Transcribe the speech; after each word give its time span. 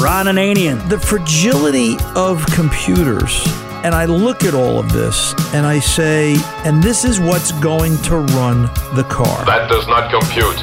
Ron 0.00 0.24
Ananian. 0.26 0.88
The 0.88 0.98
fragility 0.98 1.96
of 2.16 2.46
computers. 2.46 3.44
And 3.84 3.94
I 3.94 4.06
look 4.06 4.44
at 4.44 4.54
all 4.54 4.78
of 4.78 4.90
this 4.94 5.34
and 5.52 5.66
I 5.66 5.78
say, 5.78 6.36
and 6.64 6.82
this 6.82 7.04
is 7.04 7.20
what's 7.20 7.52
going 7.60 7.98
to 8.04 8.16
run 8.16 8.62
the 8.94 9.06
car. 9.10 9.44
That 9.44 9.68
does 9.68 9.86
not 9.88 10.10
compute. 10.10 10.56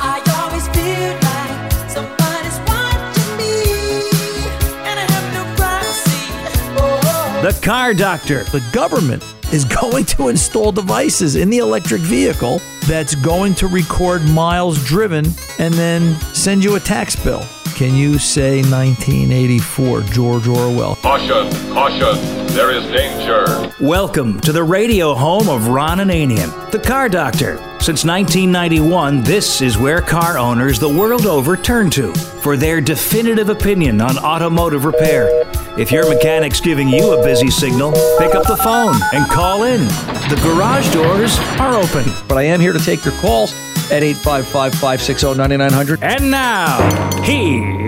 The 7.43 7.59
car 7.63 7.93
doctor. 7.93 8.43
The 8.45 8.67
government 8.73 9.23
is 9.53 9.65
going 9.65 10.05
to 10.05 10.29
install 10.29 10.71
devices 10.71 11.35
in 11.35 11.51
the 11.51 11.59
electric 11.59 12.01
vehicle 12.01 12.59
that's 12.87 13.13
going 13.13 13.53
to 13.55 13.67
record 13.67 14.23
miles 14.29 14.83
driven 14.83 15.25
and 15.59 15.73
then 15.75 16.15
send 16.33 16.63
you 16.63 16.75
a 16.75 16.79
tax 16.79 17.15
bill. 17.15 17.45
Can 17.77 17.93
you 17.93 18.17
say 18.17 18.63
1984, 18.63 20.01
George 20.01 20.47
Orwell? 20.47 20.95
Caution, 20.95 21.47
caution, 21.71 22.47
there 22.47 22.71
is 22.71 22.83
danger. 22.85 23.71
Welcome 23.79 24.39
to 24.39 24.51
the 24.51 24.63
radio 24.63 25.13
home 25.13 25.47
of 25.47 25.67
Ron 25.67 25.99
Ananian, 25.99 26.71
the 26.71 26.79
car 26.79 27.07
doctor. 27.07 27.57
Since 27.79 28.03
1991, 28.03 29.21
this 29.21 29.61
is 29.61 29.77
where 29.77 30.01
car 30.01 30.39
owners 30.39 30.79
the 30.79 30.89
world 30.89 31.27
over 31.27 31.55
turn 31.55 31.91
to 31.91 32.15
for 32.15 32.57
their 32.57 32.81
definitive 32.81 33.49
opinion 33.49 34.01
on 34.01 34.17
automotive 34.17 34.83
repair. 34.83 35.29
If 35.77 35.91
your 35.91 36.09
mechanic's 36.09 36.59
giving 36.59 36.89
you 36.89 37.13
a 37.13 37.23
busy 37.23 37.51
signal, 37.51 37.91
pick 38.17 38.33
up 38.33 38.47
the 38.47 38.57
phone 38.57 38.95
and 39.13 39.29
call 39.29 39.65
in. 39.65 39.81
The 40.29 40.39
garage 40.41 40.91
doors 40.91 41.37
are 41.59 41.75
open. 41.75 42.11
But 42.27 42.39
I 42.39 42.43
am 42.45 42.59
here 42.59 42.73
to 42.73 42.79
take 42.79 43.05
your 43.05 43.13
calls 43.21 43.53
at 43.91 44.03
855 44.03 44.73
560 44.73 45.35
9900. 45.35 46.03
And 46.03 46.29
now, 46.29 47.21
here's 47.23 47.83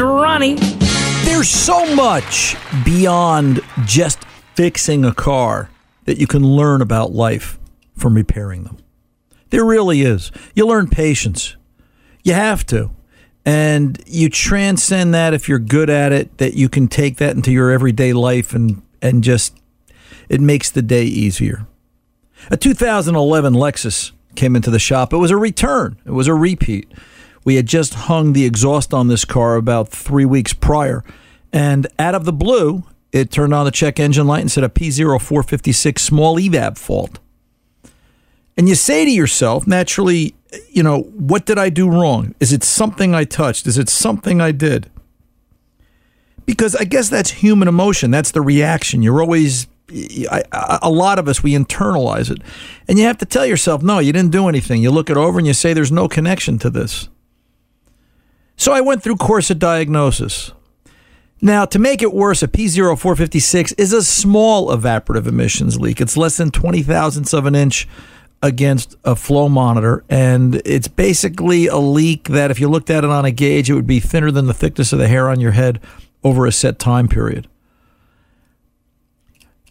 Ronnie. 0.00 0.54
There's 1.24 1.48
so 1.48 1.94
much 1.94 2.56
beyond 2.84 3.60
just 3.84 4.24
fixing 4.54 5.04
a 5.04 5.12
car 5.12 5.68
that 6.04 6.18
you 6.18 6.26
can 6.26 6.44
learn 6.44 6.80
about 6.80 7.12
life 7.12 7.58
from 7.96 8.14
repairing 8.14 8.64
them. 8.64 8.78
There 9.50 9.64
really 9.64 10.02
is. 10.02 10.30
You 10.54 10.66
learn 10.66 10.88
patience. 10.88 11.56
You 12.22 12.34
have 12.34 12.64
to. 12.66 12.90
And 13.44 14.02
you 14.06 14.30
transcend 14.30 15.12
that 15.14 15.34
if 15.34 15.48
you're 15.48 15.58
good 15.58 15.90
at 15.90 16.12
it, 16.12 16.38
that 16.38 16.54
you 16.54 16.68
can 16.68 16.88
take 16.88 17.16
that 17.18 17.36
into 17.36 17.52
your 17.52 17.70
everyday 17.70 18.12
life 18.12 18.54
and, 18.54 18.82
and 19.02 19.22
just, 19.22 19.56
it 20.28 20.40
makes 20.40 20.70
the 20.70 20.82
day 20.82 21.04
easier. 21.04 21.66
A 22.50 22.56
2011 22.56 23.54
Lexus 23.54 24.12
came 24.34 24.56
into 24.56 24.70
the 24.70 24.78
shop. 24.78 25.12
It 25.12 25.18
was 25.18 25.30
a 25.30 25.36
return, 25.36 25.98
it 26.04 26.10
was 26.10 26.28
a 26.28 26.34
repeat. 26.34 26.90
We 27.44 27.56
had 27.56 27.66
just 27.66 27.94
hung 27.94 28.32
the 28.32 28.46
exhaust 28.46 28.94
on 28.94 29.08
this 29.08 29.24
car 29.24 29.56
about 29.56 29.90
three 29.90 30.24
weeks 30.24 30.54
prior. 30.54 31.04
And 31.52 31.86
out 31.98 32.14
of 32.14 32.24
the 32.24 32.32
blue, 32.32 32.84
it 33.12 33.30
turned 33.30 33.52
on 33.52 33.64
the 33.64 33.70
check 33.70 34.00
engine 34.00 34.26
light 34.26 34.40
and 34.40 34.50
said 34.50 34.64
a 34.64 34.68
P0456 34.68 35.98
small 35.98 36.36
evap 36.38 36.78
fault. 36.78 37.18
And 38.56 38.68
you 38.68 38.74
say 38.74 39.04
to 39.04 39.10
yourself, 39.10 39.66
naturally, 39.66 40.34
you 40.70 40.82
know, 40.82 41.02
what 41.02 41.44
did 41.44 41.58
I 41.58 41.68
do 41.68 41.88
wrong? 41.88 42.34
Is 42.40 42.52
it 42.52 42.64
something 42.64 43.14
I 43.14 43.24
touched? 43.24 43.66
Is 43.66 43.78
it 43.78 43.88
something 43.88 44.40
I 44.40 44.52
did? 44.52 44.90
Because 46.46 46.76
I 46.76 46.84
guess 46.84 47.08
that's 47.08 47.30
human 47.30 47.68
emotion. 47.68 48.10
That's 48.10 48.30
the 48.30 48.42
reaction. 48.42 49.02
You're 49.02 49.20
always 49.20 49.66
a 49.90 50.90
lot 50.90 51.18
of 51.18 51.28
us 51.28 51.42
we 51.42 51.52
internalize 51.52 52.30
it. 52.30 52.38
And 52.88 52.98
you 52.98 53.04
have 53.04 53.18
to 53.18 53.26
tell 53.26 53.44
yourself 53.44 53.82
no 53.82 53.98
you 53.98 54.12
didn't 54.12 54.32
do 54.32 54.48
anything. 54.48 54.82
You 54.82 54.90
look 54.90 55.10
it 55.10 55.16
over 55.16 55.38
and 55.38 55.46
you 55.46 55.52
say 55.52 55.72
there's 55.72 55.92
no 55.92 56.08
connection 56.08 56.58
to 56.60 56.70
this. 56.70 57.08
So 58.56 58.72
i 58.72 58.80
went 58.80 59.02
through 59.02 59.16
course 59.16 59.50
of 59.50 59.58
diagnosis. 59.58 60.52
Now 61.42 61.66
to 61.66 61.78
make 61.78 62.00
it 62.00 62.14
worse 62.14 62.42
a 62.42 62.48
p0456 62.48 63.74
is 63.78 63.92
a 63.92 64.02
small 64.02 64.68
evaporative 64.68 65.26
emissions 65.26 65.78
leak. 65.78 66.00
It's 66.00 66.16
less 66.16 66.36
than 66.36 66.50
20 66.50 66.82
thousandths 66.82 67.34
of 67.34 67.44
an 67.44 67.54
inch 67.54 67.86
against 68.42 68.96
a 69.04 69.16
flow 69.16 69.48
monitor. 69.48 70.04
And 70.08 70.62
it's 70.64 70.88
basically 70.88 71.66
a 71.66 71.78
leak 71.78 72.28
that 72.28 72.50
if 72.50 72.60
you 72.60 72.68
looked 72.68 72.90
at 72.90 73.04
it 73.04 73.10
on 73.10 73.24
a 73.24 73.30
gauge 73.30 73.68
it 73.68 73.74
would 73.74 73.86
be 73.86 74.00
thinner 74.00 74.30
than 74.30 74.46
the 74.46 74.54
thickness 74.54 74.94
of 74.94 74.98
the 74.98 75.08
hair 75.08 75.28
on 75.28 75.40
your 75.40 75.52
head 75.52 75.78
over 76.22 76.46
a 76.46 76.52
set 76.52 76.78
time 76.78 77.06
period 77.06 77.48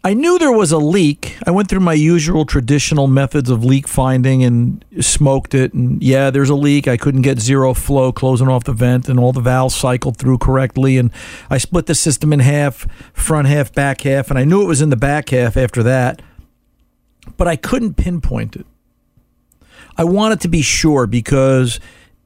I 0.05 0.13
knew 0.13 0.37
there 0.37 0.51
was 0.51 0.73
a 0.73 0.77
leak. 0.77 1.37
I 1.47 1.51
went 1.51 1.69
through 1.69 1.79
my 1.79 1.93
usual 1.93 2.45
traditional 2.45 3.07
methods 3.07 3.49
of 3.49 3.63
leak 3.63 3.87
finding 3.87 4.43
and 4.43 4.83
smoked 4.99 5.53
it. 5.53 5.73
And 5.73 6.03
yeah, 6.03 6.29
there's 6.29 6.49
a 6.49 6.55
leak. 6.55 6.89
I 6.89 6.97
couldn't 6.97 7.21
get 7.21 7.39
zero 7.39 7.73
flow 7.73 8.11
closing 8.11 8.49
off 8.49 8.65
the 8.65 8.73
vent, 8.73 9.07
and 9.07 9.17
all 9.17 9.31
the 9.31 9.39
valves 9.39 9.75
cycled 9.75 10.17
through 10.17 10.39
correctly. 10.39 10.97
And 10.97 11.09
I 11.49 11.57
split 11.57 11.85
the 11.85 11.95
system 11.95 12.33
in 12.33 12.41
half 12.41 12.85
front 13.13 13.47
half, 13.47 13.71
back 13.71 14.01
half. 14.01 14.29
And 14.29 14.37
I 14.37 14.43
knew 14.43 14.61
it 14.61 14.67
was 14.67 14.81
in 14.81 14.89
the 14.89 14.97
back 14.97 15.29
half 15.29 15.55
after 15.55 15.81
that, 15.83 16.21
but 17.37 17.47
I 17.47 17.55
couldn't 17.55 17.93
pinpoint 17.93 18.57
it. 18.57 18.65
I 19.97 20.03
wanted 20.03 20.41
to 20.41 20.49
be 20.49 20.61
sure 20.63 21.07
because 21.07 21.79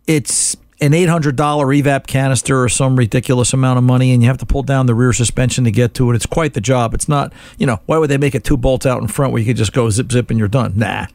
it's 0.07 0.57
an 0.79 0.91
$800 0.91 1.33
evap 1.35 2.05
canister 2.05 2.63
or 2.63 2.69
some 2.69 2.95
ridiculous 2.95 3.51
amount 3.51 3.77
of 3.77 3.83
money 3.83 4.13
and 4.13 4.21
you 4.21 4.27
have 4.27 4.37
to 4.37 4.45
pull 4.45 4.61
down 4.63 4.85
the 4.85 4.93
rear 4.93 5.11
suspension 5.11 5.63
to 5.63 5.71
get 5.71 5.93
to 5.95 6.11
it. 6.11 6.15
It's 6.15 6.27
quite 6.27 6.53
the 6.53 6.61
job. 6.61 6.93
It's 6.93 7.09
not, 7.09 7.33
you 7.57 7.65
know, 7.65 7.79
why 7.87 7.97
would 7.97 8.09
they 8.09 8.17
make 8.17 8.35
it 8.35 8.43
two 8.43 8.57
bolts 8.57 8.85
out 8.85 9.01
in 9.01 9.07
front 9.07 9.33
where 9.33 9.39
you 9.39 9.45
could 9.45 9.57
just 9.57 9.73
go 9.73 9.89
zip 9.89 10.11
zip 10.11 10.29
and 10.29 10.37
you're 10.37 10.47
done? 10.47 10.73
Nah. 10.75 11.07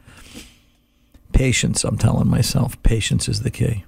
Patience, 1.32 1.84
I'm 1.84 1.96
telling 1.96 2.28
myself. 2.28 2.80
Patience 2.82 3.28
is 3.28 3.42
the 3.42 3.50
key. 3.50 3.84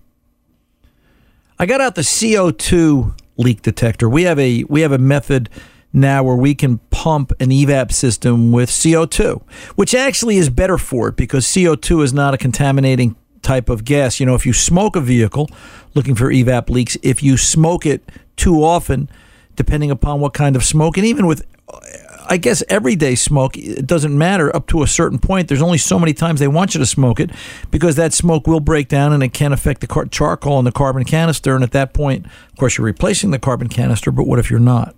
I 1.59 1.67
got 1.67 1.81
out 1.81 1.95
the 1.95 2.03
CO2 2.03 3.19
leak 3.37 3.63
detector. 3.63 4.09
We 4.09 4.23
have 4.23 4.39
a 4.39 4.65
we 4.65 4.81
have 4.81 4.93
a 4.93 4.99
method 4.99 5.51
now 5.93 6.23
where 6.25 6.35
we 6.35 6.55
can 6.55 6.79
pump 6.91 7.33
an 7.41 7.51
evap 7.51 7.93
system 7.93 8.51
with 8.51 8.71
CO2, 8.71 9.43
which 9.77 9.95
actually 9.95 10.37
is 10.37 10.51
better 10.51 10.79
for 10.79 11.09
it 11.09 11.17
because 11.17 11.47
CO2 11.47 12.03
is 12.03 12.13
not 12.13 12.35
a 12.35 12.39
contaminating 12.39 13.15
type 13.45 13.69
of 13.69 13.85
gas. 13.85 14.19
You 14.19 14.27
know, 14.27 14.35
if 14.35 14.45
you 14.45 14.53
smoke 14.53 14.97
a 14.97 15.01
vehicle 15.01 15.49
looking 15.95 16.15
for 16.15 16.31
evap 16.31 16.69
leaks, 16.69 16.97
if 17.03 17.23
you 17.23 17.37
smoke 17.37 17.87
it 17.87 18.03
too 18.37 18.65
often, 18.65 19.09
depending 19.55 19.91
upon 19.91 20.21
what 20.21 20.35
kind 20.35 20.57
of 20.57 20.65
smoke, 20.65 20.97
and 20.97 21.07
even 21.07 21.27
with 21.27 21.47
I 22.27 22.39
guess 22.39 22.63
everyday 22.69 23.15
smoke, 23.17 23.57
it 23.57 23.87
doesn't 23.87 24.17
matter 24.17 24.55
up 24.55 24.67
to 24.69 24.83
a 24.83 24.87
certain 24.87 25.19
point. 25.19 25.49
There's 25.49 25.63
only 25.63 25.79
so 25.79 25.99
many 25.99 26.15
times 26.15 26.41
they 26.41 26.49
want 26.49 26.75
you 26.75 26.79
to 26.79 26.87
smoke 26.87 27.21
it 27.21 27.31
because 27.71 27.97
that 27.97 28.15
smoke 28.15 28.47
will 28.47 28.61
break 28.61 28.89
down 28.89 29.13
and 29.13 29.23
it 29.23 29.35
can 29.35 29.53
affect 29.53 29.83
the 29.83 29.87
car- 29.87 30.07
charcoal 30.07 30.59
in 30.59 30.65
the 30.65 30.73
carbon 30.73 31.05
canister. 31.05 31.55
And 31.55 31.63
at 31.63 31.73
that 31.73 31.93
point, 31.93 32.25
of 32.27 32.57
course, 32.59 32.79
you're 32.79 32.85
replacing 32.87 33.31
the 33.31 33.39
carbon 33.39 33.69
canister, 33.69 34.11
but 34.11 34.27
what 34.27 34.39
if 34.39 34.51
you're 34.51 34.59
not? 34.59 34.97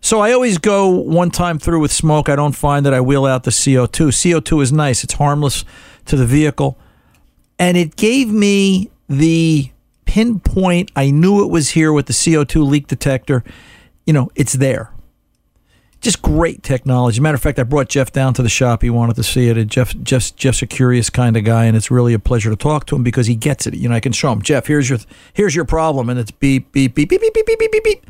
So 0.00 0.20
I 0.20 0.32
always 0.32 0.58
go 0.58 0.88
one 0.88 1.30
time 1.30 1.58
through 1.58 1.80
with 1.80 1.92
smoke. 1.92 2.28
I 2.28 2.36
don't 2.36 2.54
find 2.54 2.86
that 2.86 2.94
I 2.94 3.00
wheel 3.00 3.24
out 3.24 3.44
the 3.44 3.50
CO2. 3.50 4.08
CO2 4.08 4.62
is 4.62 4.72
nice, 4.72 5.04
it's 5.04 5.14
harmless 5.14 5.64
to 6.06 6.16
the 6.16 6.26
vehicle. 6.26 6.78
And 7.62 7.76
it 7.76 7.94
gave 7.94 8.28
me 8.28 8.90
the 9.08 9.70
pinpoint. 10.04 10.90
I 10.96 11.12
knew 11.12 11.44
it 11.44 11.48
was 11.48 11.70
here 11.70 11.92
with 11.92 12.06
the 12.06 12.12
CO2 12.12 12.66
leak 12.66 12.88
detector. 12.88 13.44
You 14.04 14.12
know, 14.12 14.30
it's 14.34 14.54
there 14.54 14.92
just 16.00 16.20
great 16.20 16.64
technology. 16.64 17.20
Matter 17.20 17.36
of 17.36 17.40
fact, 17.42 17.60
I 17.60 17.62
brought 17.62 17.88
Jeff 17.88 18.10
down 18.10 18.34
to 18.34 18.42
the 18.42 18.48
shop. 18.48 18.82
He 18.82 18.90
wanted 18.90 19.14
to 19.14 19.22
see 19.22 19.48
it. 19.48 19.56
And 19.56 19.70
Jeff, 19.70 19.96
Jeff's, 20.02 20.32
Jeff's 20.32 20.60
a 20.60 20.66
curious 20.66 21.08
kind 21.08 21.36
of 21.36 21.44
guy, 21.44 21.66
and 21.66 21.76
it's 21.76 21.92
really 21.92 22.12
a 22.12 22.18
pleasure 22.18 22.50
to 22.50 22.56
talk 22.56 22.86
to 22.86 22.96
him 22.96 23.04
because 23.04 23.28
he 23.28 23.36
gets 23.36 23.68
it. 23.68 23.74
You 23.74 23.88
know, 23.88 23.94
I 23.94 24.00
can 24.00 24.10
show 24.10 24.32
him, 24.32 24.42
Jeff, 24.42 24.66
here's 24.66 24.90
your 24.90 24.98
here's 25.32 25.54
your 25.54 25.64
problem, 25.64 26.10
and 26.10 26.18
it's 26.18 26.32
beep 26.32 26.72
beep 26.72 26.96
beep 26.96 27.08
beep 27.08 27.20
beep 27.20 27.32
beep 27.32 27.46
beep 27.46 27.58
beep 27.58 27.70
beep. 27.70 27.84
beep. 27.84 28.06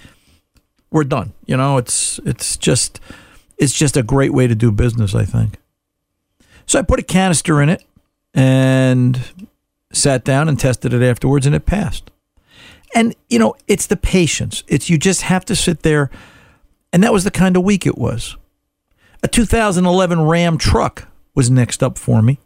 We're 0.91 1.05
done. 1.05 1.35
You 1.45 1.59
know, 1.59 1.77
it's 1.77 2.19
it's 2.25 2.57
just 2.57 2.99
it's 3.59 3.75
just 3.75 3.99
a 3.99 4.03
great 4.03 4.33
way 4.33 4.47
to 4.47 4.55
do 4.55 4.73
business. 4.73 5.15
I 5.15 5.27
think. 5.27 5.59
So 6.65 6.79
I 6.79 6.83
put 6.83 6.99
a 6.99 7.03
canister 7.03 7.61
in 7.61 7.69
it 7.69 7.85
and 8.35 9.49
sat 9.93 10.25
down 10.25 10.49
and 10.49 10.59
tested 10.59 10.93
it 10.93 11.03
afterwards, 11.03 11.47
and 11.47 11.55
it 11.55 11.67
passed. 11.67 12.11
And 12.95 13.15
you 13.29 13.39
know, 13.39 13.55
it's 13.69 13.87
the 13.87 13.97
patience. 13.97 14.63
It's 14.69 14.91
you 14.91 14.99
just 14.99 15.23
have 15.23 15.45
to 15.47 15.57
sit 15.57 15.83
there 15.83 16.11
and 16.93 17.03
that 17.03 17.13
was 17.13 17.25
the 17.25 17.31
kind 17.31 17.57
of 17.57 17.65
week 17.65 17.87
it 17.87 17.97
was. 17.97 18.37
A 19.23 19.29
2011 19.29 20.23
Ram 20.23 20.59
truck 20.59 21.09
was 21.35 21.51
next 21.51 21.83
up 21.83 21.97
for 21.97 22.21
me. 22.21 22.39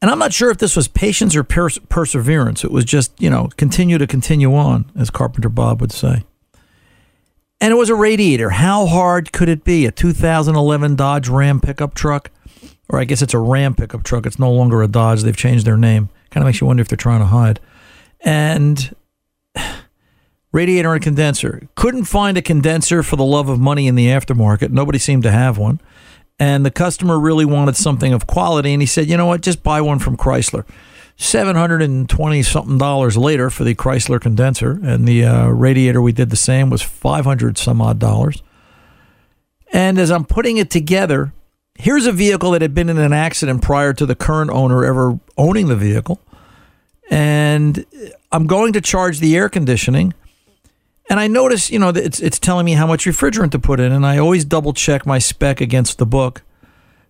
And 0.00 0.10
I'm 0.10 0.20
not 0.20 0.32
sure 0.32 0.50
if 0.50 0.58
this 0.58 0.76
was 0.76 0.86
patience 0.86 1.34
or 1.34 1.42
pers- 1.42 1.80
perseverance. 1.88 2.62
It 2.62 2.70
was 2.70 2.84
just, 2.84 3.20
you 3.20 3.28
know, 3.28 3.48
continue 3.56 3.98
to 3.98 4.06
continue 4.06 4.54
on, 4.54 4.92
as 4.96 5.10
Carpenter 5.10 5.48
Bob 5.48 5.80
would 5.80 5.90
say. 5.90 6.22
And 7.60 7.72
it 7.72 7.76
was 7.76 7.90
a 7.90 7.96
radiator. 7.96 8.50
How 8.50 8.86
hard 8.86 9.32
could 9.32 9.48
it 9.48 9.64
be? 9.64 9.86
A 9.86 9.90
2011 9.90 10.94
Dodge 10.94 11.28
Ram 11.28 11.60
pickup 11.60 11.94
truck? 11.94 12.30
Or 12.88 12.98
I 12.98 13.04
guess 13.04 13.22
it's 13.22 13.34
a 13.34 13.38
Ram 13.38 13.74
pickup 13.74 14.02
truck. 14.02 14.26
It's 14.26 14.38
no 14.38 14.50
longer 14.50 14.82
a 14.82 14.88
Dodge. 14.88 15.22
They've 15.22 15.36
changed 15.36 15.66
their 15.66 15.76
name. 15.76 16.08
Kind 16.30 16.42
of 16.42 16.46
makes 16.46 16.60
you 16.60 16.66
wonder 16.66 16.80
if 16.80 16.88
they're 16.88 16.96
trying 16.96 17.20
to 17.20 17.26
hide. 17.26 17.60
And 18.20 18.94
radiator 20.52 20.94
and 20.94 21.02
condenser. 21.02 21.68
Couldn't 21.74 22.04
find 22.04 22.38
a 22.38 22.42
condenser 22.42 23.02
for 23.02 23.16
the 23.16 23.24
love 23.24 23.48
of 23.48 23.60
money 23.60 23.86
in 23.86 23.94
the 23.94 24.06
aftermarket. 24.06 24.70
Nobody 24.70 24.98
seemed 24.98 25.22
to 25.24 25.30
have 25.30 25.58
one. 25.58 25.80
And 26.38 26.64
the 26.64 26.70
customer 26.70 27.18
really 27.18 27.44
wanted 27.44 27.76
something 27.76 28.12
of 28.12 28.26
quality. 28.26 28.72
And 28.72 28.80
he 28.80 28.86
said, 28.86 29.08
you 29.08 29.16
know 29.16 29.26
what, 29.26 29.42
just 29.42 29.62
buy 29.62 29.80
one 29.80 29.98
from 29.98 30.16
Chrysler. 30.16 30.64
720 31.16 32.42
something 32.44 32.78
dollars 32.78 33.16
later 33.16 33.50
for 33.50 33.64
the 33.64 33.74
Chrysler 33.74 34.20
condenser. 34.20 34.78
And 34.82 35.06
the 35.06 35.24
uh, 35.24 35.48
radiator, 35.48 36.00
we 36.00 36.12
did 36.12 36.30
the 36.30 36.36
same, 36.36 36.70
was 36.70 36.80
500 36.80 37.58
some 37.58 37.82
odd 37.82 37.98
dollars. 37.98 38.42
And 39.72 39.98
as 39.98 40.10
I'm 40.10 40.24
putting 40.24 40.56
it 40.56 40.70
together, 40.70 41.32
here's 41.78 42.06
a 42.06 42.12
vehicle 42.12 42.50
that 42.50 42.62
had 42.62 42.74
been 42.74 42.90
in 42.90 42.98
an 42.98 43.12
accident 43.12 43.62
prior 43.62 43.94
to 43.94 44.04
the 44.04 44.14
current 44.14 44.50
owner 44.50 44.84
ever 44.84 45.18
owning 45.38 45.68
the 45.68 45.76
vehicle. 45.76 46.20
And 47.10 47.86
I'm 48.30 48.46
going 48.46 48.74
to 48.74 48.82
charge 48.82 49.20
the 49.20 49.34
air 49.34 49.48
conditioning 49.48 50.12
and 51.08 51.18
I 51.18 51.26
notice, 51.26 51.70
you 51.70 51.78
know, 51.78 51.88
it's 51.88 52.20
it's 52.20 52.38
telling 52.38 52.66
me 52.66 52.72
how 52.72 52.86
much 52.86 53.06
refrigerant 53.06 53.52
to 53.52 53.58
put 53.58 53.80
in, 53.80 53.92
and 53.92 54.04
I 54.04 54.18
always 54.18 54.44
double 54.44 54.72
check 54.74 55.06
my 55.06 55.18
spec 55.18 55.60
against 55.60 55.98
the 55.98 56.06
book 56.06 56.42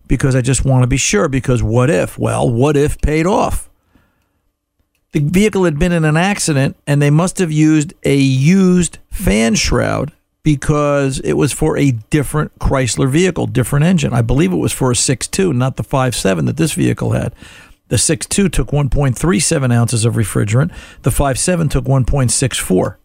because 0.07 0.35
I 0.35 0.41
just 0.41 0.63
want 0.63 0.83
to 0.83 0.87
be 0.87 0.97
sure. 0.97 1.27
Because 1.27 1.61
what 1.61 1.89
if? 1.89 2.17
Well, 2.17 2.49
what 2.49 2.77
if 2.77 2.99
paid 3.01 3.25
off? 3.25 3.69
The 5.11 5.19
vehicle 5.19 5.65
had 5.65 5.77
been 5.77 5.91
in 5.91 6.05
an 6.05 6.15
accident, 6.15 6.77
and 6.87 7.01
they 7.01 7.09
must 7.09 7.39
have 7.39 7.51
used 7.51 7.93
a 8.03 8.15
used 8.15 8.99
fan 9.11 9.55
shroud 9.55 10.13
because 10.43 11.19
it 11.19 11.33
was 11.33 11.51
for 11.51 11.77
a 11.77 11.91
different 11.91 12.57
Chrysler 12.59 13.09
vehicle, 13.09 13.47
different 13.47 13.85
engine. 13.85 14.13
I 14.13 14.21
believe 14.21 14.51
it 14.51 14.57
was 14.57 14.73
for 14.73 14.91
a 14.91 14.95
6.2, 14.95 15.55
not 15.55 15.75
the 15.75 15.83
5.7 15.83 16.45
that 16.45 16.57
this 16.57 16.73
vehicle 16.73 17.11
had. 17.11 17.33
The 17.89 17.97
6.2 17.97 18.51
took 18.51 18.69
1.37 18.69 19.73
ounces 19.73 20.05
of 20.05 20.13
refrigerant. 20.15 20.73
The 21.01 21.09
5.7 21.09 21.69
took 21.69 21.85
1.64 21.85 22.97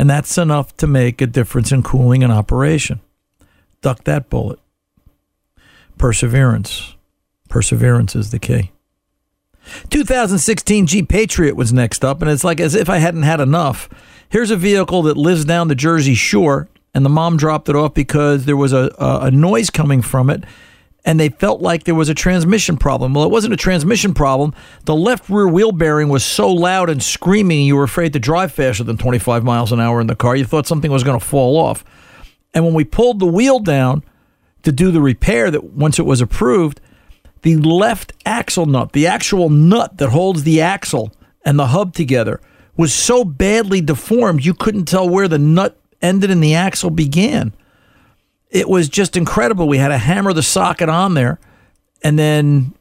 and 0.00 0.08
that's 0.08 0.38
enough 0.38 0.74
to 0.78 0.86
make 0.86 1.20
a 1.20 1.26
difference 1.26 1.72
in 1.72 1.82
cooling 1.82 2.24
and 2.24 2.32
operation. 2.32 3.00
Duck 3.82 4.04
that 4.04 4.30
bullet. 4.30 4.58
Perseverance. 5.98 6.94
Perseverance 7.50 8.16
is 8.16 8.30
the 8.30 8.38
key. 8.38 8.72
2016 9.90 10.86
Jeep 10.86 11.06
Patriot 11.06 11.54
was 11.54 11.70
next 11.70 12.02
up, 12.02 12.22
and 12.22 12.30
it's 12.30 12.44
like 12.44 12.60
as 12.60 12.74
if 12.74 12.88
I 12.88 12.96
hadn't 12.96 13.24
had 13.24 13.40
enough. 13.40 13.90
Here's 14.30 14.50
a 14.50 14.56
vehicle 14.56 15.02
that 15.02 15.16
lives 15.16 15.44
down 15.44 15.68
the 15.68 15.74
Jersey 15.74 16.14
Shore, 16.14 16.68
and 16.94 17.04
the 17.04 17.10
mom 17.10 17.36
dropped 17.36 17.68
it 17.68 17.76
off 17.76 17.94
because 17.94 18.44
there 18.44 18.56
was 18.56 18.72
a, 18.72 18.94
a, 18.98 19.26
a 19.26 19.30
noise 19.30 19.70
coming 19.70 20.02
from 20.02 20.30
it 20.30 20.44
and 21.04 21.18
they 21.18 21.30
felt 21.30 21.60
like 21.62 21.84
there 21.84 21.94
was 21.94 22.08
a 22.08 22.14
transmission 22.14 22.76
problem. 22.76 23.14
Well, 23.14 23.24
it 23.24 23.30
wasn't 23.30 23.54
a 23.54 23.56
transmission 23.56 24.12
problem. 24.14 24.54
The 24.84 24.94
left 24.94 25.28
rear 25.28 25.48
wheel 25.48 25.72
bearing 25.72 26.08
was 26.08 26.24
so 26.24 26.52
loud 26.52 26.90
and 26.90 27.02
screaming, 27.02 27.64
you 27.64 27.76
were 27.76 27.84
afraid 27.84 28.12
to 28.12 28.18
drive 28.18 28.52
faster 28.52 28.84
than 28.84 28.98
25 28.98 29.42
miles 29.42 29.72
an 29.72 29.80
hour 29.80 30.00
in 30.00 30.06
the 30.06 30.14
car. 30.14 30.36
You 30.36 30.44
thought 30.44 30.66
something 30.66 30.90
was 30.90 31.04
going 31.04 31.18
to 31.18 31.24
fall 31.24 31.56
off. 31.56 31.84
And 32.52 32.64
when 32.64 32.74
we 32.74 32.84
pulled 32.84 33.18
the 33.18 33.26
wheel 33.26 33.60
down 33.60 34.04
to 34.62 34.72
do 34.72 34.90
the 34.90 35.00
repair, 35.00 35.50
that 35.50 35.64
once 35.64 35.98
it 35.98 36.04
was 36.04 36.20
approved, 36.20 36.80
the 37.42 37.56
left 37.56 38.12
axle 38.26 38.66
nut, 38.66 38.92
the 38.92 39.06
actual 39.06 39.48
nut 39.48 39.96
that 39.96 40.10
holds 40.10 40.42
the 40.42 40.60
axle 40.60 41.12
and 41.44 41.58
the 41.58 41.68
hub 41.68 41.94
together, 41.94 42.40
was 42.76 42.94
so 42.94 43.24
badly 43.24 43.80
deformed 43.80 44.44
you 44.44 44.54
couldn't 44.54 44.86
tell 44.86 45.08
where 45.08 45.28
the 45.28 45.38
nut 45.38 45.78
ended 46.00 46.30
and 46.30 46.42
the 46.42 46.54
axle 46.54 46.90
began 46.90 47.52
it 48.50 48.68
was 48.68 48.88
just 48.88 49.16
incredible. 49.16 49.68
We 49.68 49.78
had 49.78 49.88
to 49.88 49.98
hammer 49.98 50.32
the 50.32 50.42
socket 50.42 50.88
on 50.88 51.14
there 51.14 51.38
and 52.02 52.18
then 52.18 52.74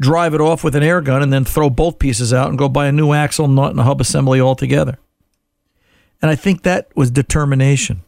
drive 0.00 0.34
it 0.34 0.40
off 0.40 0.64
with 0.64 0.74
an 0.74 0.82
air 0.82 1.00
gun 1.00 1.22
and 1.22 1.32
then 1.32 1.44
throw 1.44 1.70
both 1.70 1.98
pieces 1.98 2.32
out 2.32 2.48
and 2.48 2.58
go 2.58 2.68
buy 2.68 2.86
a 2.86 2.92
new 2.92 3.12
axle, 3.12 3.46
nut, 3.46 3.70
and 3.70 3.80
a 3.80 3.84
hub 3.84 4.00
assembly 4.00 4.40
altogether. 4.40 4.98
And 6.20 6.30
I 6.30 6.34
think 6.34 6.62
that 6.62 6.88
was 6.96 7.10
determination. 7.10 8.02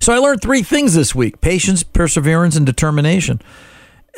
So 0.00 0.12
I 0.12 0.18
learned 0.18 0.42
three 0.42 0.62
things 0.62 0.94
this 0.94 1.14
week 1.14 1.40
patience, 1.40 1.82
perseverance, 1.82 2.56
and 2.56 2.66
determination. 2.66 3.40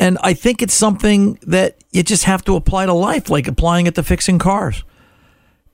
And 0.00 0.18
I 0.22 0.34
think 0.34 0.62
it's 0.62 0.74
something 0.74 1.38
that 1.42 1.76
you 1.92 2.02
just 2.02 2.24
have 2.24 2.42
to 2.44 2.56
apply 2.56 2.86
to 2.86 2.92
life, 2.92 3.30
like 3.30 3.46
applying 3.46 3.86
it 3.86 3.94
to 3.94 4.02
fixing 4.02 4.38
cars 4.38 4.82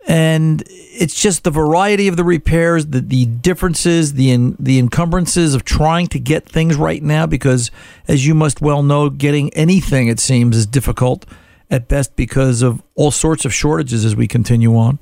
and 0.08 0.64
it's 0.66 1.20
just 1.20 1.44
the 1.44 1.50
variety 1.50 2.08
of 2.08 2.16
the 2.16 2.24
repairs, 2.24 2.86
the, 2.86 3.02
the 3.02 3.26
differences, 3.26 4.14
the 4.14 4.30
in, 4.30 4.56
the 4.58 4.78
encumbrances 4.78 5.54
of 5.54 5.66
trying 5.66 6.06
to 6.08 6.18
get 6.18 6.48
things 6.48 6.76
right 6.76 7.02
now. 7.02 7.26
Because, 7.26 7.70
as 8.08 8.26
you 8.26 8.34
must 8.34 8.62
well 8.62 8.82
know, 8.82 9.10
getting 9.10 9.52
anything 9.52 10.08
it 10.08 10.18
seems 10.18 10.56
is 10.56 10.64
difficult 10.64 11.26
at 11.70 11.88
best 11.88 12.16
because 12.16 12.62
of 12.62 12.82
all 12.94 13.10
sorts 13.10 13.44
of 13.44 13.52
shortages 13.52 14.06
as 14.06 14.16
we 14.16 14.26
continue 14.26 14.74
on. 14.76 14.98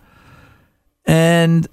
And, 1.07 1.69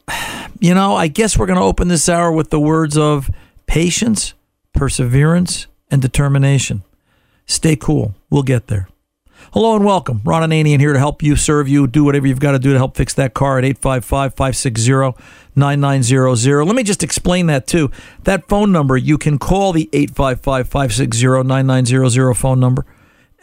you 0.59 0.75
know, 0.75 0.95
I 0.95 1.07
guess 1.07 1.35
we're 1.35 1.47
going 1.47 1.57
to 1.57 1.65
open 1.65 1.87
this 1.87 2.07
hour 2.07 2.31
with 2.31 2.51
the 2.51 2.59
words 2.59 2.95
of 2.95 3.31
patience, 3.65 4.35
perseverance, 4.73 5.65
and 5.89 6.03
determination. 6.03 6.83
Stay 7.47 7.75
cool. 7.75 8.13
We'll 8.29 8.43
get 8.43 8.67
there. 8.67 8.89
Hello 9.53 9.75
and 9.75 9.86
welcome. 9.86 10.19
Ron 10.25 10.41
and 10.41 10.51
Ananian 10.51 10.79
here 10.79 10.93
to 10.93 10.98
help 10.98 11.22
you, 11.22 11.36
serve 11.36 11.67
you, 11.67 11.86
do 11.86 12.03
whatever 12.03 12.25
you've 12.25 12.39
got 12.39 12.53
to 12.53 12.60
do 12.60 12.72
to 12.72 12.79
help 12.79 12.98
fix 12.98 13.13
that 13.13 13.36
car 13.36 13.60
at 13.60 13.63
855 13.63 14.33
560 14.33 15.24
9900. 15.55 16.65
Let 16.65 16.75
me 16.75 16.81
just 16.81 17.03
explain 17.03 17.45
that 17.45 17.67
too. 17.67 17.91
That 18.24 18.48
phone 18.50 18.72
number, 18.72 18.98
you 18.98 19.19
can 19.19 19.38
call 19.38 19.72
the 19.72 19.91
855 19.93 20.67
560 20.69 21.43
9900 21.43 22.33
phone 22.33 22.60
number 22.60 22.83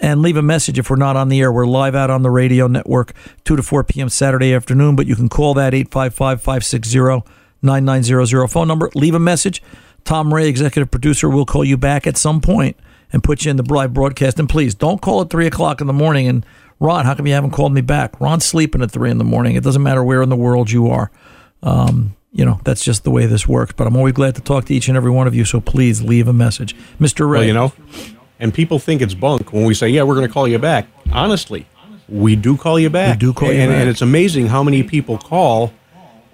and 0.00 0.20
leave 0.20 0.36
a 0.36 0.42
message 0.42 0.80
if 0.80 0.90
we're 0.90 0.96
not 0.96 1.14
on 1.14 1.28
the 1.28 1.38
air. 1.38 1.52
We're 1.52 1.64
live 1.64 1.94
out 1.94 2.10
on 2.10 2.22
the 2.24 2.30
radio 2.30 2.66
network 2.66 3.12
2 3.44 3.54
to 3.54 3.62
4 3.62 3.84
p.m. 3.84 4.08
Saturday 4.08 4.52
afternoon, 4.52 4.96
but 4.96 5.06
you 5.06 5.14
can 5.14 5.28
call 5.28 5.54
that 5.54 5.74
855 5.74 6.42
560 6.42 7.22
9900 7.62 8.48
phone 8.48 8.66
number. 8.66 8.90
Leave 8.96 9.14
a 9.14 9.20
message. 9.20 9.62
Tom 10.02 10.34
Ray, 10.34 10.48
executive 10.48 10.90
producer, 10.90 11.30
will 11.30 11.46
call 11.46 11.64
you 11.64 11.76
back 11.76 12.04
at 12.08 12.16
some 12.16 12.40
point 12.40 12.76
and 13.12 13.22
put 13.22 13.44
you 13.44 13.50
in 13.50 13.56
the 13.56 13.62
live 13.62 13.92
broadcast. 13.92 14.38
And 14.38 14.48
please 14.48 14.74
don't 14.74 15.00
call 15.00 15.20
at 15.20 15.30
3 15.30 15.46
o'clock 15.46 15.80
in 15.80 15.86
the 15.86 15.92
morning 15.92 16.28
and 16.28 16.44
Ron, 16.80 17.04
how 17.04 17.14
come 17.14 17.26
you 17.26 17.34
haven't 17.34 17.50
called 17.50 17.74
me 17.74 17.82
back? 17.82 18.18
Ron's 18.20 18.46
sleeping 18.46 18.80
at 18.80 18.90
3 18.90 19.10
in 19.10 19.18
the 19.18 19.24
morning. 19.24 19.54
It 19.54 19.62
doesn't 19.62 19.82
matter 19.82 20.02
where 20.02 20.22
in 20.22 20.30
the 20.30 20.36
world 20.36 20.70
you 20.70 20.88
are. 20.88 21.10
Um, 21.62 22.16
you 22.32 22.44
know, 22.44 22.58
that's 22.64 22.82
just 22.82 23.04
the 23.04 23.10
way 23.10 23.26
this 23.26 23.46
works. 23.46 23.74
But 23.76 23.86
I'm 23.86 23.96
always 23.96 24.14
glad 24.14 24.34
to 24.36 24.40
talk 24.40 24.64
to 24.66 24.74
each 24.74 24.88
and 24.88 24.96
every 24.96 25.10
one 25.10 25.26
of 25.26 25.34
you. 25.34 25.44
So 25.44 25.60
please 25.60 26.00
leave 26.00 26.26
a 26.26 26.32
message. 26.32 26.74
Mr. 26.98 27.28
Ray. 27.28 27.40
Well, 27.40 27.46
you 27.46 27.52
know, 27.52 27.72
and 28.38 28.54
people 28.54 28.78
think 28.78 29.02
it's 29.02 29.12
bunk 29.12 29.52
when 29.52 29.64
we 29.64 29.74
say, 29.74 29.88
yeah, 29.88 30.04
we're 30.04 30.14
going 30.14 30.26
to 30.26 30.32
call 30.32 30.48
you 30.48 30.58
back. 30.58 30.86
Honestly, 31.12 31.66
we 32.08 32.34
do 32.34 32.56
call 32.56 32.80
you 32.80 32.88
back. 32.88 33.16
We 33.16 33.18
do 33.18 33.32
call 33.34 33.52
you 33.52 33.60
and, 33.60 33.70
back. 33.70 33.80
And 33.80 33.90
it's 33.90 34.00
amazing 34.00 34.46
how 34.46 34.62
many 34.62 34.82
people 34.82 35.18
call 35.18 35.72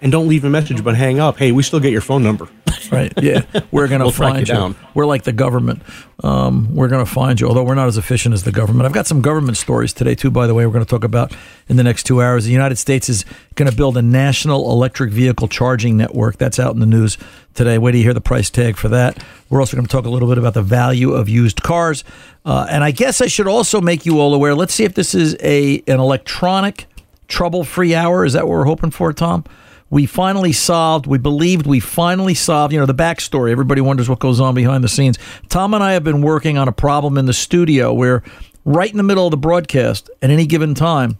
and 0.00 0.12
don't 0.12 0.28
leave 0.28 0.44
a 0.44 0.50
message 0.50 0.84
but 0.84 0.94
hang 0.94 1.18
up. 1.18 1.38
Hey, 1.38 1.50
we 1.50 1.64
still 1.64 1.80
get 1.80 1.90
your 1.90 2.02
phone 2.02 2.22
number. 2.22 2.48
right. 2.92 3.12
Yeah. 3.20 3.44
We're 3.70 3.88
going 3.88 4.00
to 4.00 4.06
We'll 4.06 4.12
find 4.12 4.48
you. 4.48 4.74
We're 4.94 5.06
like 5.06 5.24
the 5.24 5.32
government. 5.32 5.82
Um, 6.24 6.74
we're 6.74 6.88
going 6.88 7.04
to 7.04 7.10
find 7.10 7.38
you, 7.40 7.46
although 7.46 7.62
we're 7.62 7.74
not 7.74 7.88
as 7.88 7.98
efficient 7.98 8.32
as 8.32 8.44
the 8.44 8.52
government. 8.52 8.86
I've 8.86 8.92
got 8.92 9.06
some 9.06 9.20
government 9.20 9.56
stories 9.58 9.92
today, 9.92 10.14
too, 10.14 10.30
by 10.30 10.46
the 10.46 10.54
way, 10.54 10.64
we're 10.64 10.72
going 10.72 10.84
to 10.84 10.88
talk 10.90 11.04
about 11.04 11.34
in 11.68 11.76
the 11.76 11.82
next 11.84 12.04
two 12.04 12.22
hours. 12.22 12.46
The 12.46 12.52
United 12.52 12.76
States 12.76 13.08
is 13.08 13.24
going 13.54 13.70
to 13.70 13.76
build 13.76 13.96
a 13.96 14.02
national 14.02 14.70
electric 14.70 15.12
vehicle 15.12 15.48
charging 15.48 15.96
network. 15.96 16.38
That's 16.38 16.58
out 16.58 16.72
in 16.72 16.80
the 16.80 16.86
news 16.86 17.18
today. 17.54 17.76
Wait 17.78 17.92
till 17.92 17.98
you 17.98 18.04
hear 18.04 18.14
the 18.14 18.20
price 18.20 18.48
tag 18.48 18.76
for 18.76 18.88
that. 18.88 19.22
We're 19.50 19.60
also 19.60 19.76
going 19.76 19.86
to 19.86 19.92
talk 19.92 20.06
a 20.06 20.10
little 20.10 20.28
bit 20.28 20.38
about 20.38 20.54
the 20.54 20.62
value 20.62 21.12
of 21.12 21.28
used 21.28 21.62
cars. 21.62 22.02
Uh, 22.44 22.66
and 22.70 22.82
I 22.82 22.92
guess 22.92 23.20
I 23.20 23.26
should 23.26 23.46
also 23.46 23.80
make 23.80 24.06
you 24.06 24.20
all 24.20 24.32
aware. 24.32 24.54
Let's 24.54 24.74
see 24.74 24.84
if 24.84 24.94
this 24.94 25.14
is 25.14 25.36
a 25.40 25.82
an 25.86 26.00
electronic 26.00 26.86
trouble 27.28 27.64
free 27.64 27.94
hour. 27.94 28.24
Is 28.24 28.32
that 28.32 28.46
what 28.46 28.52
we're 28.52 28.64
hoping 28.64 28.90
for, 28.90 29.12
Tom? 29.12 29.44
We 29.88 30.06
finally 30.06 30.52
solved, 30.52 31.06
we 31.06 31.18
believed 31.18 31.66
we 31.66 31.78
finally 31.78 32.34
solved, 32.34 32.72
you 32.72 32.80
know, 32.80 32.86
the 32.86 32.94
backstory. 32.94 33.52
Everybody 33.52 33.80
wonders 33.80 34.08
what 34.08 34.18
goes 34.18 34.40
on 34.40 34.54
behind 34.54 34.82
the 34.82 34.88
scenes. 34.88 35.18
Tom 35.48 35.74
and 35.74 35.82
I 35.82 35.92
have 35.92 36.02
been 36.02 36.22
working 36.22 36.58
on 36.58 36.66
a 36.66 36.72
problem 36.72 37.16
in 37.16 37.26
the 37.26 37.32
studio 37.32 37.92
where, 37.92 38.22
right 38.64 38.90
in 38.90 38.96
the 38.96 39.04
middle 39.04 39.26
of 39.26 39.30
the 39.30 39.36
broadcast, 39.36 40.10
at 40.22 40.30
any 40.30 40.44
given 40.44 40.74
time, 40.74 41.18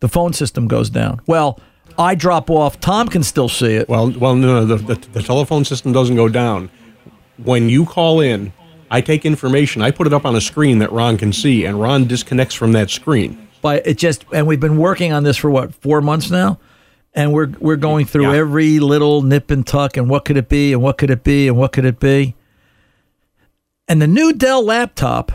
the 0.00 0.08
phone 0.08 0.32
system 0.32 0.68
goes 0.68 0.88
down. 0.88 1.20
Well, 1.26 1.60
I 1.98 2.14
drop 2.14 2.48
off. 2.48 2.80
Tom 2.80 3.08
can 3.08 3.22
still 3.22 3.48
see 3.48 3.74
it. 3.74 3.88
Well, 3.88 4.10
well, 4.10 4.34
no, 4.34 4.64
no 4.64 4.76
the, 4.76 4.94
the, 4.94 5.08
the 5.10 5.22
telephone 5.22 5.64
system 5.64 5.92
doesn't 5.92 6.16
go 6.16 6.28
down. 6.28 6.70
When 7.44 7.68
you 7.68 7.84
call 7.84 8.20
in, 8.20 8.52
I 8.90 9.02
take 9.02 9.26
information, 9.26 9.82
I 9.82 9.90
put 9.90 10.06
it 10.06 10.14
up 10.14 10.24
on 10.24 10.34
a 10.34 10.40
screen 10.40 10.78
that 10.78 10.90
Ron 10.90 11.18
can 11.18 11.32
see, 11.32 11.66
and 11.66 11.78
Ron 11.78 12.06
disconnects 12.06 12.54
from 12.54 12.72
that 12.72 12.88
screen. 12.88 13.48
But 13.60 13.86
it 13.86 13.98
just, 13.98 14.24
and 14.32 14.46
we've 14.46 14.60
been 14.60 14.78
working 14.78 15.12
on 15.12 15.24
this 15.24 15.36
for 15.36 15.50
what, 15.50 15.74
four 15.74 16.00
months 16.00 16.30
now? 16.30 16.58
And 17.18 17.32
we're, 17.32 17.48
we're 17.58 17.74
going 17.76 18.06
through 18.06 18.30
Yeah. 18.30 18.38
every 18.38 18.78
little 18.78 19.22
nip 19.22 19.50
and 19.50 19.66
tuck 19.66 19.96
and 19.96 20.08
what 20.08 20.24
could 20.24 20.36
it 20.36 20.48
be 20.48 20.72
and 20.72 20.80
what 20.80 20.98
could 20.98 21.10
it 21.10 21.24
be 21.24 21.48
and 21.48 21.56
what 21.56 21.72
could 21.72 21.84
it 21.84 21.98
be. 21.98 22.36
And 23.88 24.00
the 24.00 24.06
new 24.06 24.32
Dell 24.32 24.64
laptop 24.64 25.32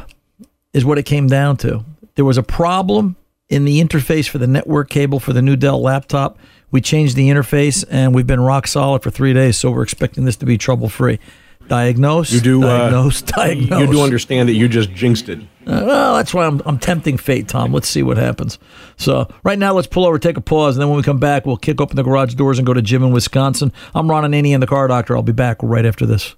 is 0.72 0.86
what 0.86 0.98
it 0.98 1.04
came 1.04 1.28
down 1.28 1.58
to. 1.58 1.84
There 2.16 2.24
was 2.24 2.38
a 2.38 2.44
problem 2.44 3.18
in 3.50 3.66
the 3.66 3.82
interface 3.84 4.30
for 4.30 4.38
the 4.38 4.48
network 4.48 4.90
cable 4.90 5.20
for 5.20 5.34
the 5.34 5.42
new 5.42 5.58
Dell 5.58 5.82
laptop. 5.82 6.40
We 6.72 6.80
changed 6.80 7.18
the 7.18 7.30
interface 7.30 7.84
and 7.92 8.16
we've 8.16 8.28
been 8.28 8.40
rock 8.40 8.66
solid 8.68 9.04
for 9.04 9.12
three 9.12 9.34
days. 9.34 9.58
So 9.58 9.70
we're 9.70 9.84
expecting 9.84 10.24
this 10.24 10.38
to 10.38 10.46
be 10.46 10.58
trouble 10.58 10.88
free. 10.88 11.20
Diagnose, 11.68 12.32
You 12.32 12.40
do, 12.40 12.62
diagnose, 12.62 13.24
uh, 13.24 13.26
diagnose. 13.36 13.80
You 13.82 13.92
do 13.92 14.02
understand 14.04 14.48
that 14.48 14.54
you 14.54 14.70
just 14.70 14.92
jinxed 14.94 15.28
it. 15.28 15.40
Uh, 15.66 15.84
well, 15.86 16.16
that's 16.16 16.34
why 16.34 16.46
I'm, 16.46 16.62
I'm 16.66 16.78
tempting 16.78 17.18
fate, 17.18 17.48
Tom. 17.48 17.72
Let's 17.72 17.88
see 17.88 18.04
what 18.04 18.18
happens. 18.18 18.60
So, 18.98 19.28
right 19.44 19.58
now, 19.58 19.74
let's 19.74 19.88
pull 19.88 20.06
over, 20.06 20.20
take 20.20 20.38
a 20.38 20.42
pause, 20.42 20.76
and 20.76 20.82
then 20.82 20.90
when 20.90 20.98
we 20.98 21.04
come 21.04 21.20
back, 21.20 21.46
we'll 21.46 21.58
kick 21.58 21.80
open 21.80 21.96
the 21.96 22.04
garage 22.04 22.34
doors 22.34 22.60
and 22.60 22.66
go 22.66 22.74
to 22.74 22.82
Jim 22.82 23.04
in 23.04 23.12
Wisconsin. 23.12 23.72
I'm 23.96 24.10
Ron 24.10 24.30
Ananian, 24.30 24.60
the 24.60 24.68
car 24.68 24.88
doctor. 24.88 25.16
I'll 25.16 25.24
be 25.24 25.32
back 25.32 25.58
right 25.62 25.86
after 25.86 26.06
this. 26.06 26.36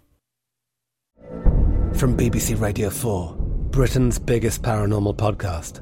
From 1.95 2.15
BBC 2.15 2.59
Radio 2.59 2.89
4, 2.89 3.35
Britain's 3.71 4.19
biggest 4.19 4.61
paranormal 4.61 5.15
podcast 5.15 5.81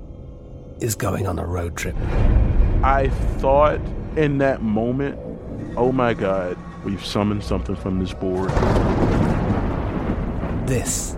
is 0.82 0.96
going 0.96 1.28
on 1.28 1.40
a 1.40 1.46
road 1.46 1.76
trip. 1.76 1.96
I 2.84 3.10
thought 3.40 3.80
in 4.16 4.38
that 4.38 4.62
moment, 4.62 5.20
oh 5.76 5.92
my 5.92 6.14
God, 6.14 6.58
we've 6.86 7.04
summoned 7.04 7.44
something 7.44 7.76
from 7.76 8.00
this 8.00 8.14
board. 8.14 8.52
This 10.68 11.18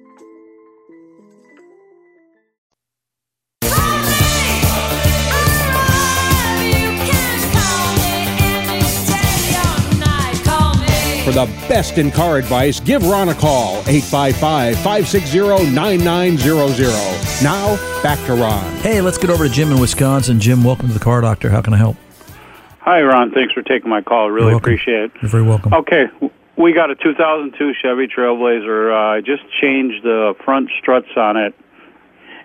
For 11.23 11.31
the 11.31 11.45
best 11.69 11.99
in 11.99 12.09
car 12.09 12.37
advice, 12.37 12.79
give 12.79 13.05
Ron 13.05 13.29
a 13.29 13.35
call, 13.35 13.75
855 13.87 14.75
560 14.77 15.71
9900. 15.71 16.87
Now, 17.43 17.75
back 18.01 18.17
to 18.25 18.33
Ron. 18.33 18.65
Hey, 18.77 19.01
let's 19.01 19.19
get 19.19 19.29
over 19.29 19.47
to 19.47 19.53
Jim 19.53 19.71
in 19.71 19.79
Wisconsin. 19.79 20.39
Jim, 20.39 20.63
welcome 20.63 20.87
to 20.87 20.93
the 20.95 20.99
Car 20.99 21.21
Doctor. 21.21 21.51
How 21.51 21.61
can 21.61 21.75
I 21.75 21.77
help? 21.77 21.95
Hi, 22.79 23.03
Ron. 23.03 23.29
Thanks 23.29 23.53
for 23.53 23.61
taking 23.61 23.87
my 23.87 24.01
call. 24.01 24.31
Really 24.31 24.55
appreciate 24.55 25.03
it. 25.03 25.11
You're 25.21 25.29
very 25.29 25.43
welcome. 25.43 25.75
Okay, 25.75 26.05
we 26.57 26.73
got 26.73 26.89
a 26.89 26.95
2002 26.95 27.73
Chevy 27.79 28.07
Trailblazer. 28.07 28.91
Uh, 28.91 29.17
I 29.17 29.21
just 29.21 29.43
changed 29.61 30.03
the 30.03 30.33
front 30.43 30.71
struts 30.81 31.09
on 31.15 31.37
it, 31.37 31.53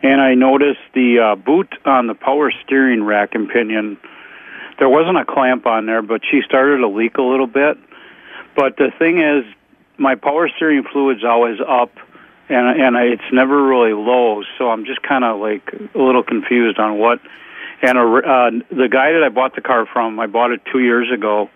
and 0.02 0.20
I 0.20 0.34
noticed 0.34 0.80
the 0.92 1.32
uh, 1.32 1.36
boot 1.36 1.74
on 1.86 2.08
the 2.08 2.14
power 2.14 2.52
steering 2.66 3.04
rack 3.04 3.34
and 3.34 3.48
pinion. 3.48 3.96
There 4.78 4.90
wasn't 4.90 5.16
a 5.16 5.24
clamp 5.24 5.64
on 5.64 5.86
there, 5.86 6.02
but 6.02 6.20
she 6.30 6.42
started 6.44 6.76
to 6.82 6.88
leak 6.88 7.16
a 7.16 7.22
little 7.22 7.46
bit. 7.46 7.78
But 8.56 8.78
the 8.78 8.90
thing 8.98 9.20
is, 9.20 9.44
my 9.98 10.14
power 10.14 10.48
steering 10.48 10.84
fluid's 10.90 11.24
always 11.24 11.58
up, 11.60 11.92
and 12.48 12.80
and 12.80 12.96
it's 12.96 13.30
never 13.32 13.62
really 13.62 13.92
low. 13.92 14.42
So 14.58 14.70
I'm 14.70 14.86
just 14.86 15.02
kind 15.02 15.24
of 15.24 15.38
like 15.38 15.72
a 15.94 15.98
little 15.98 16.22
confused 16.22 16.78
on 16.78 16.98
what. 16.98 17.20
And 17.82 17.98
a, 17.98 18.00
uh, 18.00 18.50
the 18.70 18.88
guy 18.88 19.12
that 19.12 19.22
I 19.22 19.28
bought 19.28 19.54
the 19.54 19.60
car 19.60 19.84
from, 19.84 20.18
I 20.18 20.26
bought 20.26 20.50
it 20.50 20.62
two 20.72 20.80
years 20.80 21.12
ago. 21.12 21.50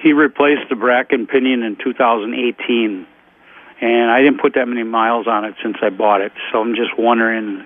He 0.00 0.12
replaced 0.12 0.68
the 0.68 0.76
bracket 0.76 1.18
and 1.18 1.28
pinion 1.28 1.64
in 1.64 1.74
2018, 1.74 3.06
and 3.80 4.10
I 4.10 4.22
didn't 4.22 4.40
put 4.40 4.54
that 4.54 4.68
many 4.68 4.84
miles 4.84 5.26
on 5.26 5.44
it 5.44 5.56
since 5.60 5.76
I 5.82 5.90
bought 5.90 6.20
it. 6.20 6.30
So 6.52 6.60
I'm 6.60 6.76
just 6.76 6.96
wondering, 6.96 7.64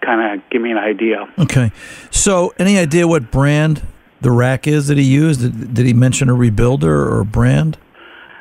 kind 0.00 0.40
of 0.40 0.50
give 0.50 0.60
me 0.60 0.72
an 0.72 0.78
idea. 0.78 1.32
Okay. 1.38 1.70
So, 2.10 2.52
any 2.58 2.76
idea 2.76 3.06
what 3.06 3.30
brand 3.30 3.82
the 4.20 4.32
rack 4.32 4.66
is 4.66 4.88
that 4.88 4.98
he 4.98 5.04
used? 5.04 5.40
Did, 5.40 5.74
did 5.74 5.86
he 5.86 5.92
mention 5.92 6.28
a 6.28 6.34
rebuilder 6.34 6.82
or 6.82 7.20
a 7.20 7.24
brand? 7.24 7.78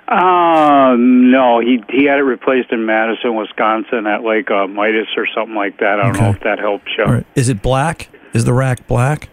Uh, 0.10 0.96
no, 0.98 1.60
he 1.60 1.84
he 1.88 2.06
had 2.06 2.18
it 2.18 2.24
replaced 2.24 2.72
in 2.72 2.84
Madison, 2.84 3.36
Wisconsin, 3.36 4.08
at 4.08 4.24
like 4.24 4.50
uh, 4.50 4.66
Midas 4.66 5.08
or 5.16 5.28
something 5.28 5.56
like 5.56 5.78
that. 5.80 6.00
I 6.00 6.12
don't 6.12 6.20
know 6.20 6.30
if 6.32 6.40
that 6.42 6.58
helps 6.58 6.92
you. 6.98 7.04
Right. 7.04 7.26
Is 7.36 7.48
it 7.48 7.62
black? 7.62 8.10
Is 8.34 8.44
the 8.44 8.54
rack 8.54 8.88
black? 8.88 9.30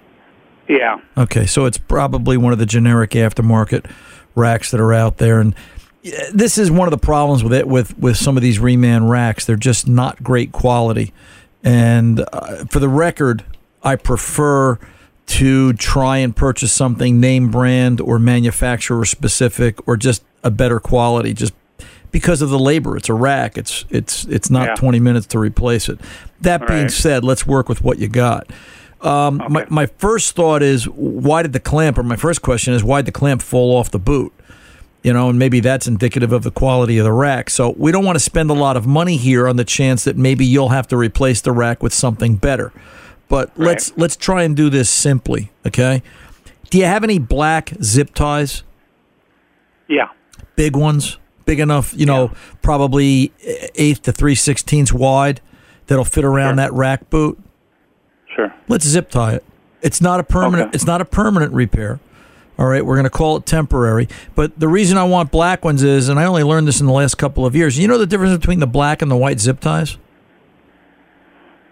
Yeah. 0.68 0.98
Okay, 1.16 1.46
so 1.46 1.64
it's 1.64 1.78
probably 1.78 2.36
one 2.36 2.52
of 2.52 2.58
the 2.58 2.66
generic 2.66 3.12
aftermarket 3.12 3.90
racks 4.34 4.70
that 4.70 4.80
are 4.80 4.92
out 4.92 5.16
there, 5.16 5.40
and 5.40 5.54
this 6.32 6.58
is 6.58 6.70
one 6.70 6.86
of 6.86 6.92
the 6.92 6.98
problems 6.98 7.42
with 7.42 7.54
it 7.54 7.66
with 7.66 7.96
with 7.98 8.18
some 8.18 8.36
of 8.36 8.42
these 8.42 8.58
reman 8.58 9.08
racks. 9.08 9.46
They're 9.46 9.56
just 9.56 9.88
not 9.88 10.22
great 10.22 10.52
quality, 10.52 11.14
and 11.64 12.22
uh, 12.34 12.66
for 12.66 12.80
the 12.80 12.88
record, 12.90 13.44
I 13.82 13.96
prefer 13.96 14.78
to 15.26 15.72
try 15.74 16.18
and 16.18 16.34
purchase 16.36 16.72
something 16.72 17.18
name 17.20 17.50
brand 17.50 18.00
or 18.00 18.18
manufacturer 18.18 19.04
specific 19.04 19.86
or 19.88 19.96
just 19.96 20.22
a 20.44 20.50
better 20.50 20.78
quality, 20.78 21.32
just 21.34 21.52
because 22.12 22.40
of 22.42 22.50
the 22.50 22.58
labor. 22.58 22.96
It's 22.96 23.08
a 23.08 23.14
rack. 23.14 23.58
It's 23.58 23.84
it's 23.90 24.24
it's 24.26 24.50
not 24.50 24.68
Yeah. 24.68 24.74
20 24.76 25.00
minutes 25.00 25.26
to 25.28 25.38
replace 25.38 25.88
it. 25.88 25.98
That 26.40 26.66
being 26.66 26.82
Right. 26.82 26.90
said, 26.90 27.24
let's 27.24 27.46
work 27.46 27.68
with 27.68 27.82
what 27.82 27.98
you 27.98 28.08
got. 28.08 28.46
Um, 29.02 29.42
my, 29.50 29.66
my 29.68 29.86
first 29.98 30.34
thought 30.34 30.62
is 30.62 30.84
why 30.88 31.42
did 31.42 31.52
the 31.52 31.60
clamp, 31.60 31.98
or 31.98 32.02
my 32.02 32.16
first 32.16 32.40
question 32.40 32.72
is 32.72 32.82
why 32.82 33.00
did 33.00 33.06
the 33.06 33.12
clamp 33.18 33.42
fall 33.42 33.76
off 33.76 33.90
the 33.90 33.98
boot? 33.98 34.32
You 35.02 35.12
know, 35.12 35.28
and 35.28 35.38
maybe 35.38 35.60
that's 35.60 35.86
indicative 35.86 36.32
of 36.32 36.42
the 36.44 36.50
quality 36.50 36.98
of 36.98 37.04
the 37.04 37.12
rack. 37.12 37.50
So 37.50 37.74
we 37.76 37.92
don't 37.92 38.04
want 38.04 38.16
to 38.16 38.24
spend 38.24 38.48
a 38.50 38.54
lot 38.54 38.76
of 38.76 38.86
money 38.86 39.16
here 39.16 39.46
on 39.46 39.56
the 39.56 39.64
chance 39.64 40.04
that 40.04 40.16
maybe 40.16 40.44
you'll 40.46 40.70
have 40.70 40.88
to 40.88 40.96
replace 40.96 41.40
the 41.42 41.52
rack 41.52 41.82
with 41.82 41.92
something 41.92 42.36
better. 42.36 42.72
But 43.28 43.50
let's 43.58 43.96
let's 43.96 44.16
try 44.16 44.44
and 44.44 44.56
do 44.56 44.70
this 44.70 44.88
simply, 44.88 45.50
okay? 45.66 46.02
Do 46.70 46.78
you 46.78 46.84
have 46.84 47.02
any 47.02 47.18
black 47.18 47.72
zip 47.82 48.14
ties? 48.14 48.62
Yeah. 49.88 50.08
Big 50.54 50.76
ones, 50.76 51.18
big 51.44 51.60
enough, 51.60 51.92
you 51.94 52.06
know, 52.06 52.32
probably 52.62 53.32
eighth 53.74 54.02
to 54.02 54.12
three 54.12 54.34
sixteenths 54.34 54.92
wide 54.92 55.40
that'll 55.86 56.04
fit 56.04 56.24
around 56.24 56.56
that 56.56 56.72
rack 56.72 57.10
boot. 57.10 57.38
Sure. 58.34 58.54
Let's 58.68 58.86
zip 58.86 59.10
tie 59.10 59.34
it. 59.34 59.44
It's 59.82 60.00
not 60.00 60.20
a 60.20 60.24
permanent. 60.24 60.74
It's 60.74 60.86
not 60.86 61.00
a 61.00 61.04
permanent 61.04 61.52
repair. 61.52 62.00
All 62.58 62.66
right, 62.66 62.84
we're 62.86 62.94
going 62.94 63.04
to 63.04 63.10
call 63.10 63.36
it 63.36 63.44
temporary. 63.44 64.08
But 64.34 64.58
the 64.58 64.66
reason 64.66 64.96
I 64.96 65.04
want 65.04 65.30
black 65.30 65.62
ones 65.64 65.82
is, 65.82 66.08
and 66.08 66.18
I 66.18 66.24
only 66.24 66.42
learned 66.42 66.66
this 66.66 66.80
in 66.80 66.86
the 66.86 66.92
last 66.92 67.16
couple 67.16 67.44
of 67.44 67.54
years. 67.54 67.78
You 67.78 67.86
know 67.86 67.98
the 67.98 68.06
difference 68.06 68.34
between 68.36 68.60
the 68.60 68.66
black 68.66 69.02
and 69.02 69.10
the 69.10 69.16
white 69.16 69.40
zip 69.40 69.60
ties? 69.60 69.98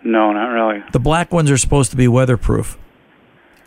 No, 0.05 0.33
not 0.33 0.49
really. 0.49 0.83
The 0.93 1.01
black 1.01 1.33
ones 1.33 1.51
are 1.51 1.57
supposed 1.57 1.91
to 1.93 1.97
be 1.97 2.07
weatherproof. 2.09 2.77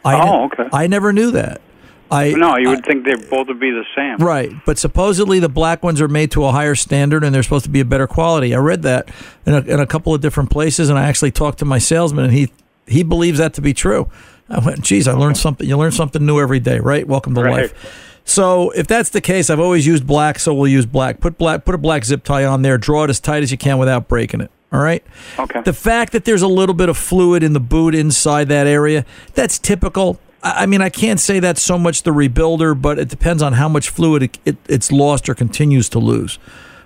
I 0.05 0.15
Oh, 0.15 0.45
okay. 0.45 0.69
I 0.71 0.87
never 0.87 1.11
knew 1.11 1.31
that. 1.31 1.61
I 2.09 2.31
no, 2.31 2.55
you 2.55 2.69
would 2.69 2.85
think 2.85 3.03
they 3.03 3.15
both 3.15 3.47
would 3.47 3.59
be 3.59 3.71
the 3.71 3.83
same. 3.95 4.15
Right, 4.25 4.51
but 4.65 4.77
supposedly 4.77 5.39
the 5.39 5.49
black 5.49 5.83
ones 5.83 5.99
are 5.99 6.07
made 6.07 6.31
to 6.31 6.45
a 6.45 6.51
higher 6.53 6.75
standard 6.75 7.23
and 7.23 7.35
they're 7.35 7.43
supposed 7.43 7.65
to 7.65 7.69
be 7.71 7.81
a 7.81 7.85
better 7.85 8.07
quality. 8.07 8.55
I 8.55 8.59
read 8.59 8.83
that 8.83 9.09
in 9.45 9.53
a, 9.53 9.59
in 9.61 9.79
a 9.81 9.85
couple 9.85 10.13
of 10.13 10.21
different 10.21 10.49
places, 10.49 10.89
and 10.89 10.97
I 10.97 11.03
actually 11.09 11.31
talked 11.31 11.59
to 11.59 11.65
my 11.65 11.79
salesman, 11.79 12.23
and 12.25 12.33
he 12.33 12.49
he 12.85 13.03
believes 13.03 13.39
that 13.39 13.53
to 13.55 13.61
be 13.61 13.73
true. 13.73 14.09
I 14.47 14.59
went, 14.59 14.79
geez, 14.81 15.09
I 15.09 15.11
learned 15.13 15.35
something. 15.35 15.67
You 15.67 15.75
learn 15.75 15.91
something 15.91 16.25
new 16.25 16.39
every 16.39 16.61
day, 16.61 16.79
right? 16.79 17.05
Welcome 17.05 17.35
to 17.35 17.41
Right. 17.41 17.63
life. 17.63 18.13
So 18.23 18.69
if 18.71 18.87
that's 18.87 19.09
the 19.09 19.19
case, 19.19 19.49
I've 19.49 19.59
always 19.59 19.85
used 19.85 20.07
black, 20.07 20.39
so 20.39 20.53
we'll 20.53 20.69
use 20.69 20.85
black. 20.85 21.19
Put 21.19 21.37
black, 21.37 21.65
put 21.65 21.75
a 21.75 21.77
black 21.77 22.05
zip 22.05 22.23
tie 22.23 22.45
on 22.45 22.61
there. 22.61 22.77
Draw 22.77 23.05
it 23.05 23.09
as 23.09 23.19
tight 23.19 23.43
as 23.43 23.51
you 23.51 23.57
can 23.57 23.77
without 23.77 24.07
breaking 24.07 24.39
it. 24.39 24.51
All 24.71 24.81
right. 24.81 25.03
Okay. 25.39 25.61
The 25.61 25.73
fact 25.73 26.11
that 26.11 26.25
there's 26.25 26.41
a 26.41 26.47
little 26.47 26.75
bit 26.75 26.89
of 26.89 26.97
fluid 26.97 27.41
in 27.41 27.53
the 27.53 27.59
boot 27.59 27.95
inside 27.95 28.49
that 28.49 28.67
area, 28.67 29.05
that's 29.33 29.57
typical. 29.57 30.19
I 30.43 30.65
mean, 30.65 30.81
I 30.81 30.89
can't 30.89 31.19
say 31.19 31.39
that's 31.39 31.61
so 31.61 31.77
much 31.77 32.03
the 32.03 32.11
rebuilder, 32.11 32.79
but 32.79 32.99
it 32.99 33.07
depends 33.07 33.41
on 33.41 33.53
how 33.53 33.69
much 33.69 33.89
fluid 33.89 34.23
it, 34.23 34.37
it, 34.45 34.57
it's 34.67 34.91
lost 34.91 35.29
or 35.29 35.35
continues 35.35 35.89
to 35.89 35.99
lose. 35.99 36.37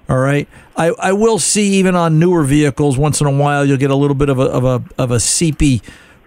All 0.10 0.20
right. 0.20 0.48
I, 0.76 0.90
I 1.00 1.14
will 1.14 1.40
see 1.40 1.74
even 1.76 1.96
on 1.96 2.20
newer 2.20 2.44
vehicles 2.44 2.98
once 2.98 3.22
in 3.22 3.28
a 3.28 3.32
while 3.32 3.66
you'll 3.66 3.78
get 3.78 3.92
a 3.92 3.96
little 3.96 4.16
bit 4.16 4.30
of 4.30 4.40
a 4.40 4.44
of 4.44 4.64
a 4.66 4.84
of 5.02 5.12
a 5.12 5.20
seepy 5.20 5.82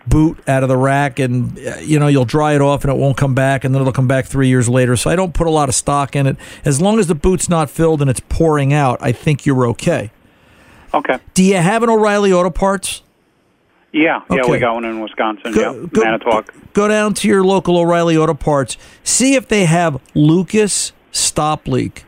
boot 0.06 0.38
out 0.48 0.62
of 0.62 0.68
the 0.68 0.76
rack 0.76 1.18
and 1.18 1.58
uh, 1.58 1.76
you 1.80 1.98
know 1.98 2.06
you'll 2.06 2.24
dry 2.24 2.54
it 2.54 2.60
off 2.60 2.84
and 2.84 2.92
it 2.92 2.96
won't 2.96 3.16
come 3.16 3.34
back 3.34 3.64
and 3.64 3.74
then 3.74 3.80
it'll 3.80 3.92
come 3.92 4.08
back 4.08 4.26
3 4.26 4.48
years 4.48 4.68
later. 4.68 4.96
So 4.96 5.10
I 5.10 5.16
don't 5.16 5.34
put 5.34 5.46
a 5.46 5.50
lot 5.50 5.68
of 5.68 5.74
stock 5.74 6.16
in 6.16 6.26
it. 6.26 6.36
As 6.64 6.80
long 6.80 6.98
as 6.98 7.06
the 7.06 7.14
boot's 7.14 7.48
not 7.48 7.68
filled 7.70 8.00
and 8.00 8.10
it's 8.10 8.20
pouring 8.28 8.72
out, 8.72 8.98
I 9.00 9.12
think 9.12 9.44
you're 9.44 9.66
okay. 9.68 10.10
Okay. 10.94 11.18
Do 11.35 11.42
you 11.42 11.57
have 11.57 11.83
an 11.83 11.90
O'Reilly 11.90 12.33
Auto 12.33 12.50
Parts? 12.50 13.02
Yeah, 13.92 14.20
yeah, 14.30 14.40
Okay. 14.42 14.50
we 14.52 14.59
got 14.59 14.74
one 14.74 14.85
in 14.85 15.00
Wisconsin. 15.00 15.52
Go- 15.52 15.61
yeah, 15.83 15.87
go- 15.92 16.02
Manitowoc. 16.02 16.52
Go 16.72 16.88
down 16.88 17.14
to 17.14 17.28
your 17.28 17.44
local 17.44 17.76
O'Reilly 17.78 18.16
Auto 18.16 18.35
Parts. 18.35 18.76
See 19.04 19.35
if 19.35 19.46
they 19.48 19.66
have 19.66 20.00
Lucas 20.14 20.92
Stop 21.12 21.68
Leak. 21.68 22.04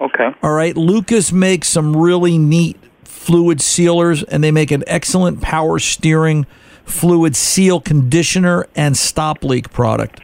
Okay. 0.00 0.30
All 0.42 0.52
right. 0.52 0.76
Lucas 0.76 1.32
makes 1.32 1.68
some 1.68 1.96
really 1.96 2.38
neat 2.38 2.76
fluid 3.04 3.60
sealers, 3.60 4.22
and 4.24 4.44
they 4.44 4.52
make 4.52 4.70
an 4.70 4.84
excellent 4.86 5.40
power 5.40 5.78
steering 5.80 6.46
fluid 6.84 7.34
seal 7.34 7.80
conditioner 7.80 8.66
and 8.76 8.96
stop 8.96 9.42
leak 9.42 9.72
product. 9.72 10.20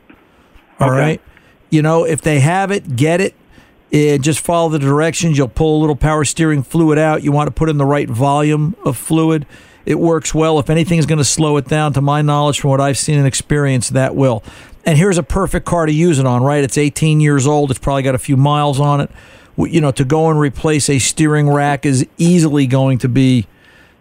All 0.79 0.91
right. 0.91 1.19
Okay. 1.19 1.23
You 1.71 1.83
know, 1.83 2.05
if 2.05 2.21
they 2.21 2.39
have 2.41 2.71
it, 2.71 2.95
get 2.95 3.21
it. 3.21 3.35
Eh, 3.93 4.17
just 4.17 4.41
follow 4.41 4.71
the 4.71 4.79
directions. 4.79 5.37
You'll 5.37 5.49
pull 5.49 5.79
a 5.79 5.81
little 5.81 5.97
power 5.97 6.25
steering 6.25 6.63
fluid 6.63 6.99
out. 6.99 7.23
You 7.23 7.31
want 7.31 7.49
to 7.49 7.53
put 7.53 7.69
in 7.69 7.77
the 7.77 7.85
right 7.85 8.09
volume 8.09 8.75
of 8.85 8.97
fluid. 8.97 9.45
It 9.85 9.99
works 9.99 10.35
well. 10.35 10.59
If 10.59 10.71
anything 10.71 10.99
is 10.99 11.07
going 11.07 11.19
to 11.19 11.25
slow 11.25 11.57
it 11.59 11.67
down, 11.67 11.93
to 11.95 12.01
my 12.01 12.23
knowledge, 12.23 12.61
from 12.61 12.71
what 12.71 12.81
I've 12.81 12.97
seen 12.97 13.19
and 13.19 13.27
experienced, 13.27 13.93
that 13.93 14.15
will. 14.15 14.43
And 14.87 14.97
here's 14.97 15.19
a 15.19 15.23
perfect 15.23 15.67
car 15.67 15.87
to 15.87 15.93
use 15.93 16.19
it 16.19 16.27
on, 16.27 16.43
right? 16.43 16.65
It's 16.65 16.79
18 16.79 17.21
years 17.21 17.47
old. 17.47 17.71
It's 17.71 17.79
probably 17.79 18.03
got 18.03 18.15
a 18.15 18.19
few 18.19 18.37
miles 18.37 18.81
on 18.81 19.01
it. 19.01 19.11
You 19.59 19.81
know, 19.81 19.93
to 19.93 20.05
go 20.05 20.31
and 20.31 20.41
replace 20.41 20.89
a 20.89 20.99
steering 20.99 21.49
rack 21.51 21.85
is 21.85 22.07
easily 22.17 22.67
going 22.67 22.99
to 22.99 23.09
be 23.09 23.47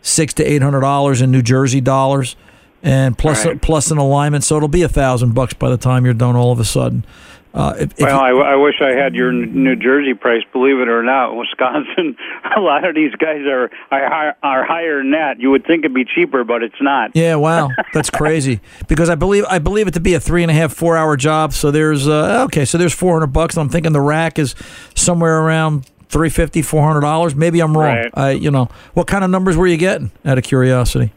six 0.01 0.33
to 0.35 0.43
eight 0.43 0.61
hundred 0.61 0.79
dollars 0.79 1.21
in 1.21 1.29
New 1.29 1.41
Jersey 1.41 1.81
dollars, 1.81 2.37
and 2.81 3.17
plus 3.17 3.45
plus 3.61 3.91
an 3.91 3.97
alignment. 3.97 4.45
So 4.45 4.55
it'll 4.55 4.69
be 4.69 4.81
a 4.81 4.89
thousand 4.89 5.33
bucks 5.33 5.53
by 5.53 5.69
the 5.69 5.77
time 5.77 6.05
you're 6.05 6.13
done. 6.13 6.37
All 6.37 6.53
of 6.53 6.59
a 6.61 6.65
sudden, 6.65 7.05
uh, 7.53 7.73
if, 7.77 7.91
if 7.93 7.99
Well, 7.99 8.33
you- 8.33 8.41
I, 8.41 8.53
I 8.53 8.55
wish 8.55 8.75
I 8.81 8.91
had 8.91 9.13
your 9.15 9.31
New 9.31 9.75
Jersey 9.75 10.13
price. 10.13 10.41
Believe 10.53 10.79
it 10.79 10.87
or 10.87 11.03
not, 11.03 11.35
Wisconsin, 11.35 12.15
a 12.55 12.59
lot 12.59 12.85
of 12.85 12.95
these 12.95 13.13
guys 13.15 13.41
are 13.45 13.69
are, 13.91 14.35
are 14.41 14.63
higher 14.65 14.99
than 14.99 15.11
that. 15.11 15.39
You 15.39 15.51
would 15.51 15.65
think 15.65 15.83
it'd 15.85 15.93
be 15.93 16.05
cheaper, 16.05 16.43
but 16.43 16.63
it's 16.63 16.81
not. 16.81 17.11
Yeah, 17.13 17.35
wow, 17.35 17.69
that's 17.93 18.09
crazy. 18.09 18.61
Because 18.87 19.09
I 19.09 19.15
believe 19.15 19.45
I 19.49 19.59
believe 19.59 19.87
it 19.87 19.93
to 19.95 19.99
be 19.99 20.13
a 20.13 20.19
three 20.19 20.43
and 20.43 20.51
a 20.51 20.53
half, 20.53 20.73
four 20.73 20.95
hour 20.97 21.17
job. 21.17 21.53
So 21.53 21.71
there's 21.71 22.07
uh, 22.07 22.43
okay, 22.45 22.65
so 22.65 22.77
there's 22.77 22.93
four 22.93 23.13
hundred 23.13 23.33
bucks. 23.33 23.57
I'm 23.57 23.69
thinking 23.69 23.91
the 23.91 24.01
rack 24.01 24.39
is 24.39 24.55
somewhere 24.95 25.41
around 25.41 25.85
350 26.09 26.61
400 26.61 26.99
dollars. 27.01 27.35
Maybe 27.35 27.59
I'm 27.61 27.77
wrong. 27.77 27.95
Right. 27.95 28.11
I, 28.13 28.31
you 28.31 28.51
know, 28.51 28.69
what 28.93 29.07
kind 29.07 29.23
of 29.23 29.29
numbers 29.29 29.55
were 29.57 29.67
you 29.67 29.77
getting? 29.77 30.11
Out 30.25 30.37
of 30.37 30.43
curiosity. 30.43 31.11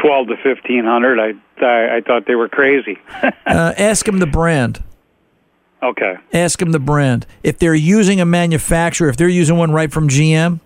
twelve 0.00 0.28
to 0.28 0.36
fifteen 0.42 0.84
hundred. 0.84 1.18
I, 1.20 1.32
I 1.64 1.96
I 1.96 2.00
thought 2.00 2.26
they 2.26 2.34
were 2.34 2.48
crazy. 2.48 2.98
uh, 3.22 3.32
ask 3.46 4.06
them 4.06 4.18
the 4.18 4.26
brand. 4.26 4.82
Okay. 5.82 6.16
Ask 6.32 6.58
them 6.58 6.72
the 6.72 6.78
brand. 6.78 7.26
If 7.42 7.58
they're 7.58 7.74
using 7.74 8.20
a 8.20 8.24
manufacturer, 8.24 9.08
if 9.08 9.16
they're 9.16 9.28
using 9.28 9.56
one 9.56 9.72
right 9.72 9.90
from 9.92 10.08
GM, 10.08 10.60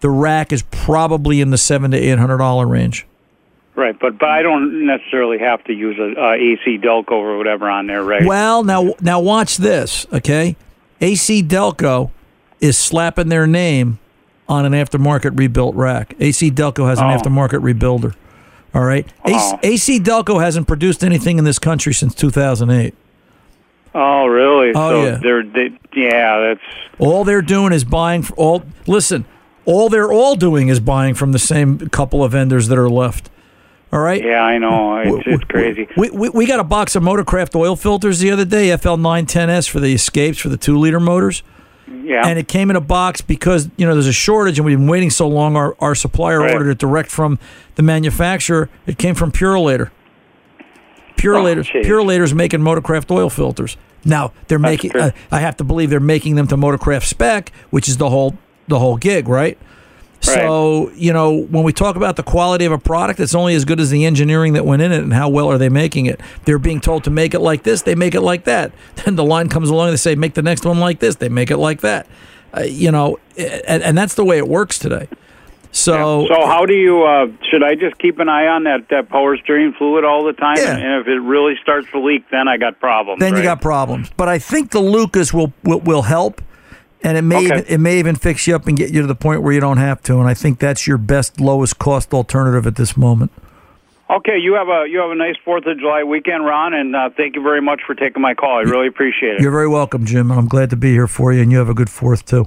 the 0.00 0.10
rack 0.10 0.52
is 0.52 0.62
probably 0.70 1.40
in 1.40 1.50
the 1.50 1.58
seven 1.58 1.90
to 1.92 1.96
eight 1.96 2.18
hundred 2.18 2.38
dollar 2.38 2.66
range. 2.66 3.06
Right, 3.74 3.98
but 3.98 4.18
but 4.18 4.28
I 4.28 4.42
don't 4.42 4.84
necessarily 4.86 5.38
have 5.38 5.64
to 5.64 5.72
use 5.72 5.98
a, 5.98 6.20
a 6.20 6.32
AC 6.34 6.78
Delco 6.78 7.12
or 7.12 7.38
whatever 7.38 7.70
on 7.70 7.86
there, 7.86 8.02
right? 8.02 8.24
Well, 8.24 8.64
now 8.64 8.94
now 9.00 9.20
watch 9.20 9.56
this, 9.56 10.06
okay? 10.12 10.56
AC 11.00 11.42
Delco 11.42 12.10
is 12.60 12.76
slapping 12.76 13.28
their 13.28 13.46
name 13.46 13.98
on 14.48 14.66
an 14.66 14.72
aftermarket 14.72 15.38
rebuilt 15.38 15.74
rack. 15.74 16.14
AC 16.20 16.50
Delco 16.50 16.86
has 16.88 16.98
an 16.98 17.06
Oh. 17.06 17.16
aftermarket 17.16 17.60
rebuilder. 17.62 18.14
All 18.74 18.84
right. 18.84 19.06
AC, 19.24 19.34
Oh. 19.54 19.58
AC 19.62 20.00
Delco 20.00 20.42
hasn't 20.42 20.66
produced 20.68 21.02
anything 21.02 21.38
in 21.38 21.44
this 21.44 21.58
country 21.58 21.92
since 21.94 22.14
2008. 22.14 22.94
Oh, 23.94 24.26
really? 24.26 24.72
Oh, 24.74 24.90
so 24.90 25.04
yeah. 25.04 25.18
They're 25.22 25.42
they, 25.44 25.78
yeah, 25.94 26.40
that's 26.40 26.60
All 26.98 27.24
they're 27.24 27.42
doing 27.42 27.72
is 27.72 27.84
buying 27.84 28.22
f- 28.22 28.32
all 28.36 28.64
listen, 28.86 29.24
all 29.64 29.88
they're 29.88 30.10
all 30.12 30.34
doing 30.36 30.68
is 30.68 30.80
buying 30.80 31.14
from 31.14 31.32
the 31.32 31.38
same 31.38 31.78
couple 31.90 32.24
of 32.24 32.32
vendors 32.32 32.68
that 32.68 32.78
are 32.78 32.88
left. 32.90 33.28
All 33.92 34.00
right? 34.00 34.24
yeah, 34.24 34.40
I 34.42 34.56
know. 34.56 34.96
It's, 35.00 35.22
it's 35.26 35.44
crazy. 35.44 35.86
We, 35.98 36.08
we, 36.08 36.28
we 36.30 36.46
got 36.46 36.58
a 36.58 36.64
box 36.64 36.96
of 36.96 37.02
Motorcraft 37.02 37.54
oil 37.54 37.76
filters 37.76 38.20
the 38.20 38.30
other 38.30 38.46
day, 38.46 38.68
FL910S 38.68 39.68
for 39.68 39.80
the 39.80 39.92
escapes 39.92 40.38
for 40.38 40.48
the 40.48 40.56
2 40.56 40.78
liter 40.78 40.98
motors. 40.98 41.42
Yeah. 42.02 42.26
And 42.26 42.38
it 42.38 42.48
came 42.48 42.70
in 42.70 42.76
a 42.76 42.80
box 42.80 43.20
because, 43.20 43.68
you 43.76 43.86
know, 43.86 43.92
there's 43.92 44.06
a 44.06 44.12
shortage 44.14 44.58
and 44.58 44.64
we've 44.64 44.78
been 44.78 44.86
waiting 44.88 45.10
so 45.10 45.28
long. 45.28 45.56
Our, 45.56 45.76
our 45.78 45.94
supplier 45.94 46.40
Right. 46.40 46.54
ordered 46.54 46.70
it 46.70 46.78
direct 46.78 47.10
from 47.10 47.38
the 47.74 47.82
manufacturer. 47.82 48.70
It 48.86 48.96
came 48.96 49.14
from 49.14 49.30
Purolator. 49.30 49.90
Purolator, 51.16 52.32
Oh. 52.32 52.34
Making 52.34 52.60
Motorcraft 52.60 53.10
oil 53.10 53.30
filters. 53.30 53.76
Now 54.04 54.32
they're 54.48 54.58
making. 54.58 54.96
Uh, 54.96 55.10
I 55.30 55.40
have 55.40 55.56
to 55.58 55.64
believe 55.64 55.90
they're 55.90 56.00
making 56.00 56.34
them 56.34 56.46
to 56.48 56.56
Motorcraft 56.56 57.04
spec, 57.04 57.52
which 57.70 57.88
is 57.88 57.96
the 57.98 58.10
whole 58.10 58.36
the 58.68 58.78
whole 58.78 58.96
gig, 58.96 59.28
right? 59.28 59.56
So 60.20 60.90
you 60.94 61.12
know 61.12 61.32
when 61.36 61.64
we 61.64 61.72
talk 61.72 61.96
about 61.96 62.14
the 62.16 62.22
quality 62.22 62.64
of 62.64 62.72
a 62.72 62.78
product, 62.78 63.18
it's 63.18 63.34
only 63.34 63.54
as 63.54 63.64
good 63.64 63.80
as 63.80 63.90
the 63.90 64.04
engineering 64.04 64.52
that 64.52 64.64
went 64.64 64.80
in 64.82 64.92
it 64.92 65.02
and 65.02 65.12
how 65.12 65.28
well 65.28 65.48
are 65.48 65.58
they 65.58 65.68
making 65.68 66.06
it. 66.06 66.20
They're 66.44 66.60
being 66.60 66.80
told 66.80 67.02
to 67.04 67.10
make 67.10 67.34
it 67.34 67.40
like 67.40 67.64
this, 67.64 67.82
they 67.82 67.94
make 67.96 68.14
it 68.14 68.20
like 68.20 68.44
that. 68.44 68.72
Then 69.04 69.16
the 69.16 69.24
line 69.24 69.48
comes 69.48 69.68
along, 69.68 69.90
they 69.90 69.96
say 69.96 70.14
make 70.14 70.34
the 70.34 70.42
next 70.42 70.64
one 70.64 70.78
like 70.78 71.00
this, 71.00 71.16
they 71.16 71.28
make 71.28 71.50
it 71.50 71.56
like 71.58 71.80
that. 71.80 72.06
Uh, 72.56 72.60
you 72.62 72.92
know, 72.92 73.18
and, 73.36 73.82
and 73.82 73.98
that's 73.98 74.14
the 74.14 74.24
way 74.24 74.38
it 74.38 74.46
works 74.46 74.78
today. 74.78 75.08
So 75.74 76.26
So 76.28 76.46
how 76.46 76.66
do 76.66 76.74
you? 76.74 77.02
Uh, 77.02 77.26
should 77.50 77.62
I 77.62 77.74
just 77.74 77.98
keep 77.98 78.18
an 78.18 78.28
eye 78.28 78.46
on 78.46 78.64
that 78.64 78.88
that 78.90 79.08
power 79.08 79.36
steering 79.38 79.72
fluid 79.72 80.04
all 80.04 80.22
the 80.24 80.34
time? 80.34 80.56
Yeah. 80.58 80.76
And, 80.76 81.00
if 81.00 81.08
it 81.08 81.18
really 81.18 81.54
starts 81.62 81.90
to 81.92 81.98
leak, 81.98 82.28
then 82.30 82.46
I 82.46 82.58
got 82.58 82.78
problems. 82.78 83.20
then 83.20 83.34
you 83.36 83.42
got 83.42 83.60
problems. 83.62 84.10
But 84.16 84.28
I 84.28 84.38
think 84.38 84.70
the 84.70 84.80
Lucas 84.80 85.32
will 85.32 85.52
will, 85.64 85.80
will 85.80 86.02
help, 86.02 86.42
and 87.02 87.16
it 87.16 87.22
may 87.22 87.36
Okay. 87.36 87.46
even, 87.46 87.64
it 87.66 87.78
may 87.78 87.98
even 87.98 88.16
fix 88.16 88.46
you 88.46 88.54
up 88.54 88.66
and 88.68 88.76
get 88.76 88.90
you 88.92 89.00
to 89.00 89.06
the 89.06 89.14
point 89.14 89.42
where 89.42 89.52
you 89.54 89.60
don't 89.60 89.78
have 89.78 90.02
to. 90.02 90.18
And 90.20 90.28
I 90.28 90.34
think 90.34 90.58
that's 90.58 90.86
your 90.86 90.98
best 90.98 91.40
lowest 91.40 91.78
cost 91.78 92.12
alternative 92.12 92.66
at 92.66 92.76
this 92.76 92.94
moment. 92.96 93.32
Okay, 94.10 94.36
you 94.38 94.52
have 94.54 94.68
a 94.68 94.84
you 94.90 94.98
have 95.00 95.10
a 95.10 95.14
nice 95.14 95.36
Fourth 95.42 95.64
of 95.64 95.78
July 95.78 96.02
weekend, 96.04 96.44
Ron, 96.44 96.74
and 96.74 96.94
uh, 96.94 97.08
thank 97.16 97.34
you 97.34 97.42
very 97.42 97.62
much 97.62 97.80
for 97.86 97.94
taking 97.94 98.20
my 98.20 98.34
call. 98.34 98.58
I 98.58 98.60
really 98.60 98.88
appreciate 98.88 99.36
it. 99.36 99.40
You're 99.40 99.50
very 99.50 99.68
welcome, 99.68 100.04
Jim, 100.04 100.30
I'm 100.30 100.48
glad 100.48 100.68
to 100.68 100.76
be 100.76 100.92
here 100.92 101.06
for 101.06 101.32
you. 101.32 101.40
And 101.40 101.50
you 101.50 101.56
have 101.56 101.70
a 101.70 101.74
good 101.74 101.88
fourth 101.88 102.26
too, 102.26 102.46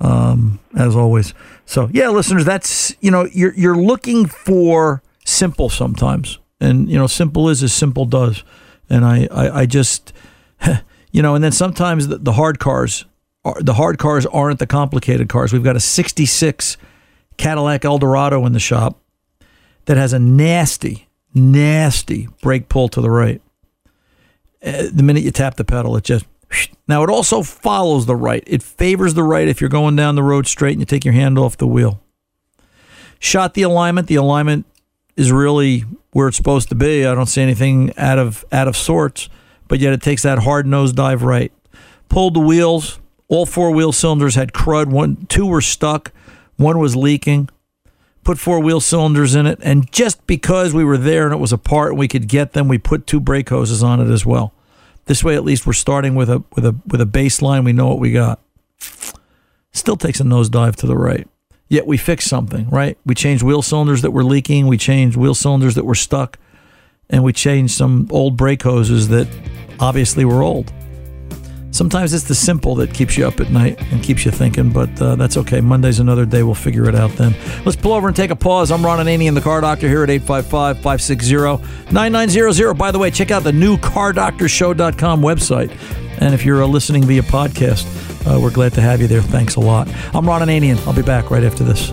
um, 0.00 0.58
as 0.76 0.96
always. 0.96 1.34
So 1.64 1.88
yeah, 1.92 2.08
listeners, 2.08 2.44
that's 2.44 2.94
you 3.00 3.10
know 3.10 3.26
you're 3.32 3.54
you're 3.54 3.76
looking 3.76 4.26
for 4.26 5.02
simple 5.24 5.68
sometimes, 5.68 6.38
and 6.60 6.90
you 6.90 6.98
know 6.98 7.06
simple 7.06 7.48
is 7.48 7.62
as 7.62 7.72
simple 7.72 8.04
does, 8.04 8.44
and 8.88 9.04
I 9.04 9.28
I, 9.30 9.60
I 9.60 9.66
just 9.66 10.12
you 11.12 11.22
know, 11.22 11.34
and 11.34 11.42
then 11.42 11.52
sometimes 11.52 12.08
the, 12.08 12.18
the 12.18 12.32
hard 12.32 12.58
cars 12.58 13.04
are 13.44 13.60
the 13.60 13.74
hard 13.74 13.98
cars 13.98 14.26
aren't 14.26 14.58
the 14.58 14.66
complicated 14.66 15.28
cars. 15.28 15.52
We've 15.52 15.64
got 15.64 15.76
a 15.76 15.80
'66 15.80 16.76
Cadillac 17.36 17.84
Eldorado 17.84 18.44
in 18.46 18.52
the 18.52 18.60
shop 18.60 19.00
that 19.84 19.96
has 19.96 20.12
a 20.12 20.18
nasty, 20.18 21.08
nasty 21.34 22.28
brake 22.40 22.68
pull 22.68 22.88
to 22.88 23.00
the 23.00 23.10
right 23.10 23.40
uh, 24.66 24.88
the 24.92 25.02
minute 25.02 25.22
you 25.22 25.30
tap 25.30 25.56
the 25.56 25.64
pedal, 25.64 25.96
it 25.96 26.04
just. 26.04 26.26
Now, 26.88 27.02
it 27.02 27.10
also 27.10 27.42
follows 27.42 28.06
the 28.06 28.16
right. 28.16 28.44
It 28.46 28.62
favors 28.62 29.14
the 29.14 29.22
right 29.22 29.48
if 29.48 29.60
you're 29.60 29.70
going 29.70 29.96
down 29.96 30.14
the 30.14 30.22
road 30.22 30.46
straight 30.46 30.72
and 30.72 30.80
you 30.80 30.86
take 30.86 31.04
your 31.04 31.14
hand 31.14 31.38
off 31.38 31.56
the 31.56 31.66
wheel. 31.66 32.00
Shot 33.18 33.54
the 33.54 33.62
alignment. 33.62 34.06
The 34.06 34.14
alignment 34.14 34.66
is 35.16 35.32
really 35.32 35.80
where 36.12 36.28
it's 36.28 36.36
supposed 36.36 36.68
to 36.68 36.74
be. 36.74 37.04
I 37.04 37.14
don't 37.14 37.26
see 37.26 37.42
anything 37.42 37.92
out 37.96 38.18
of 38.18 38.44
out 38.52 38.68
of 38.68 38.76
sorts, 38.76 39.28
but 39.68 39.80
yet 39.80 39.92
it 39.92 40.02
takes 40.02 40.22
that 40.22 40.40
hard 40.40 40.66
nose 40.66 40.92
dive 40.92 41.22
right. 41.22 41.52
Pulled 42.08 42.34
the 42.34 42.40
wheels. 42.40 43.00
All 43.28 43.46
four 43.46 43.72
wheel 43.72 43.90
cylinders 43.90 44.36
had 44.36 44.52
crud. 44.52 44.86
One, 44.86 45.26
two 45.26 45.46
were 45.46 45.60
stuck. 45.60 46.12
One 46.56 46.78
was 46.78 46.94
leaking 46.94 47.48
put 48.26 48.38
four 48.40 48.58
wheel 48.58 48.80
cylinders 48.80 49.36
in 49.36 49.46
it, 49.46 49.58
and 49.62 49.90
just 49.92 50.26
because 50.26 50.74
we 50.74 50.84
were 50.84 50.98
there 50.98 51.26
and 51.26 51.32
it 51.32 51.38
was 51.38 51.52
a 51.52 51.58
part 51.58 51.90
and 51.90 51.98
we 51.98 52.08
could 52.08 52.26
get 52.26 52.52
them, 52.52 52.66
we 52.66 52.76
put 52.76 53.06
two 53.06 53.20
brake 53.20 53.48
hoses 53.48 53.84
on 53.84 54.00
it 54.00 54.12
as 54.12 54.26
well. 54.26 54.52
This 55.06 55.24
way, 55.24 55.36
at 55.36 55.44
least 55.44 55.66
we're 55.66 55.72
starting 55.72 56.14
with 56.14 56.28
a 56.28 56.42
with 56.54 56.66
a 56.66 56.76
with 56.86 57.00
a 57.00 57.06
baseline. 57.06 57.64
We 57.64 57.72
know 57.72 57.88
what 57.88 58.00
we 58.00 58.12
got. 58.12 58.40
Still 59.72 59.96
takes 59.96 60.20
a 60.20 60.24
nosedive 60.24 60.76
to 60.76 60.86
the 60.86 60.96
right. 60.96 61.28
Yet 61.68 61.86
we 61.86 61.96
fixed 61.96 62.28
something, 62.28 62.68
right? 62.70 62.96
We 63.04 63.14
changed 63.14 63.42
wheel 63.42 63.62
cylinders 63.62 64.02
that 64.02 64.12
were 64.12 64.24
leaking. 64.24 64.66
We 64.68 64.78
changed 64.78 65.16
wheel 65.16 65.34
cylinders 65.34 65.74
that 65.74 65.84
were 65.84 65.96
stuck, 65.96 66.38
and 67.10 67.24
we 67.24 67.32
changed 67.32 67.74
some 67.74 68.08
old 68.10 68.36
brake 68.36 68.62
hoses 68.62 69.08
that 69.08 69.28
obviously 69.80 70.24
were 70.24 70.42
old. 70.42 70.72
Sometimes 71.76 72.14
it's 72.14 72.24
the 72.24 72.34
simple 72.34 72.74
that 72.76 72.94
keeps 72.94 73.18
you 73.18 73.28
up 73.28 73.38
at 73.38 73.50
night 73.50 73.78
and 73.92 74.02
keeps 74.02 74.24
you 74.24 74.30
thinking, 74.30 74.70
but 74.70 74.88
uh, 74.98 75.14
that's 75.14 75.36
okay. 75.36 75.60
Monday's 75.60 76.00
another 76.00 76.24
day. 76.24 76.42
We'll 76.42 76.54
figure 76.54 76.88
it 76.88 76.94
out 76.94 77.10
then. 77.12 77.34
Let's 77.66 77.76
pull 77.76 77.92
over 77.92 78.08
and 78.08 78.16
take 78.16 78.30
a 78.30 78.36
pause. 78.36 78.70
I'm 78.70 78.82
Ron 78.82 78.98
Ananian, 78.98 79.34
the 79.34 79.42
car 79.42 79.60
doctor, 79.60 79.86
here 79.86 80.02
at 80.02 80.08
855 80.08 80.76
560 80.76 81.92
9900. 81.92 82.74
By 82.74 82.90
the 82.90 82.98
way, 82.98 83.10
check 83.10 83.30
out 83.30 83.44
the 83.44 83.52
new 83.52 83.76
cardoctorshow.com 83.76 85.20
website. 85.20 85.70
And 86.18 86.32
if 86.32 86.46
you're 86.46 86.62
uh, 86.62 86.66
listening 86.66 87.04
via 87.04 87.20
podcast, 87.20 87.84
uh, 88.26 88.40
we're 88.40 88.50
glad 88.50 88.72
to 88.72 88.80
have 88.80 89.02
you 89.02 89.06
there. 89.06 89.20
Thanks 89.20 89.56
a 89.56 89.60
lot. 89.60 89.86
I'm 90.14 90.26
Ron 90.26 90.40
Ananian. 90.40 90.78
I'll 90.86 90.94
be 90.94 91.02
back 91.02 91.30
right 91.30 91.44
after 91.44 91.62
this. 91.62 91.92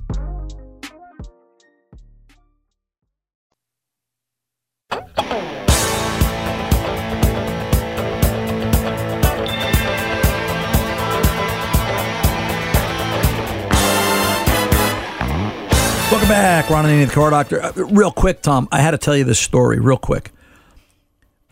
Welcome 16.11 16.27
back, 16.27 16.69
Ron 16.69 16.85
Ananian, 16.85 17.07
the 17.07 17.13
car 17.13 17.29
doctor. 17.29 17.61
Uh, 17.61 17.71
real 17.73 18.11
quick, 18.11 18.41
Tom, 18.41 18.67
I 18.71 18.81
had 18.81 18.91
to 18.91 18.97
tell 18.97 19.15
you 19.15 19.23
this 19.23 19.39
story 19.39 19.79
real 19.79 19.97
quick. 19.97 20.31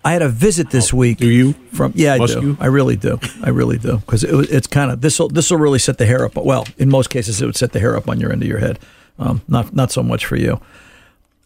I 0.03 0.13
had 0.13 0.21
a 0.21 0.29
visit 0.29 0.71
this 0.71 0.91
week. 0.91 1.19
Do 1.19 1.29
you? 1.29 1.53
From 1.71 1.93
yeah, 1.95 2.15
I 2.15 2.25
do. 2.25 2.41
you? 2.41 2.57
I 2.59 2.65
really 2.65 2.95
do. 2.95 3.19
I 3.43 3.49
really 3.49 3.77
do 3.77 3.97
because 3.97 4.23
it, 4.23 4.33
it's 4.49 4.67
kind 4.67 4.91
of 4.91 5.01
this 5.01 5.19
will 5.19 5.29
this 5.29 5.51
will 5.51 5.59
really 5.59 5.79
set 5.79 5.97
the 5.97 6.05
hair 6.05 6.25
up. 6.25 6.35
Well, 6.35 6.65
in 6.77 6.89
most 6.89 7.09
cases, 7.09 7.41
it 7.41 7.45
would 7.45 7.55
set 7.55 7.71
the 7.71 7.79
hair 7.79 7.95
up 7.95 8.09
on 8.09 8.19
your 8.19 8.31
end 8.31 8.41
of 8.41 8.47
your 8.47 8.59
head. 8.59 8.79
Um, 9.17 9.41
not 9.47 9.73
not 9.75 9.91
so 9.91 10.01
much 10.01 10.25
for 10.25 10.35
you. 10.37 10.59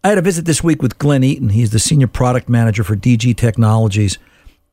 I 0.03 0.09
had 0.09 0.17
a 0.17 0.21
visit 0.21 0.43
this 0.43 0.61
week 0.61 0.81
with 0.81 0.97
Glenn 0.97 1.23
Eaton. 1.23 1.49
He's 1.49 1.71
the 1.71 1.79
senior 1.79 2.07
product 2.07 2.49
manager 2.49 2.83
for 2.83 2.95
DG 2.95 3.37
Technologies, 3.37 4.17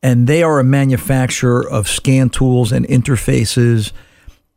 and 0.03 0.27
they 0.27 0.43
are 0.43 0.59
a 0.59 0.65
manufacturer 0.65 1.69
of 1.69 1.89
scan 1.89 2.31
tools 2.31 2.73
and 2.73 2.85
interfaces 2.89 3.93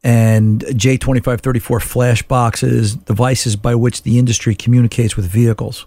and 0.04 0.62
J2534 0.62 1.82
flash 1.82 2.24
boxes, 2.24 2.96
devices 2.96 3.56
by 3.56 3.76
which 3.76 4.02
the 4.02 4.18
industry 4.18 4.56
communicates 4.56 5.16
with 5.16 5.28
vehicles. 5.28 5.86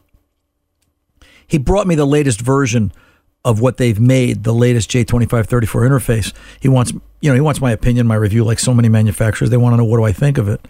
He 1.48 1.58
brought 1.58 1.88
me 1.88 1.96
the 1.96 2.06
latest 2.06 2.40
version 2.40 2.92
of 3.44 3.60
what 3.60 3.78
they've 3.78 4.00
made, 4.00 4.44
the 4.44 4.54
latest 4.54 4.90
J2534 4.90 5.88
interface. 5.88 6.32
He 6.60 6.68
wants, 6.68 6.92
you 7.20 7.30
know, 7.30 7.34
he 7.34 7.40
wants 7.40 7.60
my 7.60 7.72
opinion, 7.72 8.06
my 8.06 8.14
review, 8.14 8.44
like 8.44 8.60
so 8.60 8.72
many 8.72 8.88
manufacturers. 8.88 9.50
They 9.50 9.56
want 9.56 9.72
to 9.72 9.76
know 9.78 9.84
what 9.84 9.98
do 9.98 10.04
I 10.04 10.12
think 10.12 10.38
of 10.38 10.48
it. 10.48 10.66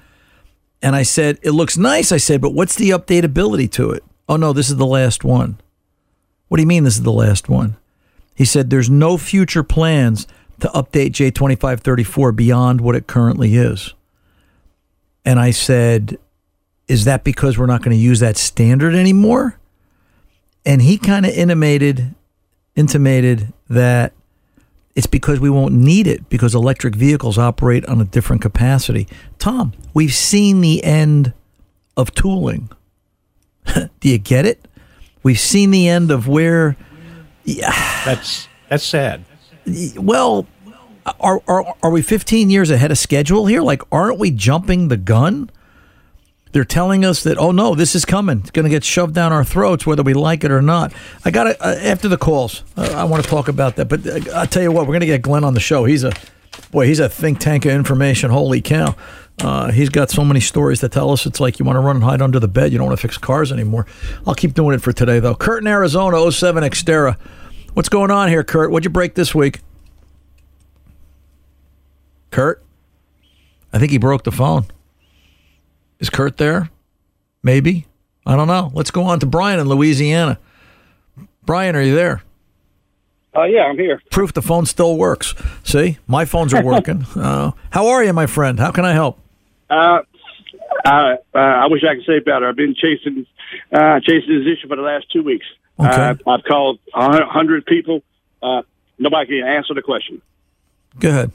And 0.87 0.95
I 0.95 1.03
said, 1.03 1.41
it 1.43 1.51
looks 1.51 1.77
nice. 1.77 2.13
I 2.13 2.17
said, 2.19 2.41
but 2.41 2.55
what's 2.55 2.77
the 2.77 2.91
updatability 2.91 3.69
to 3.73 3.91
it? 3.91 4.05
Oh 4.29 4.37
no, 4.37 4.53
this 4.53 4.71
is 4.71 4.77
the 4.77 4.87
last 4.87 5.25
one. 5.25 5.61
What 6.47 6.59
do 6.59 6.63
you 6.63 6.67
mean 6.69 6.85
this 6.85 6.95
is 6.95 7.03
the 7.03 7.11
last 7.11 7.49
one? 7.49 7.77
He 8.37 8.45
said, 8.45 8.71
there's 8.71 8.89
no 8.89 9.19
future 9.19 9.65
plans 9.65 10.29
to 10.61 10.69
update 10.69 11.11
J2534 11.11 12.37
beyond 12.37 12.81
what 12.81 12.95
it 12.95 13.09
currently 13.09 13.57
is. 13.57 13.95
And 15.25 15.41
I 15.41 15.51
said, 15.51 16.19
is 16.87 17.05
that 17.05 17.25
because 17.25 17.59
we're 17.59 17.67
not 17.67 17.83
going 17.83 17.97
to 17.97 18.01
use 18.01 18.21
that 18.21 18.37
standard 18.37 18.95
anymore? 18.95 19.59
And 20.65 20.81
he 20.81 20.99
kind 20.99 21.27
of 21.27 21.33
intimated, 21.33 22.15
intimated 22.77 23.53
that 23.69 24.13
it's 24.97 25.07
because 25.07 25.39
we 25.39 25.51
won't 25.51 25.75
need 25.75 26.07
it 26.07 26.29
because 26.31 26.55
electric 26.55 26.97
vehicles 26.97 27.37
operate 27.37 27.85
on 27.85 28.01
a 28.01 28.05
different 28.05 28.41
capacity. 28.41 29.07
Tom, 29.39 29.75
we've 29.93 30.15
seen 30.15 30.63
the 30.63 30.83
end 30.83 31.35
of 31.99 32.15
tooling. 32.15 32.71
Do 34.01 34.09
you 34.09 34.17
get 34.17 34.47
it? 34.47 34.67
We've 35.23 35.39
seen 35.39 35.71
the 35.71 35.87
end 35.87 36.11
of 36.11 36.27
where. 36.27 36.77
Yeah, 37.45 37.73
that's 38.05 38.49
that's 38.71 38.85
sad. 38.85 39.25
Well, 39.97 40.47
are, 41.21 41.43
are 41.47 41.75
are 41.83 41.91
we 41.91 42.01
15 42.01 42.49
years 42.49 42.71
ahead 42.71 42.91
of 42.91 42.97
schedule 42.97 43.47
here? 43.47 43.61
Like, 43.61 43.83
aren't 43.93 44.19
we 44.19 44.31
jumping 44.31 44.89
the 44.89 44.97
gun? 44.97 45.51
They're 46.53 46.65
telling 46.65 47.05
us 47.05 47.23
that 47.25 47.39
oh 47.39 47.51
no, 47.51 47.75
this 47.75 47.95
is 47.95 48.05
coming. 48.05 48.41
It's 48.41 48.51
going 48.51 48.65
to 48.65 48.71
get 48.71 48.85
shoved 48.85 49.15
down 49.15 49.33
our 49.33 49.45
throats 49.45 49.87
whether 49.87 50.03
we 50.03 50.15
like 50.15 50.45
it 50.45 50.51
or 50.51 50.63
not. 50.63 50.93
I 51.25 51.31
got 51.31 51.45
to 51.45 51.63
uh, 51.63 51.75
after 51.83 52.09
the 52.09 52.17
calls. 52.17 52.65
Uh, 52.77 52.93
I 52.97 53.05
want 53.05 53.23
to 53.23 53.29
talk 53.29 53.49
about 53.49 53.77
that, 53.77 53.87
but 53.89 54.07
uh, 54.07 54.21
I'll 54.35 54.47
tell 54.47 54.63
you 54.63 54.73
what, 54.73 54.87
we're 54.87 54.93
going 54.93 55.01
to 55.01 55.07
get 55.07 55.23
Glenn 55.23 55.45
on 55.45 55.55
the 55.55 55.61
show. 55.61 55.85
He's 55.85 56.05
a 56.05 56.13
boy. 56.71 56.87
He's 56.87 57.01
a 57.01 57.09
think 57.09 57.41
tank 57.41 57.67
of 57.67 57.73
information. 57.73 58.31
Holy 58.31 58.63
cow! 58.63 58.95
Uh, 59.41 59.71
he's 59.71 59.91
got 59.91 60.09
so 60.09 60.25
many 60.25 60.41
stories 60.41 60.81
to 60.81 60.89
tell 60.89 61.11
us. 61.11 61.27
It's 61.27 61.41
like 61.41 61.59
you 61.59 61.65
want 61.67 61.77
to 61.77 61.81
run 61.81 61.97
and 61.97 62.05
hide 62.05 62.23
under 62.23 62.41
the 62.41 62.49
bed. 62.49 62.73
You 62.73 62.79
don't 62.79 62.87
want 62.87 62.99
to 62.99 63.03
fix 63.03 63.19
cars 63.19 63.53
anymore. 63.53 63.87
I'll 64.27 64.35
keep 64.35 64.55
doing 64.55 64.75
it 64.75 64.81
for 64.81 64.93
today 64.93 65.21
though. 65.21 65.35
Kurt 65.35 65.63
in 65.63 65.67
Arizona, 65.67 66.31
07 66.31 66.63
Xterra. 66.63 67.19
What's 67.75 67.91
going 67.91 68.11
on 68.11 68.29
here, 68.29 68.43
Kurt? 68.43 68.71
What'd 68.71 68.87
you 68.87 68.91
break 68.91 69.15
this 69.15 69.35
week? 69.35 69.61
Kurt? 72.31 72.63
I 73.73 73.79
think 73.79 73.91
he 73.91 73.99
broke 73.99 74.25
the 74.25 74.33
phone. 74.33 74.67
Is 75.99 76.11
Kurt 76.11 76.37
there? 76.37 76.71
Maybe. 77.43 77.87
I 78.27 78.37
don't 78.37 78.49
know. 78.49 78.71
Let's 78.75 78.91
go 78.91 79.05
on 79.05 79.21
to 79.21 79.27
Brian 79.27 79.61
in 79.61 79.69
Louisiana. 79.69 80.39
Brian, 81.45 81.77
are 81.77 81.83
you 81.83 81.95
there? 81.95 82.23
Uh, 83.35 83.45
yeah, 83.45 83.65
I'm 83.65 83.79
here. 83.79 84.01
Proof 84.11 84.33
the 84.33 84.43
phone 84.43 84.67
still 84.67 84.97
works. 84.97 85.35
See, 85.63 85.99
my 86.07 86.25
phones 86.25 86.55
are 86.55 86.63
working. 86.63 87.05
uh, 87.17 87.53
how 87.71 87.89
are 87.89 88.03
you, 88.03 88.13
my 88.13 88.27
friend? 88.27 88.59
How 88.59 88.71
can 88.73 88.85
I 88.85 88.93
help? 88.93 89.19
Uh, 89.69 90.01
uh, 90.85 91.17
uh, 91.35 91.39
I 91.39 91.67
wish 91.67 91.83
I 91.85 91.95
could 91.95 92.05
say 92.05 92.19
better. 92.21 92.49
I've 92.49 92.57
been 92.57 92.75
chasing 92.75 93.27
uh, 93.73 94.01
chasing 94.01 94.39
this 94.39 94.59
issue 94.59 94.69
for 94.69 94.77
the 94.77 94.83
last 94.83 95.11
two 95.13 95.23
weeks. 95.23 95.47
Okay. 95.79 95.89
Uh, 95.91 96.15
I've 96.27 96.45
called 96.45 96.79
a 96.95 97.27
hundred 97.27 97.67
people. 97.67 98.03
Uh, 98.43 98.63
nobody 98.99 99.41
can 99.41 99.49
answer 99.49 99.75
the 99.75 99.83
question. 99.83 100.23
Go 100.99 101.11
ahead. 101.11 101.33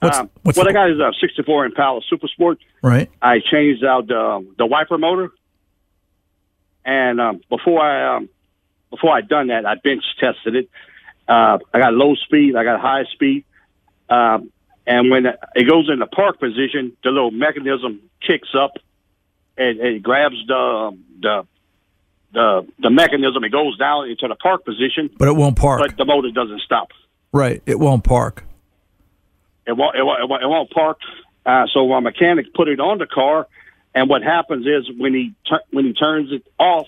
What's, 0.00 0.18
um, 0.18 0.30
what's 0.42 0.56
what 0.56 0.64
the- 0.64 0.70
I 0.70 0.72
got 0.72 0.90
is 0.90 0.98
a 1.00 1.12
64 1.20 1.66
Impala 1.66 2.00
Super 2.08 2.28
Sport. 2.28 2.58
right? 2.82 3.10
I 3.20 3.40
changed 3.40 3.84
out 3.84 4.06
the 4.06 4.46
the 4.56 4.66
wiper 4.66 4.96
motor, 4.98 5.30
and 6.84 7.20
um, 7.20 7.40
before 7.48 7.80
I 7.80 8.16
um, 8.16 8.28
before 8.90 9.12
I 9.14 9.20
done 9.20 9.48
that, 9.48 9.66
I 9.66 9.74
bench 9.76 10.04
tested 10.18 10.54
it. 10.56 10.70
Uh, 11.28 11.58
I 11.74 11.78
got 11.78 11.92
low 11.94 12.14
speed, 12.14 12.56
I 12.56 12.64
got 12.64 12.80
high 12.80 13.04
speed, 13.12 13.44
um, 14.08 14.50
and 14.86 15.10
when 15.10 15.26
it 15.26 15.68
goes 15.68 15.90
in 15.90 15.98
the 15.98 16.06
park 16.06 16.40
position, 16.40 16.96
the 17.04 17.10
little 17.10 17.30
mechanism 17.30 18.00
kicks 18.26 18.48
up, 18.54 18.78
and 19.58 19.78
it 19.80 20.02
grabs 20.02 20.36
the 20.46 20.96
the 21.20 21.46
the 22.32 22.66
the 22.78 22.90
mechanism. 22.90 23.44
It 23.44 23.50
goes 23.50 23.76
down 23.76 24.08
into 24.08 24.28
the 24.28 24.36
park 24.36 24.64
position, 24.64 25.10
But 25.18 25.28
it 25.28 25.36
won't 25.36 25.56
park. 25.56 25.80
but 25.80 25.96
the 25.96 26.04
motor 26.06 26.30
doesn't 26.30 26.60
stop. 26.62 26.92
right. 27.32 27.62
It 27.66 27.78
won't 27.78 28.04
park. 28.04 28.44
It 29.68 29.76
won't. 29.76 29.96
It 29.96 30.02
won't, 30.02 30.22
it 30.22 30.28
won't, 30.28 30.42
it 30.42 30.46
won't 30.46 30.70
park. 30.70 30.98
Uh, 31.44 31.66
so 31.72 31.86
my 31.86 32.00
mechanic 32.00 32.52
put 32.54 32.68
it 32.68 32.80
on 32.80 32.98
the 32.98 33.06
car, 33.06 33.46
and 33.94 34.08
what 34.08 34.22
happens 34.22 34.66
is 34.66 34.90
when 34.98 35.14
he 35.14 35.34
tur- 35.46 35.62
when 35.70 35.84
he 35.84 35.92
turns 35.92 36.32
it 36.32 36.42
off, 36.58 36.86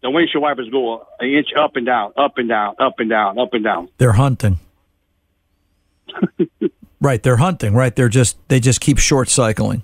the 0.00 0.10
windshield 0.10 0.42
wipers 0.42 0.68
go 0.70 1.06
an 1.18 1.28
inch 1.28 1.48
up 1.58 1.76
and 1.76 1.84
down, 1.84 2.12
up 2.16 2.38
and 2.38 2.48
down, 2.48 2.76
up 2.78 3.00
and 3.00 3.10
down, 3.10 3.38
up 3.38 3.52
and 3.52 3.64
down. 3.64 3.88
They're 3.98 4.12
hunting. 4.12 4.60
right. 7.00 7.22
They're 7.22 7.36
hunting. 7.36 7.74
Right. 7.74 7.94
They're 7.94 8.08
just 8.08 8.36
they 8.48 8.60
just 8.60 8.80
keep 8.80 8.98
short 8.98 9.28
cycling. 9.28 9.82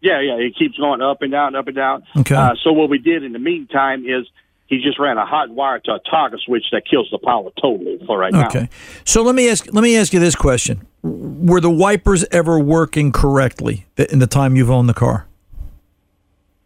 Yeah, 0.00 0.20
yeah. 0.20 0.36
It 0.36 0.56
keeps 0.56 0.78
going 0.78 1.02
up 1.02 1.20
and 1.20 1.30
down, 1.30 1.54
up 1.54 1.66
and 1.66 1.76
down. 1.76 2.04
Okay. 2.16 2.34
Uh, 2.34 2.54
so 2.62 2.72
what 2.72 2.88
we 2.88 2.98
did 2.98 3.24
in 3.24 3.32
the 3.32 3.38
meantime 3.38 4.06
is 4.06 4.26
he 4.70 4.80
just 4.80 4.98
ran 5.00 5.18
a 5.18 5.26
hot 5.26 5.50
wire 5.50 5.80
to 5.80 5.94
a 5.94 5.98
toggle 6.08 6.38
switch 6.38 6.64
that 6.70 6.86
kills 6.88 7.08
the 7.10 7.18
power 7.18 7.50
totally 7.60 8.00
for 8.06 8.16
right 8.16 8.32
now. 8.32 8.46
Okay. 8.46 8.70
So 9.04 9.22
let 9.22 9.34
me 9.34 9.50
ask 9.50 9.66
let 9.72 9.82
me 9.82 9.96
ask 9.96 10.14
you 10.14 10.20
this 10.20 10.36
question: 10.36 10.86
Were 11.02 11.60
the 11.60 11.70
wipers 11.70 12.24
ever 12.30 12.58
working 12.58 13.10
correctly 13.10 13.86
in 13.98 14.20
the 14.20 14.28
time 14.28 14.56
you've 14.56 14.70
owned 14.70 14.88
the 14.88 14.94
car? 14.94 15.26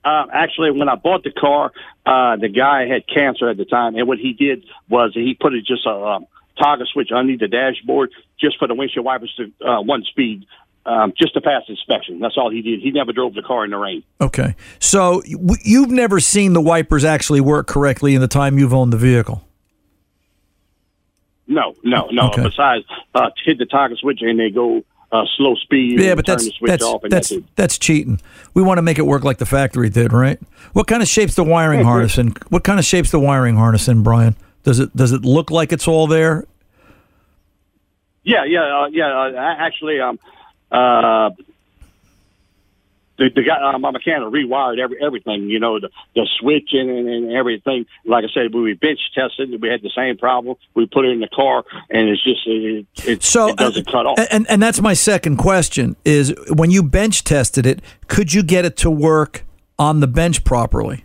Uh, 0.04 0.26
actually, 0.30 0.70
when 0.70 0.90
I 0.90 0.96
bought 0.96 1.24
the 1.24 1.32
car, 1.32 1.72
uh, 2.04 2.36
the 2.36 2.50
guy 2.50 2.86
had 2.86 3.08
cancer 3.08 3.48
at 3.48 3.56
the 3.56 3.64
time, 3.64 3.96
and 3.96 4.06
what 4.06 4.18
he 4.18 4.34
did 4.34 4.66
was 4.90 5.12
he 5.14 5.32
put 5.32 5.54
it 5.54 5.64
just 5.64 5.86
a 5.86 5.90
um, 5.90 6.26
toggle 6.58 6.84
switch 6.84 7.10
underneath 7.10 7.40
the 7.40 7.48
dashboard 7.48 8.12
just 8.38 8.58
for 8.58 8.68
the 8.68 8.74
windshield 8.74 9.06
wipers 9.06 9.34
to 9.38 9.66
uh, 9.66 9.80
one 9.80 10.04
speed, 10.04 10.44
um, 10.86 11.12
just 11.16 11.34
to 11.34 11.40
pass 11.40 11.62
inspection. 11.68 12.20
That's 12.20 12.36
all 12.36 12.50
he 12.50 12.62
did. 12.62 12.80
He 12.80 12.90
never 12.90 13.12
drove 13.12 13.34
the 13.34 13.42
car 13.42 13.64
in 13.64 13.70
the 13.70 13.78
rain. 13.78 14.02
Okay. 14.20 14.54
So 14.78 15.22
w- 15.22 15.60
you've 15.64 15.90
never 15.90 16.20
seen 16.20 16.52
the 16.52 16.60
wipers 16.60 17.04
actually 17.04 17.40
work 17.40 17.66
correctly 17.66 18.14
in 18.14 18.20
the 18.20 18.28
time 18.28 18.58
you've 18.58 18.74
owned 18.74 18.92
the 18.92 18.98
vehicle? 18.98 19.46
No, 21.46 21.74
no, 21.82 22.08
no. 22.10 22.28
Okay. 22.28 22.42
Besides, 22.42 22.84
uh, 23.14 23.30
hit 23.44 23.58
the 23.58 23.66
toggle 23.66 23.96
switch 23.96 24.20
and 24.22 24.38
they 24.38 24.50
go 24.50 24.82
uh, 25.12 25.24
slow 25.36 25.54
speed. 25.54 26.00
Yeah, 26.00 26.14
but 26.14 26.26
that's 26.26 26.44
the 26.44 26.52
that's 26.62 26.82
off 26.82 27.04
and 27.04 27.12
that's 27.12 27.28
that's 27.28 27.42
that's 27.54 27.78
cheating. 27.78 28.20
We 28.54 28.62
want 28.62 28.78
to 28.78 28.82
make 28.82 28.98
it 28.98 29.06
work 29.06 29.24
like 29.24 29.38
the 29.38 29.46
factory 29.46 29.90
did, 29.90 30.12
right? 30.12 30.40
What 30.72 30.86
kind 30.86 31.02
of 31.02 31.08
shapes 31.08 31.34
the 31.34 31.44
wiring 31.44 31.84
harness 31.84 32.18
in? 32.18 32.34
What 32.48 32.64
kind 32.64 32.78
of 32.78 32.84
shapes 32.84 33.10
the 33.10 33.20
wiring 33.20 33.56
harness 33.56 33.88
in, 33.88 34.02
Brian? 34.02 34.36
Does 34.64 34.80
it 34.80 34.96
does 34.96 35.12
it 35.12 35.22
look 35.22 35.50
like 35.50 35.72
it's 35.72 35.86
all 35.86 36.06
there? 36.06 36.46
Yeah, 38.24 38.44
yeah, 38.44 38.62
uh, 38.62 38.86
yeah. 38.90 39.06
Uh, 39.06 39.32
actually, 39.36 40.00
um, 40.00 40.18
uh, 40.74 41.30
the, 43.16 43.30
the 43.30 43.42
guy, 43.42 43.72
uh, 43.72 43.78
my 43.78 43.92
mechanic 43.92 44.28
rewired 44.28 44.78
every 44.78 44.96
everything. 45.00 45.48
You 45.48 45.60
know, 45.60 45.78
the 45.78 45.88
the 46.14 46.28
switch 46.38 46.70
and, 46.72 46.90
and, 46.90 47.08
and 47.08 47.32
everything. 47.32 47.86
Like 48.04 48.24
I 48.24 48.28
said, 48.34 48.52
when 48.52 48.64
we 48.64 48.74
bench 48.74 48.98
tested, 49.14 49.50
and 49.50 49.62
we 49.62 49.68
had 49.68 49.82
the 49.82 49.90
same 49.94 50.16
problem. 50.18 50.56
We 50.74 50.86
put 50.86 51.04
it 51.04 51.10
in 51.10 51.20
the 51.20 51.28
car, 51.28 51.64
and 51.90 52.08
it's 52.08 52.24
just 52.24 52.46
it, 52.46 52.86
it, 53.04 53.22
So 53.22 53.48
it 53.48 53.56
doesn't 53.56 53.86
cut 53.86 54.06
off. 54.06 54.18
And, 54.30 54.46
and 54.50 54.60
that's 54.60 54.80
my 54.80 54.94
second 54.94 55.36
question: 55.36 55.96
is 56.04 56.34
when 56.48 56.70
you 56.70 56.82
bench 56.82 57.22
tested 57.22 57.66
it, 57.66 57.82
could 58.08 58.32
you 58.32 58.42
get 58.42 58.64
it 58.64 58.76
to 58.78 58.90
work 58.90 59.44
on 59.78 60.00
the 60.00 60.08
bench 60.08 60.42
properly? 60.42 61.04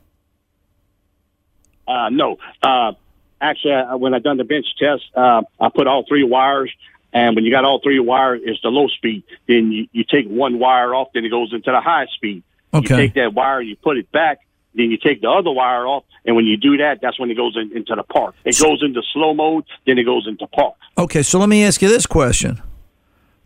Uh, 1.88 2.10
no. 2.10 2.38
Uh, 2.63 2.93
actually, 3.39 3.73
uh, 3.73 3.97
when 3.97 4.13
I 4.15 4.19
done 4.19 4.38
the 4.38 4.43
bench 4.43 4.65
test, 4.79 5.03
uh, 5.15 5.41
I 5.60 5.69
put 5.69 5.88
all 5.88 6.05
three 6.08 6.23
wires. 6.23 6.71
And 7.11 7.35
when 7.35 7.43
you 7.45 7.51
got 7.51 7.65
all 7.65 7.79
three 7.81 7.99
wires, 7.99 8.41
it's 8.43 8.61
the 8.61 8.69
low 8.69 8.87
speed. 8.87 9.23
Then 9.47 9.71
you, 9.71 9.87
you 9.91 10.03
take 10.03 10.27
one 10.27 10.59
wire 10.59 10.93
off, 10.93 11.09
then 11.13 11.25
it 11.25 11.29
goes 11.29 11.53
into 11.53 11.71
the 11.71 11.81
high 11.81 12.05
speed. 12.13 12.43
Okay. 12.73 12.95
You 12.95 13.01
take 13.01 13.13
that 13.15 13.33
wire, 13.33 13.61
you 13.61 13.75
put 13.75 13.97
it 13.97 14.11
back, 14.11 14.39
then 14.75 14.91
you 14.91 14.97
take 14.97 15.21
the 15.21 15.29
other 15.29 15.51
wire 15.51 15.87
off. 15.87 16.03
And 16.25 16.35
when 16.35 16.45
you 16.45 16.57
do 16.57 16.77
that, 16.77 16.99
that's 17.01 17.19
when 17.19 17.31
it 17.31 17.35
goes 17.35 17.57
in, 17.57 17.75
into 17.75 17.95
the 17.95 18.03
park. 18.03 18.35
It 18.45 18.59
goes 18.59 18.83
into 18.83 19.01
slow 19.13 19.33
mode, 19.33 19.65
then 19.87 19.97
it 19.97 20.03
goes 20.03 20.27
into 20.27 20.45
park. 20.47 20.75
Okay, 20.97 21.23
so 21.23 21.39
let 21.39 21.49
me 21.49 21.63
ask 21.63 21.81
you 21.81 21.89
this 21.89 22.05
question: 22.05 22.61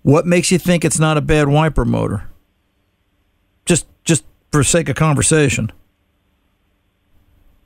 What 0.02 0.26
makes 0.26 0.52
you 0.52 0.58
think 0.58 0.84
it's 0.84 0.99
not 0.99 1.17
a 1.17 1.21
bad 1.21 1.47
wiper 1.47 1.86
motor? 1.86 2.30
Just 3.65 3.86
just 4.04 4.26
for 4.52 4.63
sake 4.63 4.89
of 4.89 4.95
conversation. 4.95 5.71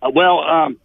Uh, 0.02 0.12
well, 0.14 0.40
um, 0.42 0.78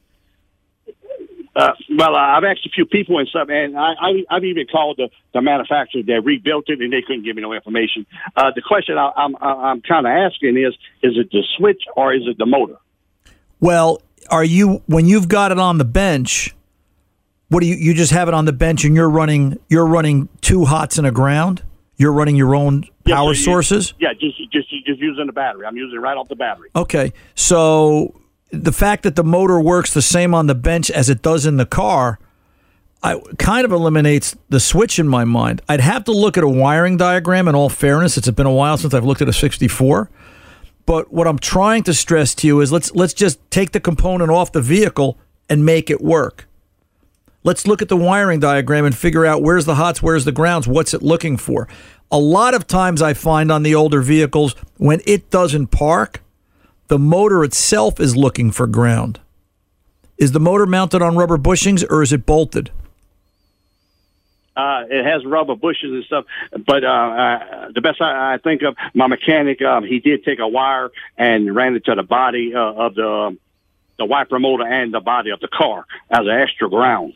uh, 1.55 1.73
well, 1.97 2.15
uh, 2.17 2.19
I've 2.19 2.45
asked 2.45 2.65
a 2.67 2.71
few 2.71 2.87
people 2.87 3.19
and 3.19 3.29
stuff, 3.29 3.49
and 3.51 3.77
I, 3.77 3.93
I, 4.01 4.25
I've 4.31 4.45
even 4.45 4.67
called 4.67 4.97
the, 4.97 5.09
the 5.35 5.43
manufacturer 5.43 6.03
that 6.07 6.23
rebuilt 6.25 6.65
it, 6.69 6.81
and 6.81 6.93
they 6.93 7.03
couldn't 7.03 7.25
give 7.25 7.37
me 7.37 7.43
no 7.43 7.53
information. 7.53 8.07
Uh, 8.37 8.51
the 8.55 8.63
question 8.63 8.97
I, 8.97 9.11
I'm, 9.17 9.37
I'm 9.37 9.83
kind 9.83 10.07
of 10.07 10.13
asking 10.13 10.57
is: 10.57 10.73
Is 11.03 11.17
it 11.19 11.31
the 11.31 11.43
switch 11.59 11.83
or 11.97 12.15
is 12.15 12.23
it 12.27 12.39
the 12.39 12.47
motor? 12.47 12.77
Well, 13.61 14.01
are 14.31 14.45
you 14.45 14.83
when 14.87 15.07
you've 15.07 15.29
got 15.29 15.53
it 15.53 15.59
on 15.59 15.79
the 15.79 15.85
bench? 15.85 16.55
What 17.49 17.61
do 17.61 17.67
you 17.67 17.75
you 17.77 17.93
just 17.93 18.13
have 18.13 18.29
it 18.29 18.35
on 18.35 18.47
the 18.47 18.53
bench 18.53 18.85
and 18.85 18.97
you're 18.97 19.11
running 19.11 19.59
you're 19.69 19.87
running 19.87 20.29
two 20.41 20.65
hots 20.65 20.97
and 20.97 21.07
a 21.07 21.11
ground? 21.13 21.63
You're 21.99 22.13
running 22.13 22.35
your 22.35 22.55
own 22.57 22.85
Yeah, 23.05 23.17
power 23.17 23.35
so 23.35 23.39
you- 23.39 23.45
sources? 23.45 23.95
Yeah, 24.01 24.15
just 24.15 24.39
just 24.51 24.71
just 24.87 25.01
using 25.01 25.27
the 25.27 25.33
battery. 25.33 25.67
I'm 25.67 25.77
using 25.77 25.97
it 25.99 26.01
right 26.01 26.17
off 26.17 26.29
the 26.29 26.35
battery. 26.37 26.71
Okay. 26.75 27.13
So 27.35 28.15
the 28.53 28.73
fact 28.73 29.03
that 29.03 29.17
the 29.17 29.25
motor 29.25 29.59
works 29.59 29.93
the 29.93 30.03
same 30.03 30.35
on 30.35 30.47
the 30.47 30.55
bench 30.55 30.91
as 30.91 31.09
it 31.09 31.23
does 31.23 31.47
in 31.47 31.57
the 31.57 31.67
car, 31.67 32.19
I 33.03 33.21
kind 33.39 33.65
of 33.65 33.73
eliminates 33.73 34.37
the 34.49 34.61
switch 34.61 34.99
in 34.99 35.09
my 35.09 35.25
mind. 35.25 35.61
I'd 35.69 35.81
have 35.81 36.05
to 36.05 36.13
look 36.13 36.37
at 36.37 36.45
a 36.45 36.49
wiring 36.49 36.97
diagram 36.97 37.49
in 37.49 37.55
all 37.55 37.69
fairness. 37.69 38.17
It's 38.17 38.31
been 38.31 38.47
a 38.47 38.53
while 38.53 38.77
since 38.77 38.95
I've 38.95 39.05
looked 39.05 39.23
at 39.23 39.29
a 39.29 39.33
64. 39.33 40.09
But 40.85 41.13
what 41.13 41.27
I'm 41.27 41.39
trying 41.39 41.83
to 41.85 41.95
stress 41.95 42.35
to 42.37 42.47
you 42.47 42.61
is 42.61 42.71
let's 42.71 42.95
let's 42.95 43.15
just 43.15 43.39
take 43.51 43.73
the 43.73 43.81
component 43.81 44.31
off 44.31 44.53
the 44.53 44.61
vehicle 44.61 45.19
and 45.49 45.65
make 45.65 45.91
it 45.91 46.01
work. 46.01 46.49
Let's 47.45 47.67
look 47.67 47.83
at 47.83 47.89
the 47.89 47.97
wiring 47.97 48.39
diagram 48.39 48.85
and 48.85 48.97
figure 48.97 49.27
out 49.27 49.43
where's 49.43 49.65
the 49.65 49.77
hots, 49.77 50.03
where's 50.03 50.25
the 50.25 50.33
grounds, 50.33 50.69
what's 50.69 50.95
it 50.95 51.03
looking 51.03 51.37
for. 51.37 51.69
A 52.11 52.19
lot 52.19 52.55
of 52.55 52.67
times 52.67 53.03
I 53.03 53.15
find 53.15 53.51
on 53.51 53.63
the 53.63 53.75
older 53.75 54.01
vehicles 54.01 54.55
when 54.77 55.01
it 55.07 55.31
doesn't 55.31 55.69
park, 55.69 56.23
the 56.89 56.99
motor 56.99 57.45
itself 57.45 58.01
is 58.01 58.17
looking 58.17 58.51
for 58.51 58.67
ground. 58.67 59.21
Is 60.19 60.33
the 60.33 60.41
motor 60.41 60.67
mounted 60.67 61.03
on 61.03 61.17
rubber 61.17 61.39
bushings 61.39 61.85
or 61.91 62.03
is 62.03 62.13
it 62.13 62.27
bolted? 62.27 62.71
Uh, 64.55 64.85
it 64.91 65.05
has 65.05 65.25
rubber 65.25 65.57
bushes 65.57 65.91
and 65.91 66.05
stuff, 66.05 66.27
but 66.67 66.85
uh, 66.85 66.89
uh, 66.89 67.69
the 67.75 67.81
best 67.81 68.03
I, 68.03 68.35
I 68.35 68.39
think 68.39 68.61
of, 68.63 68.77
my 68.93 69.07
mechanic, 69.07 69.63
um, 69.63 69.83
he 69.83 69.99
did 69.99 70.25
take 70.25 70.41
a 70.41 70.47
wire 70.47 70.91
and 71.17 71.55
ran 71.55 71.75
it 71.75 71.87
to 71.87 71.95
the 71.95 72.03
body 72.03 72.55
uh, 72.55 72.61
of 72.61 72.95
the 72.95 73.09
um, 73.09 73.39
the 73.99 74.05
wiper 74.05 74.39
motor 74.39 74.67
and 74.67 74.93
the 74.93 75.01
body 75.01 75.31
of 75.31 75.41
the 75.41 75.49
car 75.49 75.87
as 76.11 76.21
an 76.21 76.31
extra 76.31 76.69
ground. 76.69 77.15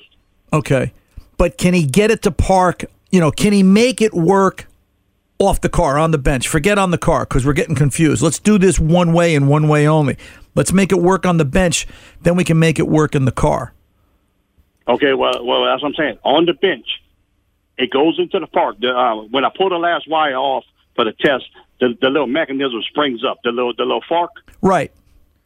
Okay. 0.53 0.93
But 1.37 1.59
can 1.59 1.75
he 1.75 1.85
get 1.85 2.11
it 2.11 2.23
to 2.23 2.31
park? 2.31 2.85
You 3.11 3.21
know, 3.21 3.31
can 3.31 3.53
he 3.53 3.63
make 3.63 4.01
it 4.01 4.15
work 4.15 4.67
off 5.39 5.61
the 5.61 5.69
car, 5.69 5.99
on 5.99 6.11
the 6.11 6.19
bench? 6.19 6.49
Forget 6.49 6.79
on 6.79 6.91
the 6.91 6.99
car 6.99 7.25
because 7.25 7.45
we're 7.45 7.53
getting 7.53 7.75
confused. 7.75 8.23
Let's 8.23 8.39
do 8.39 8.59
this 8.59 8.79
one 8.79 9.13
way 9.13 9.35
and 9.35 9.49
one 9.49 9.69
way 9.69 9.87
only. 9.87 10.17
Let's 10.55 10.73
make 10.73 10.93
it 10.93 10.99
work 11.01 11.27
on 11.27 11.37
the 11.37 11.45
bench, 11.45 11.87
then 12.23 12.37
we 12.37 12.45
can 12.45 12.59
make 12.59 12.79
it 12.79 12.89
work 12.89 13.15
in 13.15 13.25
the 13.27 13.33
car. 13.33 13.75
Okay, 14.89 15.13
well, 15.15 15.45
well, 15.45 15.65
that's 15.65 15.83
what 15.83 15.89
I'm 15.89 15.95
saying. 15.95 16.19
On 16.25 16.47
the 16.47 16.55
bench, 16.55 16.87
it 17.77 17.91
goes 17.91 18.19
into 18.19 18.39
the 18.39 18.47
park. 18.47 18.77
The, 18.81 18.89
uh, 18.89 19.17
when 19.25 19.45
I 19.45 19.51
pull 19.55 19.69
the 19.69 19.77
last 19.77 20.09
wire 20.09 20.37
off 20.37 20.65
for 20.95 21.05
the 21.05 21.13
test, 21.13 21.45
the, 21.81 21.97
the 22.01 22.09
little 22.09 22.27
mechanism 22.27 22.83
springs 22.89 23.25
up. 23.25 23.39
The 23.45 23.51
little 23.51 23.75
the 23.75 23.83
little 23.83 24.05
fork. 24.09 24.31
Right. 24.63 24.93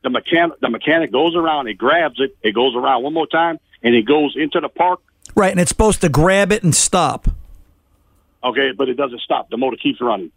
The 0.02 0.10
mechanic 0.10 0.60
the 0.60 0.70
mechanic 0.70 1.12
goes 1.12 1.34
around. 1.34 1.68
It 1.68 1.74
grabs 1.74 2.20
it. 2.20 2.36
It 2.42 2.54
goes 2.54 2.74
around 2.76 3.02
one 3.02 3.14
more 3.14 3.26
time, 3.26 3.58
and 3.82 3.94
it 3.94 4.06
goes 4.06 4.34
into 4.36 4.60
the 4.60 4.68
park. 4.68 5.00
Right. 5.34 5.50
And 5.50 5.60
it's 5.60 5.70
supposed 5.70 6.00
to 6.02 6.08
grab 6.08 6.52
it 6.52 6.62
and 6.62 6.74
stop. 6.74 7.28
Okay, 8.42 8.70
but 8.76 8.88
it 8.88 8.94
doesn't 8.94 9.20
stop. 9.20 9.50
The 9.50 9.56
motor 9.56 9.76
keeps 9.76 10.00
running. 10.00 10.32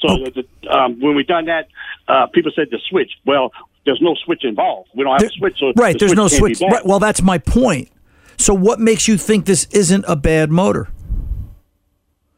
So 0.00 0.08
the, 0.16 0.44
the, 0.62 0.70
um, 0.70 0.98
when 1.00 1.14
we 1.14 1.24
done 1.24 1.44
that, 1.46 1.68
uh, 2.08 2.26
people 2.28 2.50
said 2.56 2.68
the 2.70 2.78
switch. 2.88 3.12
Well, 3.26 3.52
there's 3.84 4.00
no 4.00 4.14
switch 4.24 4.44
involved. 4.44 4.88
We 4.94 5.04
don't 5.04 5.20
have 5.20 5.30
a 5.30 5.32
switch. 5.32 5.58
So 5.58 5.72
Right. 5.76 5.92
the 5.92 6.06
There's 6.06 6.14
no 6.14 6.28
switch. 6.28 6.60
Right, 6.60 6.84
well, 6.84 6.98
that's 6.98 7.22
my 7.22 7.38
point. 7.38 7.90
So, 8.36 8.54
what 8.54 8.80
makes 8.80 9.06
you 9.06 9.18
think 9.18 9.44
this 9.44 9.66
isn't 9.70 10.04
a 10.08 10.16
bad 10.16 10.50
motor? 10.50 10.88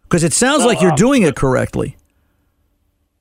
Because 0.03 0.25
it 0.25 0.33
sounds 0.33 0.65
like 0.65 0.81
you're 0.81 0.91
um, 0.91 0.97
doing 0.97 1.23
it 1.23 1.37
correctly. 1.37 1.97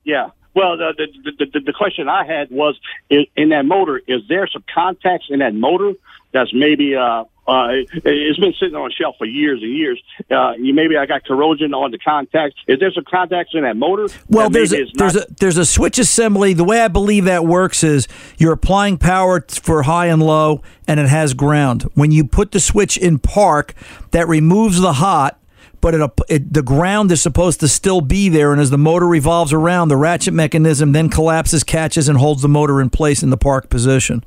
Yeah. 0.04 0.30
Well, 0.54 0.76
the 0.76 0.92
the, 1.24 1.46
the 1.52 1.60
the 1.60 1.72
question 1.72 2.08
I 2.08 2.26
had 2.26 2.50
was 2.50 2.78
in, 3.08 3.24
in 3.36 3.48
that 3.50 3.64
motor, 3.64 4.02
is 4.06 4.22
there 4.28 4.46
some 4.48 4.64
contacts 4.72 5.26
in 5.30 5.38
that 5.38 5.54
motor 5.54 5.92
that's 6.32 6.52
maybe 6.52 6.96
uh 6.96 7.24
uh 7.52 7.68
it, 7.68 7.88
it's 8.04 8.38
been 8.38 8.54
sitting 8.58 8.74
on 8.74 8.90
a 8.90 8.94
shelf 8.94 9.16
for 9.18 9.26
years 9.26 9.62
and 9.62 9.72
years. 9.76 10.02
Uh, 10.30 10.52
you 10.58 10.72
maybe 10.74 10.96
I 10.96 11.06
got 11.06 11.24
corrosion 11.24 11.74
on 11.74 11.90
the 11.90 11.98
contacts. 11.98 12.56
Is 12.66 12.78
there 12.80 12.90
some 12.92 13.04
contacts 13.04 13.50
in 13.54 13.62
that 13.62 13.76
motor? 13.76 14.08
Well, 14.28 14.48
that 14.48 14.52
there's 14.52 14.72
a, 14.72 14.84
there's 14.94 15.14
not- 15.14 15.28
a 15.30 15.34
there's 15.40 15.56
a 15.58 15.66
switch 15.66 15.98
assembly. 15.98 16.52
The 16.54 16.64
way 16.64 16.80
I 16.80 16.88
believe 16.88 17.24
that 17.26 17.44
works 17.44 17.84
is 17.84 18.08
you're 18.38 18.52
applying 18.52 18.98
power 18.98 19.44
for 19.48 19.82
high 19.82 20.06
and 20.06 20.22
low, 20.22 20.62
and 20.88 20.98
it 20.98 21.08
has 21.08 21.34
ground. 21.34 21.82
When 21.94 22.10
you 22.10 22.24
put 22.24 22.52
the 22.52 22.60
switch 22.60 22.96
in 22.96 23.18
park, 23.18 23.74
that 24.12 24.28
removes 24.28 24.80
the 24.80 24.94
hot, 24.94 25.38
but 25.80 25.94
it, 25.94 26.10
it 26.28 26.52
the 26.54 26.62
ground 26.62 27.10
is 27.12 27.20
supposed 27.20 27.60
to 27.60 27.68
still 27.68 28.00
be 28.00 28.28
there. 28.28 28.52
And 28.52 28.60
as 28.60 28.70
the 28.70 28.78
motor 28.78 29.06
revolves 29.06 29.52
around, 29.52 29.88
the 29.88 29.96
ratchet 29.96 30.34
mechanism 30.34 30.92
then 30.92 31.08
collapses, 31.08 31.64
catches, 31.64 32.08
and 32.08 32.18
holds 32.18 32.42
the 32.42 32.48
motor 32.48 32.80
in 32.80 32.88
place 32.90 33.22
in 33.22 33.30
the 33.30 33.36
park 33.36 33.68
position. 33.68 34.24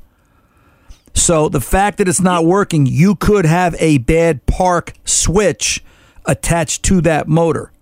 So 1.16 1.48
the 1.48 1.60
fact 1.62 1.98
that 1.98 2.08
it's 2.08 2.20
not 2.20 2.44
working, 2.44 2.84
you 2.86 3.16
could 3.16 3.46
have 3.46 3.74
a 3.80 3.98
bad 3.98 4.44
park 4.46 4.92
switch 5.04 5.82
attached 6.26 6.82
to 6.84 7.00
that 7.00 7.26
motor. 7.26 7.72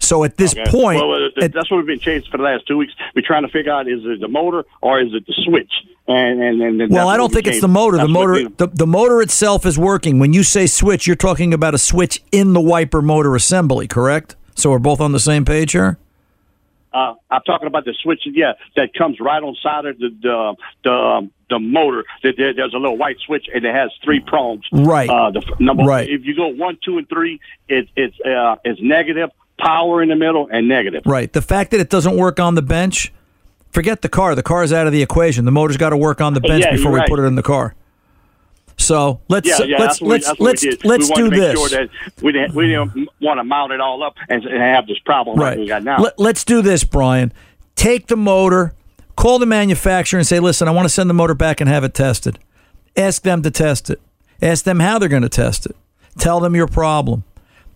So 0.00 0.24
at 0.24 0.36
this 0.36 0.52
Okay. 0.52 0.64
point, 0.68 0.98
well, 1.00 1.12
uh, 1.12 1.28
th- 1.38 1.52
that's 1.52 1.70
what 1.70 1.76
we've 1.76 1.86
been 1.86 2.00
chasing 2.00 2.28
for 2.30 2.38
the 2.38 2.42
last 2.42 2.66
two 2.66 2.76
weeks. 2.76 2.92
We're 3.14 3.22
trying 3.24 3.42
to 3.42 3.48
figure 3.48 3.72
out 3.72 3.86
is 3.86 4.00
it 4.04 4.20
the 4.20 4.28
motor 4.28 4.64
or 4.82 5.00
is 5.00 5.14
it 5.14 5.24
the 5.26 5.34
switch? 5.44 5.70
And 6.08 6.42
and, 6.42 6.80
and 6.80 6.90
well, 6.92 7.08
I 7.08 7.16
don't 7.16 7.32
think 7.32 7.46
it's 7.46 7.60
the 7.60 7.68
motor. 7.68 7.98
The 7.98 8.04
That's 8.06 8.14
what 8.16 8.28
motor, 8.28 8.48
the, 8.56 8.66
the 8.66 8.86
motor 8.86 9.22
itself 9.22 9.64
is 9.64 9.78
working. 9.78 10.18
When 10.18 10.32
you 10.32 10.42
say 10.42 10.66
switch, 10.66 11.06
you're 11.06 11.14
talking 11.16 11.54
about 11.54 11.74
a 11.74 11.78
switch 11.78 12.22
in 12.32 12.54
the 12.54 12.60
wiper 12.60 13.00
motor 13.00 13.36
assembly, 13.36 13.86
correct? 13.86 14.34
So 14.56 14.70
we're 14.70 14.80
both 14.80 15.00
on 15.00 15.12
the 15.12 15.20
same 15.20 15.44
page 15.44 15.72
here. 15.72 15.98
Uh, 16.92 17.14
I'm 17.30 17.42
talking 17.42 17.68
about 17.68 17.84
the 17.84 17.94
switch, 18.02 18.22
yeah, 18.24 18.54
that 18.76 18.94
comes 18.94 19.20
right 19.20 19.42
on 19.42 19.56
side 19.62 19.86
of 19.86 19.98
the 19.98 20.10
the 20.20 20.56
the, 20.82 20.90
um, 20.90 21.30
the 21.48 21.58
motor. 21.58 22.04
That 22.22 22.34
there, 22.36 22.52
there's 22.54 22.74
a 22.74 22.78
little 22.78 22.98
white 22.98 23.18
switch 23.24 23.46
and 23.52 23.64
it 23.64 23.74
has 23.74 23.90
three 24.04 24.20
prongs. 24.20 24.64
Right. 24.72 25.08
Uh, 25.08 25.30
the 25.30 25.42
number. 25.60 25.84
Right. 25.84 26.08
If 26.08 26.24
you 26.24 26.34
go 26.34 26.48
one, 26.48 26.78
two, 26.84 26.98
and 26.98 27.08
three, 27.08 27.40
it, 27.68 27.88
it's 27.96 28.16
uh, 28.20 28.56
it's 28.64 28.80
negative. 28.82 29.30
Power 29.58 30.02
in 30.02 30.08
the 30.08 30.16
middle 30.16 30.48
and 30.50 30.68
negative. 30.68 31.02
Right. 31.04 31.32
The 31.32 31.42
fact 31.42 31.70
that 31.72 31.80
it 31.80 31.90
doesn't 31.90 32.16
work 32.16 32.40
on 32.40 32.54
the 32.54 32.62
bench, 32.62 33.12
forget 33.70 34.00
the 34.02 34.08
car. 34.08 34.34
The 34.34 34.42
car's 34.42 34.72
out 34.72 34.86
of 34.86 34.92
the 34.92 35.02
equation. 35.02 35.44
The 35.44 35.50
motor's 35.52 35.76
got 35.76 35.90
to 35.90 35.96
work 35.96 36.20
on 36.20 36.34
the 36.34 36.40
bench 36.40 36.64
Yeah, 36.64 36.72
before 36.72 36.92
we 36.92 37.02
put 37.06 37.18
it 37.18 37.24
in 37.24 37.34
the 37.34 37.42
car. 37.42 37.74
So 38.90 39.20
let's 39.28 39.46
yeah, 39.48 39.62
yeah, 39.62 39.78
let's 39.78 40.00
we- 40.00 40.08
let's 40.08 40.26
let's 40.40 40.64
let's 40.82 41.06
do 41.06 41.12
wanted 41.12 41.24
to 41.24 41.30
make 41.30 41.40
this. 41.40 41.70
Sure 41.70 41.86
we 42.22 42.32
didn't 42.32 42.56
we 42.56 42.66
didn't 42.66 43.08
want 43.20 43.38
to 43.38 43.44
mount 43.44 43.70
it 43.70 43.80
all 43.80 44.02
up 44.02 44.16
and, 44.28 44.44
and 44.44 44.60
have 44.60 44.88
this 44.88 44.98
problem 44.98 45.38
like 45.38 45.58
we 45.58 45.68
got 45.68 45.84
now. 45.84 46.00
Let, 46.00 46.18
let's 46.18 46.42
do 46.42 46.60
this, 46.60 46.82
Brian. 46.82 47.32
Take 47.76 48.08
the 48.08 48.16
motor, 48.16 48.74
call 49.14 49.38
the 49.38 49.46
manufacturer 49.46 50.18
and 50.18 50.26
say, 50.26 50.40
listen, 50.40 50.66
I 50.66 50.72
want 50.72 50.86
to 50.86 50.88
send 50.88 51.08
the 51.08 51.14
motor 51.14 51.34
back 51.34 51.60
and 51.60 51.70
have 51.70 51.84
it 51.84 51.94
tested. 51.94 52.40
Ask 52.96 53.22
them 53.22 53.42
to 53.42 53.50
test 53.52 53.90
it. 53.90 54.00
Ask 54.42 54.64
them 54.64 54.80
how 54.80 54.98
they're 54.98 55.08
going 55.08 55.22
to 55.22 55.28
test 55.28 55.66
it. 55.66 55.76
Tell 56.18 56.40
them 56.40 56.56
your 56.56 56.66
problem. 56.66 57.22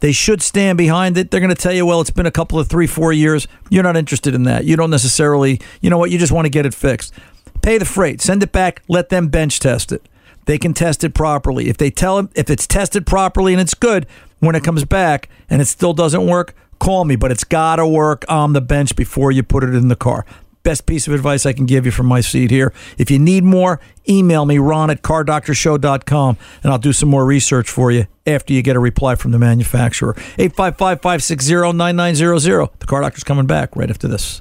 They 0.00 0.10
should 0.10 0.42
stand 0.42 0.76
behind 0.76 1.16
it. 1.16 1.30
They're 1.30 1.38
going 1.38 1.54
to 1.54 1.62
tell 1.62 1.72
you, 1.72 1.86
well, 1.86 2.00
it's 2.00 2.10
been 2.10 2.26
a 2.26 2.32
couple 2.32 2.58
of 2.58 2.66
three, 2.66 2.88
four 2.88 3.12
years. 3.12 3.46
You're 3.70 3.84
not 3.84 3.96
interested 3.96 4.34
in 4.34 4.42
that. 4.42 4.64
You 4.64 4.74
don't 4.74 4.90
necessarily, 4.90 5.60
you 5.80 5.90
know 5.90 5.96
what, 5.98 6.10
you 6.10 6.18
just 6.18 6.32
want 6.32 6.46
to 6.46 6.50
get 6.50 6.66
it 6.66 6.74
fixed. 6.74 7.14
Pay 7.62 7.78
the 7.78 7.84
freight, 7.84 8.20
send 8.20 8.42
it 8.42 8.50
back, 8.50 8.82
let 8.88 9.10
them 9.10 9.28
bench 9.28 9.60
test 9.60 9.92
it. 9.92 10.04
They 10.46 10.58
can 10.58 10.74
test 10.74 11.04
it 11.04 11.14
properly. 11.14 11.68
If 11.68 11.76
they 11.76 11.90
tell 11.90 12.16
them, 12.16 12.30
if 12.34 12.50
it's 12.50 12.66
tested 12.66 13.06
properly 13.06 13.52
and 13.52 13.60
it's 13.60 13.74
good, 13.74 14.06
when 14.40 14.54
it 14.54 14.64
comes 14.64 14.84
back 14.84 15.28
and 15.48 15.62
it 15.62 15.66
still 15.66 15.94
doesn't 15.94 16.26
work, 16.26 16.54
call 16.78 17.04
me. 17.04 17.16
But 17.16 17.30
it's 17.32 17.44
got 17.44 17.76
to 17.76 17.86
work 17.86 18.24
on 18.28 18.52
the 18.52 18.60
bench 18.60 18.94
before 18.96 19.32
you 19.32 19.42
put 19.42 19.64
it 19.64 19.74
in 19.74 19.88
the 19.88 19.96
car. 19.96 20.26
Best 20.62 20.86
piece 20.86 21.06
of 21.06 21.12
advice 21.12 21.44
I 21.44 21.52
can 21.52 21.66
give 21.66 21.84
you 21.84 21.92
from 21.92 22.06
my 22.06 22.22
seat 22.22 22.50
here. 22.50 22.72
If 22.96 23.10
you 23.10 23.18
need 23.18 23.44
more, 23.44 23.80
email 24.08 24.46
me, 24.46 24.56
ron 24.56 24.88
at 24.88 25.02
cardoctorshow.com, 25.02 26.38
and 26.62 26.72
I'll 26.72 26.78
do 26.78 26.94
some 26.94 27.10
more 27.10 27.26
research 27.26 27.68
for 27.68 27.90
you 27.90 28.06
after 28.26 28.54
you 28.54 28.62
get 28.62 28.74
a 28.74 28.80
reply 28.80 29.14
from 29.14 29.32
the 29.32 29.38
manufacturer. 29.38 30.14
855 30.38 31.02
560 31.02 31.72
9900. 31.74 32.70
The 32.78 32.86
Car 32.86 33.02
Doctor's 33.02 33.24
coming 33.24 33.44
back 33.44 33.76
right 33.76 33.90
after 33.90 34.08
this. 34.08 34.40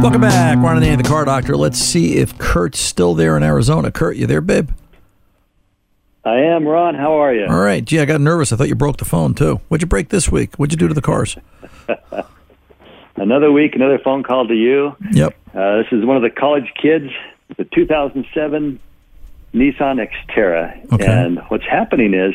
Welcome 0.00 0.22
back. 0.22 0.56
Ron 0.56 0.80
Ananian, 0.80 0.96
the 0.96 1.02
car 1.06 1.26
doctor. 1.26 1.58
Let's 1.58 1.78
see 1.78 2.16
if 2.16 2.38
Kurt's 2.38 2.80
still 2.80 3.14
there 3.14 3.36
in 3.36 3.42
Arizona. 3.42 3.92
Kurt, 3.92 4.16
you 4.16 4.26
there, 4.26 4.40
babe? 4.40 4.70
I 6.24 6.36
am, 6.36 6.66
Ron. 6.66 6.94
How 6.94 7.20
are 7.20 7.34
you? 7.34 7.44
All 7.44 7.60
right. 7.60 7.84
Gee, 7.84 8.00
I 8.00 8.06
got 8.06 8.18
nervous. 8.18 8.50
I 8.50 8.56
thought 8.56 8.68
you 8.68 8.74
broke 8.74 8.96
the 8.96 9.04
phone, 9.04 9.34
too. 9.34 9.60
What'd 9.68 9.82
you 9.82 9.86
break 9.86 10.08
this 10.08 10.32
week? 10.32 10.56
What'd 10.56 10.72
you 10.72 10.78
do 10.78 10.88
to 10.88 10.94
the 10.94 11.02
cars? 11.02 11.36
another 13.16 13.52
week, 13.52 13.74
another 13.74 13.98
phone 13.98 14.22
call 14.22 14.48
to 14.48 14.54
you. 14.54 14.96
Yep. 15.12 15.36
Uh, 15.54 15.76
this 15.76 15.88
is 15.92 16.02
one 16.06 16.16
of 16.16 16.22
the 16.22 16.30
college 16.30 16.72
kids, 16.80 17.10
the 17.58 17.64
2007 17.64 18.80
Nissan 19.52 20.08
Xterra. 20.08 20.92
Okay. 20.94 21.06
And 21.06 21.40
what's 21.48 21.66
happening 21.66 22.14
is 22.14 22.34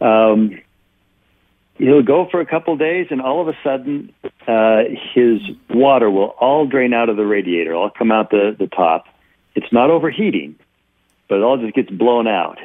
um, 0.00 0.58
he'll 1.84 2.02
go 2.02 2.26
for 2.30 2.40
a 2.40 2.46
couple 2.46 2.76
days, 2.76 3.08
and 3.10 3.20
all 3.20 3.40
of 3.40 3.48
a 3.48 3.56
sudden, 3.62 4.12
uh, 4.46 4.82
his 5.14 5.40
water 5.70 6.10
will 6.10 6.34
all 6.40 6.66
drain 6.66 6.94
out 6.94 7.08
of 7.08 7.16
the 7.16 7.26
radiator, 7.26 7.74
all 7.74 7.90
come 7.90 8.10
out 8.10 8.30
the, 8.30 8.56
the 8.58 8.66
top. 8.66 9.06
It's 9.54 9.72
not 9.72 9.90
overheating, 9.90 10.56
but 11.28 11.36
it 11.38 11.42
all 11.42 11.58
just 11.58 11.74
gets 11.74 11.90
blown 11.90 12.26
out. 12.26 12.58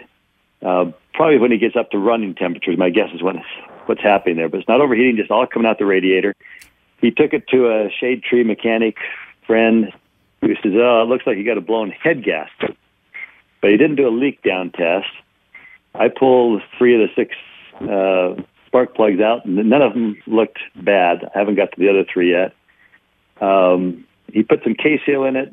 Uh, 0.61 0.91
probably 1.13 1.37
when 1.37 1.51
he 1.51 1.57
gets 1.57 1.75
up 1.75 1.91
to 1.91 1.97
running 1.97 2.33
temperatures, 2.35 2.77
my 2.77 2.89
guess 2.89 3.09
is 3.13 3.21
when 3.21 3.41
what's 3.85 4.01
happening 4.01 4.37
there. 4.37 4.49
But 4.49 4.61
it's 4.61 4.69
not 4.69 4.81
overheating, 4.81 5.17
just 5.17 5.31
all 5.31 5.45
coming 5.45 5.67
out 5.67 5.79
the 5.79 5.85
radiator. 5.85 6.35
He 7.01 7.11
took 7.11 7.33
it 7.33 7.47
to 7.49 7.69
a 7.69 7.89
shade 7.91 8.23
tree 8.23 8.43
mechanic 8.43 8.97
friend 9.45 9.93
who 10.41 10.55
says, 10.55 10.73
"Oh, 10.75 11.01
it 11.01 11.09
looks 11.09 11.25
like 11.25 11.37
you 11.37 11.45
got 11.45 11.57
a 11.57 11.61
blown 11.61 11.91
head 11.91 12.23
gasket." 12.23 12.75
But 13.61 13.71
he 13.71 13.77
didn't 13.77 13.97
do 13.97 14.07
a 14.07 14.11
leak 14.11 14.41
down 14.41 14.71
test. 14.71 15.07
I 15.95 16.07
pulled 16.07 16.61
three 16.77 17.01
of 17.01 17.09
the 17.09 17.13
six 17.15 17.35
uh, 17.81 18.41
spark 18.69 18.95
plugs 18.95 19.19
out, 19.19 19.45
and 19.45 19.55
none 19.55 19.81
of 19.81 19.93
them 19.93 20.15
looked 20.27 20.59
bad. 20.75 21.29
I 21.33 21.39
haven't 21.39 21.55
got 21.55 21.71
to 21.71 21.79
the 21.79 21.89
other 21.89 22.05
three 22.11 22.31
yet. 22.31 22.53
Um, 23.41 24.05
he 24.31 24.43
put 24.43 24.63
some 24.63 24.75
seal 25.05 25.23
in 25.25 25.35
it. 25.35 25.51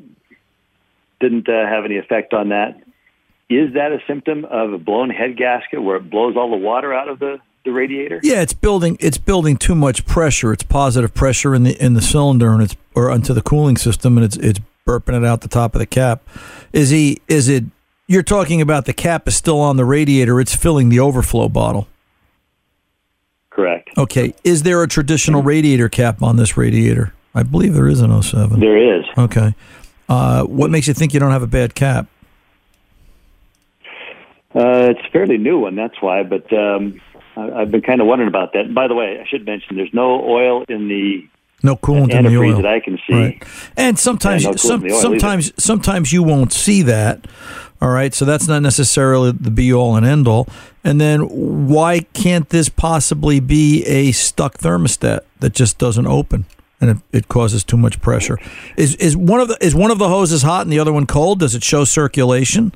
Didn't 1.19 1.49
uh, 1.49 1.65
have 1.67 1.83
any 1.83 1.97
effect 1.97 2.33
on 2.33 2.49
that. 2.49 2.77
is 3.49 3.73
that 3.73 3.91
a 3.91 3.99
symptom 4.05 4.45
of 4.45 4.71
a 4.71 4.77
blown 4.77 5.09
head 5.09 5.35
gasket 5.35 5.81
where 5.81 5.97
it 5.97 6.09
blows 6.09 6.35
all 6.37 6.51
the 6.51 6.57
water 6.57 6.93
out 6.93 7.09
of 7.09 7.17
the, 7.17 7.39
the 7.65 7.71
radiator? 7.71 8.19
Yeah, 8.21 8.41
it's 8.41 8.53
building 8.53 8.97
it's 8.99 9.17
building 9.17 9.57
too 9.57 9.73
much 9.73 10.05
pressure. 10.05 10.53
It's 10.53 10.63
positive 10.63 11.15
pressure 11.15 11.55
in 11.55 11.63
the 11.63 11.83
in 11.83 11.95
the 11.95 12.01
cylinder 12.01 12.51
and 12.51 12.61
it's 12.61 12.75
or 12.93 13.09
onto 13.09 13.33
the 13.33 13.41
cooling 13.41 13.77
system 13.77 14.17
and 14.17 14.25
it's 14.25 14.37
it's 14.37 14.59
burping 14.87 15.17
it 15.17 15.25
out 15.25 15.41
the 15.41 15.47
top 15.47 15.73
of 15.73 15.79
the 15.79 15.87
cap. 15.87 16.21
Is 16.71 16.91
he 16.91 17.19
is 17.27 17.49
it 17.49 17.63
you're 18.05 18.21
talking 18.21 18.61
about 18.61 18.85
the 18.85 18.93
cap 18.93 19.27
is 19.27 19.35
still 19.35 19.59
on 19.59 19.75
the 19.75 19.85
radiator, 19.85 20.39
it's 20.39 20.55
filling 20.55 20.89
the 20.89 20.99
overflow 20.99 21.49
bottle. 21.49 21.87
Correct. 23.57 23.89
Okay. 23.97 24.35
Is 24.43 24.61
there 24.61 24.83
a 24.83 24.87
traditional 24.87 25.41
radiator 25.41 25.89
cap 25.89 26.21
on 26.21 26.35
this 26.37 26.55
radiator? 26.57 27.11
I 27.33 27.41
believe 27.41 27.73
there 27.73 27.87
is 27.87 28.01
an 28.01 28.21
07. 28.21 28.59
There 28.59 28.99
is. 28.99 29.03
Okay. 29.17 29.55
Uh, 30.07 30.43
what 30.43 30.69
makes 30.69 30.87
you 30.87 30.93
think 30.93 31.11
you 31.11 31.19
don't 31.19 31.31
have 31.31 31.41
a 31.41 31.47
bad 31.47 31.73
cap? 31.73 32.05
Uh, 34.55 34.89
it's 34.91 34.99
a 35.07 35.11
fairly 35.11 35.37
new 35.39 35.57
one, 35.59 35.75
that's 35.75 35.99
why. 36.01 36.21
But 36.21 36.51
um, 36.53 37.01
I, 37.35 37.49
I've 37.61 37.71
been 37.71 37.81
kind 37.81 37.99
of 37.99 38.05
wondering 38.05 38.27
about 38.27 38.53
that. 38.53 38.73
By 38.75 38.87
the 38.87 38.93
way, 38.93 39.19
I 39.19 39.25
should 39.27 39.43
mention 39.45 39.75
there's 39.75 39.93
no 39.93 40.23
oil 40.23 40.63
in 40.69 40.87
the 40.87 41.27
No 41.63 41.75
coolant 41.77 42.11
in 42.13 42.25
the 42.25 42.37
oil. 42.37 42.57
that 42.61 42.65
I 42.67 42.79
can 42.79 42.99
see. 43.07 43.13
Right. 43.13 43.43
And 43.75 43.97
sometimes, 43.97 44.43
Yeah, 44.43 44.51
no 44.51 44.55
some, 44.57 44.81
in 44.83 44.87
the 44.89 44.93
oil 44.93 45.01
sometimes, 45.01 45.63
sometimes 45.63 46.13
you 46.13 46.21
won't 46.21 46.53
see 46.53 46.83
that. 46.83 47.25
All 47.79 47.89
right, 47.89 48.13
so 48.13 48.25
that's 48.25 48.47
not 48.47 48.63
necessarily 48.63 49.31
the 49.31 49.51
be 49.51 49.71
all 49.71 49.95
and 49.95 50.05
end 50.05 50.27
all. 50.27 50.47
And 50.83 50.99
then, 50.99 51.67
why 51.67 51.99
can't 52.13 52.49
this 52.49 52.69
possibly 52.69 53.39
be 53.39 53.83
a 53.85 54.11
stuck 54.13 54.57
thermostat 54.57 55.21
that 55.39 55.53
just 55.53 55.77
doesn't 55.77 56.07
open 56.07 56.45
and 56.81 56.89
it, 56.89 56.97
it 57.11 57.27
causes 57.27 57.63
too 57.63 57.77
much 57.77 58.01
pressure? 58.01 58.39
Is 58.77 58.95
is 58.95 59.15
one 59.15 59.39
of 59.39 59.47
the 59.47 59.57
is 59.61 59.75
one 59.75 59.91
of 59.91 59.99
the 59.99 60.09
hoses 60.09 60.41
hot 60.41 60.63
and 60.63 60.71
the 60.71 60.79
other 60.79 60.93
one 60.93 61.05
cold? 61.05 61.39
Does 61.39 61.53
it 61.53 61.63
show 61.63 61.83
circulation? 61.83 62.73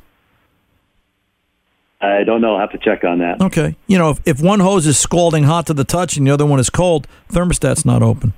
I 2.00 2.24
don't 2.24 2.42
know. 2.42 2.56
I'll 2.56 2.62
have 2.62 2.72
to 2.72 2.78
check 2.80 3.04
on 3.04 3.20
that. 3.20 3.42
Okay, 3.42 3.76
you 3.88 3.98
know, 3.98 4.12
if, 4.12 4.20
if 4.26 4.42
one 4.42 4.60
hose 4.60 4.86
is 4.86 4.98
scalding 4.98 5.44
hot 5.44 5.68
to 5.68 5.74
the 5.74 5.84
touch 5.84 6.18
and 6.18 6.26
the 6.26 6.32
other 6.32 6.46
one 6.46 6.60
is 6.60 6.70
cold, 6.70 7.08
thermostat's 7.32 7.86
not 7.86 8.04
open. 8.04 8.34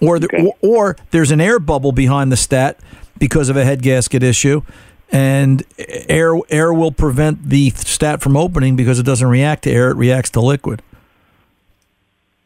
Or, 0.00 0.18
the, 0.20 0.28
or, 0.36 0.54
or 0.60 0.96
there's 1.10 1.30
an 1.32 1.40
air 1.40 1.58
bubble 1.58 1.90
behind 1.90 2.30
the 2.30 2.36
stat 2.36 2.78
because 3.18 3.48
of 3.48 3.56
a 3.56 3.64
head 3.64 3.82
gasket 3.82 4.22
issue, 4.22 4.62
and 5.10 5.62
air 6.08 6.34
air 6.50 6.72
will 6.72 6.92
prevent 6.92 7.48
the 7.48 7.70
stat 7.70 8.20
from 8.20 8.36
opening 8.36 8.76
because 8.76 8.98
it 8.98 9.04
doesn't 9.04 9.28
react 9.28 9.64
to 9.64 9.70
air; 9.70 9.90
it 9.90 9.96
reacts 9.96 10.30
to 10.30 10.40
liquid. 10.40 10.82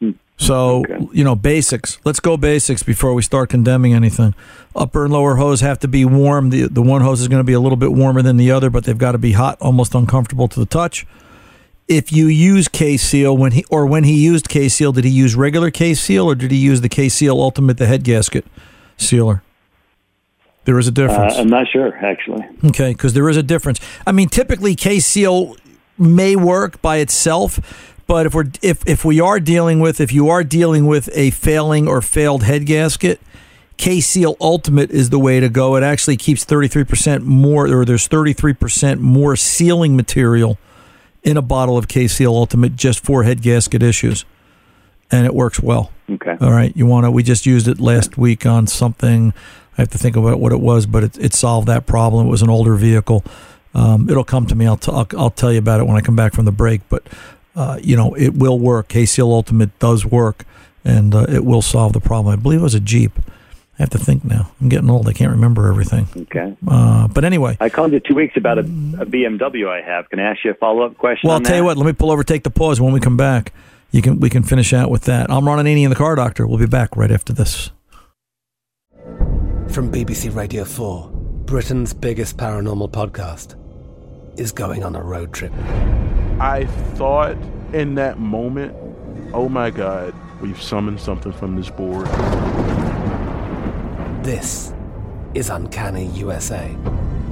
Hmm. 0.01 0.13
So 0.37 0.85
you 1.13 1.25
know 1.25 1.35
basics. 1.35 1.99
Let's 2.05 2.21
go 2.21 2.37
basics 2.37 2.83
before 2.83 3.15
we 3.15 3.23
start 3.23 3.51
condemning 3.51 3.95
anything. 3.95 4.35
Upper 4.75 5.05
and 5.05 5.13
lower 5.13 5.37
hose 5.37 5.61
have 5.61 5.79
to 5.81 5.89
be 5.89 6.05
warm. 6.05 6.51
The 6.51 6.69
the 6.69 6.83
one 6.83 7.03
hose 7.03 7.21
is 7.21 7.29
going 7.29 7.41
to 7.41 7.45
be 7.45 7.53
a 7.53 7.61
little 7.61 7.77
bit 7.77 7.93
warmer 7.93 8.23
than 8.23 8.37
the 8.37 8.51
other, 8.51 8.71
but 8.71 8.85
they've 8.85 8.97
got 8.97 9.13
to 9.13 9.19
be 9.19 9.33
hot, 9.33 9.59
almost 9.61 9.95
uncomfortable 9.95 10.49
to 10.49 10.61
the 10.61 10.67
touch. 10.67 11.07
If 11.89 12.13
you 12.13 12.27
use 12.27 12.69
K 12.69 12.97
Seal 12.97 13.37
when 13.37 13.53
he 13.53 13.65
or 13.69 13.87
when 13.87 14.05
he 14.05 14.15
used 14.15 14.49
K 14.49 14.69
Seal, 14.69 14.93
did 14.93 15.05
he 15.05 15.11
use 15.11 15.35
regular 15.35 15.71
K 15.71 15.95
Seal 15.95 16.27
or 16.27 16.35
did 16.35 16.53
he 16.53 16.57
use 16.57 16.81
the 16.81 16.89
K 16.89 17.09
Seal 17.09 17.41
Ultimate, 17.41 17.77
the 17.77 17.87
head 17.87 18.05
gasket 18.05 18.47
sealer? 18.97 19.43
There 20.65 20.79
is 20.79 20.87
a 20.87 20.93
difference. 20.93 21.35
Uh, 21.35 21.41
I'm 21.41 21.49
not 21.49 21.67
sure, 21.69 21.95
actually. 21.97 22.47
Okay, 22.65 22.93
because 22.93 23.15
there 23.15 23.29
is 23.29 23.37
a 23.37 23.43
difference. 23.43 23.81
I 24.07 24.13
mean, 24.13 24.29
typically 24.29 24.75
K 24.75 25.01
Seal 25.01 25.57
may 25.99 26.37
work 26.37 26.81
by 26.81 26.99
itself, 26.99 27.95
but 28.07 28.27
if 28.27 28.35
we're 28.35 28.51
if 28.63 28.87
if 28.87 29.05
we 29.05 29.21
are 29.21 29.41
dealing 29.41 29.81
with 29.81 30.01
if 30.01 30.13
you 30.13 30.29
are 30.29 30.45
dealing 30.45 30.87
with 30.87 31.09
a 31.15 31.31
failing 31.31 31.89
or 31.89 32.01
failed 32.01 32.45
head 32.45 32.67
gasket, 32.67 33.21
K 33.77 34.01
Seal 34.01 34.37
Ultimate 34.41 34.91
is 34.91 35.11
the 35.11 35.19
way 35.19 35.41
to 35.41 35.49
go. 35.49 35.75
It 35.77 35.83
actually 35.83 36.17
keeps 36.17 36.45
33% 36.45 37.23
more, 37.23 37.67
or 37.67 37.85
there's 37.85 38.09
33% 38.09 39.01
more 39.01 39.35
sealing 39.35 39.97
material 39.97 40.59
in 41.25 41.37
a 41.37 41.43
bottle 41.43 41.77
of 41.77 41.89
K 41.89 42.07
Seal 42.07 42.33
Ultimate 42.35 42.77
just 42.77 43.05
for 43.05 43.25
head 43.25 43.43
gasket 43.43 43.83
issues, 43.83 44.25
and 45.13 45.27
it 45.27 45.35
works 45.35 45.61
well. 45.61 45.93
Okay. 46.11 46.37
All 46.41 46.51
right. 46.51 46.75
You 46.77 46.87
want 46.87 47.05
to? 47.05 47.11
We 47.11 47.23
just 47.23 47.47
used 47.47 47.69
it 47.69 47.79
last 47.79 48.19
week 48.19 48.45
on 48.47 48.67
something. 48.67 49.33
I 49.79 49.81
have 49.83 49.91
to 49.91 49.99
think 49.99 50.17
about 50.17 50.41
what 50.41 50.53
it 50.53 50.61
was, 50.61 50.87
but 50.87 51.05
it, 51.05 51.19
it 51.19 51.35
solved 51.35 51.69
that 51.69 51.87
problem. 51.87 52.27
It 52.27 52.31
was 52.31 52.43
an 52.43 52.51
older 52.51 52.75
vehicle. 52.75 53.25
Um, 53.75 54.11
it'll 54.11 54.25
come 54.25 54.47
to 54.47 54.55
me. 54.55 54.67
I'll, 54.67 54.77
t- 54.77 54.93
I'll 54.93 55.07
I'll 55.17 55.31
tell 55.31 55.53
you 55.53 55.59
about 55.59 55.81
it 55.81 55.85
when 55.85 55.97
I 55.97 56.01
come 56.01 56.17
back 56.17 56.35
from 56.35 56.45
the 56.45 56.53
break. 56.53 56.81
But 56.89 57.07
uh, 57.55 57.79
you 57.83 57.97
know, 57.97 58.15
it 58.15 58.35
will 58.35 58.59
work. 58.59 58.89
K 58.89 59.07
Seal 59.07 59.31
Ultimate 59.31 59.79
does 59.79 60.05
work, 60.05 60.45
and 60.85 61.15
uh, 61.15 61.27
it 61.29 61.45
will 61.45 61.63
solve 61.63 61.93
the 61.93 62.01
problem. 62.01 62.33
I 62.33 62.37
believe 62.37 62.61
it 62.61 62.65
was 62.65 62.75
a 62.75 62.81
Jeep. 62.81 63.13
I 63.79 63.83
have 63.83 63.91
to 63.91 63.99
think 63.99 64.25
now. 64.25 64.53
I'm 64.61 64.69
getting 64.69 64.91
old. 64.91 65.09
I 65.09 65.15
can't 65.15 65.31
remember 65.31 65.67
everything. 65.69 66.07
Okay. 66.15 66.55
Uh, 66.69 67.09
but 67.09 67.25
anyway, 67.25 67.57
I 67.59 67.71
called 67.71 67.93
you 67.93 68.01
two 68.01 68.15
weeks 68.15 68.37
about 68.37 68.59
a, 68.59 68.61
a 68.61 69.07
BMW 69.07 69.69
I 69.69 69.81
have. 69.81 70.11
Can 70.11 70.21
I 70.21 70.25
ask 70.25 70.45
you 70.45 70.51
a 70.51 70.55
follow 70.55 70.83
up 70.83 70.99
question? 70.99 71.29
well, 71.29 71.39
I'll 71.39 71.43
tell 71.43 71.57
you 71.57 71.65
what. 71.65 71.79
Let 71.79 71.87
me 71.87 71.95
pull 71.95 72.11
over, 72.11 72.23
take 72.23 72.43
the 72.43 72.51
pause. 72.51 72.79
When 72.81 72.93
we 72.93 73.01
come 73.01 73.17
back, 73.17 73.55
you 73.93 74.03
can 74.03 74.19
we 74.19 74.29
can 74.29 74.43
finish 74.43 74.73
out 74.73 74.91
with 74.91 75.03
that. 75.05 75.31
I'm 75.31 75.47
Ron 75.47 75.65
Ananian, 75.65 75.91
the 75.91 75.95
Car 75.95 76.17
Doctor. 76.17 76.47
We'll 76.47 76.59
be 76.59 76.67
back 76.67 76.97
right 76.97 77.11
after 77.11 77.33
this. 77.33 77.71
From 79.69 79.91
BBC 79.91 80.35
Radio 80.35 80.65
4, 80.65 81.11
Britain's 81.47 81.95
biggest 81.95 82.37
paranormal 82.37 82.91
podcast 82.91 83.57
is 84.39 84.51
going 84.51 84.83
on 84.83 84.97
a 84.97 85.03
road 85.03 85.33
trip. 85.33 85.53
I 86.41 86.67
thought 86.95 87.37
in 87.73 87.95
that 87.95 88.19
moment, 88.19 88.75
oh 89.33 89.49
my 89.49 89.71
God, 89.71 90.15
we've 90.41 90.61
summoned 90.61 91.01
something 91.01 91.33
from 91.33 91.57
this 91.57 91.71
board. 91.71 92.07
This 94.25 94.73
is 95.35 95.51
Uncanny 95.51 96.07
USA. 96.07 96.75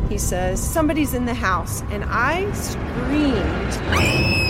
He 0.08 0.18
says, 0.18 0.62
Somebody's 0.62 1.14
in 1.14 1.24
the 1.24 1.34
house. 1.34 1.82
And 1.90 2.04
I 2.04 2.50
screamed. 2.52 4.49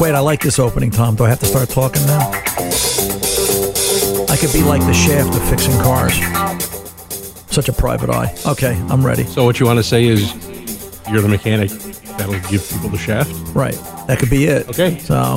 Wait, 0.00 0.14
I 0.14 0.20
like 0.20 0.40
this 0.40 0.58
opening, 0.58 0.90
Tom. 0.90 1.14
Do 1.14 1.24
I 1.24 1.28
have 1.28 1.40
to 1.40 1.46
start 1.46 1.68
talking 1.68 2.04
now? 2.06 2.30
I 4.28 4.36
could 4.36 4.52
be 4.52 4.62
like 4.62 4.80
the 4.82 4.94
shaft 4.94 5.36
of 5.36 5.48
fixing 5.48 5.76
cars. 5.82 6.14
Such 7.52 7.68
a 7.68 7.72
private 7.72 8.10
eye. 8.10 8.34
Okay, 8.46 8.74
I'm 8.88 9.04
ready. 9.04 9.24
So 9.24 9.44
what 9.44 9.60
you 9.60 9.66
want 9.66 9.78
to 9.78 9.82
say 9.82 10.06
is 10.06 10.32
you're 11.10 11.20
the 11.20 11.28
mechanic 11.28 11.70
that'll 12.16 12.50
give 12.50 12.68
people 12.68 12.88
the 12.88 12.98
shaft? 12.98 13.30
Right. 13.54 13.74
That 14.06 14.18
could 14.18 14.30
be 14.30 14.44
it. 14.44 14.68
Okay. 14.68 14.98
So, 14.98 15.36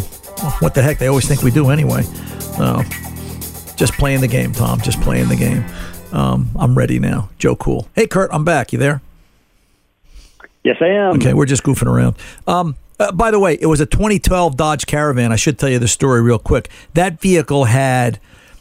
what 0.60 0.74
the 0.76 0.82
heck? 0.82 0.98
They 0.98 1.08
always 1.08 1.28
think 1.28 1.42
we 1.44 1.52
do 1.52 1.70
anyway. 1.70 2.04
So, 2.58 2.84
just 3.76 3.94
playing 3.94 4.22
the 4.22 4.28
game, 4.28 4.54
Tom. 4.54 4.82
Just 4.82 5.02
playing 5.02 5.30
the 5.30 5.36
game. 5.36 5.64
Um, 6.12 6.50
I'm 6.56 6.78
ready 6.78 7.00
now. 7.00 7.30
Joe 7.40 7.56
Cool. 7.56 7.88
Hey, 7.96 8.08
Kurt, 8.08 8.30
I'm 8.32 8.46
back. 8.46 8.72
You 8.72 8.80
there? 8.80 9.02
Yes, 10.64 10.78
I 10.80 10.88
am. 10.88 11.16
Okay, 11.16 11.34
we're 11.34 11.46
just 11.46 11.64
goofing 11.64 11.88
around. 11.88 12.16
Um, 12.48 12.76
uh, 13.00 13.12
by 13.12 13.32
the 13.32 13.40
way, 13.40 13.58
it 13.60 13.66
was 13.66 13.80
a 13.80 13.86
2012 13.86 14.56
Dodge 14.56 14.86
Caravan. 14.86 15.32
I 15.32 15.36
should 15.36 15.58
tell 15.58 15.70
you 15.70 15.80
the 15.80 15.88
story 15.88 16.22
real 16.22 16.40
quick. 16.40 16.70
That 16.94 17.20
vehicle 17.20 17.66
had 17.66 18.20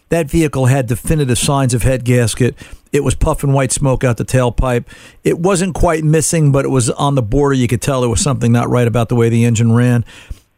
that 0.08 0.30
vehicle 0.30 0.66
had 0.66 0.86
definitive 0.86 1.38
signs 1.38 1.72
of 1.72 1.82
head 1.82 2.04
gasket. 2.04 2.54
It 2.92 3.02
was 3.02 3.14
puffing 3.14 3.54
white 3.54 3.72
smoke 3.72 4.04
out 4.04 4.18
the 4.18 4.26
tailpipe. 4.26 4.84
It 5.24 5.38
wasn't 5.38 5.74
quite 5.74 6.04
missing, 6.04 6.52
but 6.52 6.66
it 6.66 6.68
was 6.68 6.90
on 6.90 7.14
the 7.14 7.22
border. 7.22 7.54
You 7.54 7.66
could 7.66 7.80
tell 7.80 8.02
there 8.02 8.10
was 8.10 8.20
something 8.20 8.52
not 8.52 8.68
right 8.68 8.86
about 8.86 9.08
the 9.08 9.16
way 9.16 9.30
the 9.30 9.44
engine 9.44 9.72
ran, 9.72 10.04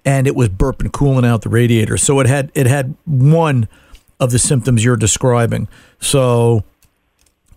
and 0.05 0.27
it 0.27 0.35
was 0.35 0.49
burping, 0.49 0.91
cooling 0.91 1.25
out 1.25 1.43
the 1.43 1.49
radiator. 1.49 1.97
So 1.97 2.19
it 2.19 2.27
had 2.27 2.51
it 2.55 2.67
had 2.67 2.97
one 3.05 3.69
of 4.19 4.33
the 4.33 4.39
symptoms 4.41 4.85
you're 4.85 4.97
describing. 4.97 5.69
So 6.01 6.65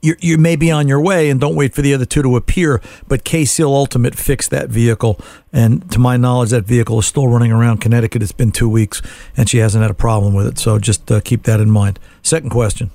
you 0.02 0.16
you 0.20 0.38
may 0.38 0.56
be 0.56 0.72
on 0.72 0.88
your 0.88 1.02
way 1.02 1.30
and 1.30 1.40
don't 1.40 1.56
wait 1.56 1.74
for 1.74 1.82
the 1.82 1.94
other 1.94 2.06
two 2.06 2.22
to 2.22 2.36
appear. 2.36 2.82
But 3.08 3.24
K 3.24 3.46
Seal 3.46 3.74
Ultimate 3.74 4.16
fixed 4.16 4.50
that 4.52 4.70
vehicle, 4.70 5.20
and 5.52 5.90
to 5.92 6.00
my 6.00 6.18
knowledge, 6.18 6.52
that 6.52 6.66
vehicle 6.66 7.00
is 7.00 7.06
still 7.06 7.28
running 7.28 7.52
around 7.52 7.80
Connecticut. 7.80 8.22
It's 8.22 8.32
been 8.32 8.52
two 8.52 8.70
weeks, 8.70 9.02
and 9.36 9.50
she 9.50 9.58
hasn't 9.58 9.82
had 9.82 9.92
a 9.92 9.96
problem 9.96 10.34
with 10.34 10.48
it. 10.48 10.60
So 10.60 10.80
just 10.80 11.12
uh, 11.12 11.22
keep 11.22 11.44
that 11.44 11.60
in 11.60 11.70
mind. 11.70 12.00
Second 12.22 12.50
question. 12.50 12.92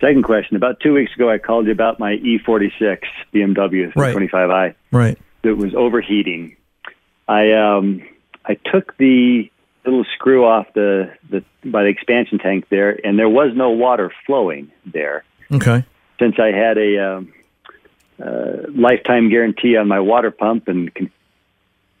Second 0.00 0.24
question. 0.24 0.56
About 0.56 0.80
two 0.80 0.92
weeks 0.92 1.14
ago, 1.14 1.30
I 1.30 1.38
called 1.38 1.66
you 1.66 1.72
about 1.72 1.98
my 1.98 2.16
E46 2.18 2.98
BMW 3.32 3.94
Right. 3.96 4.14
25i. 4.14 4.74
Right. 4.92 5.18
That 5.42 5.56
was 5.56 5.74
overheating. 5.74 6.56
I 7.28 7.52
um, 7.52 8.02
I 8.44 8.54
took 8.54 8.96
the 8.98 9.50
little 9.90 10.06
screw 10.14 10.44
off 10.44 10.66
the, 10.74 11.12
the 11.30 11.44
by 11.64 11.82
the 11.84 11.88
expansion 11.88 12.38
tank 12.38 12.68
there, 12.68 12.98
and 13.04 13.18
there 13.18 13.28
was 13.28 13.52
no 13.54 13.70
water 13.70 14.12
flowing 14.26 14.70
there. 14.84 15.24
Okay. 15.52 15.84
Since 16.18 16.38
I 16.38 16.52
had 16.52 16.78
a 16.78 16.98
um, 16.98 17.32
uh, 18.22 18.68
lifetime 18.74 19.28
guarantee 19.28 19.76
on 19.76 19.88
my 19.88 20.00
water 20.00 20.30
pump 20.30 20.68
and 20.68 20.92
can 20.94 21.10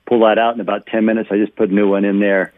pull 0.06 0.20
that 0.20 0.38
out 0.38 0.54
in 0.54 0.60
about 0.60 0.86
10 0.86 1.04
minutes, 1.04 1.28
I 1.30 1.36
just 1.36 1.54
put 1.56 1.70
a 1.70 1.74
new 1.74 1.88
one 1.88 2.04
in 2.04 2.20
there, 2.20 2.52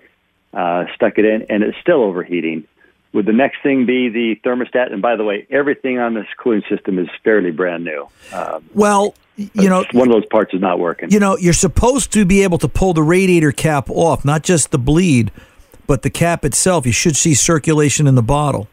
uh, 0.53 0.85
stuck 0.95 1.19
it 1.19 1.25
in, 1.25 1.47
and 1.51 1.63
it's 1.63 1.79
still 1.79 2.03
overheating. 2.03 2.67
Would 3.13 3.27
the 3.27 3.33
next 3.33 3.63
thing 3.63 3.87
be 3.87 4.11
the 4.11 4.37
thermostat? 4.45 4.93
And 4.93 5.01
by 5.01 5.17
the 5.17 5.25
way, 5.25 5.47
everything 5.51 5.99
on 5.99 6.15
this 6.15 6.27
cooling 6.37 6.63
system 6.69 6.99
is 6.99 7.09
fairly 7.25 7.51
brand 7.51 7.85
new. 7.85 8.09
Um, 8.33 8.69
Well, 8.75 9.15
you 9.39 9.69
know, 9.69 9.85
one 9.93 10.09
of 10.09 10.13
those 10.13 10.27
parts 10.27 10.53
is 10.53 10.61
not 10.61 10.81
working. 10.81 11.11
You 11.11 11.21
know, 11.21 11.37
you're 11.37 11.53
supposed 11.53 12.13
to 12.13 12.25
be 12.25 12.43
able 12.43 12.59
to 12.59 12.69
pull 12.69 12.93
the 12.93 13.03
radiator 13.03 13.53
cap 13.53 13.89
off, 13.89 14.25
not 14.25 14.43
just 14.43 14.73
the 14.73 14.79
bleed, 14.79 15.31
but 15.87 16.03
the 16.03 16.11
cap 16.11 16.45
itself. 16.45 16.85
You 16.85 16.93
should 16.93 17.17
see 17.17 17.35
circulation 17.35 18.07
in 18.09 18.17
the 18.17 18.23
bottle. 18.23 18.69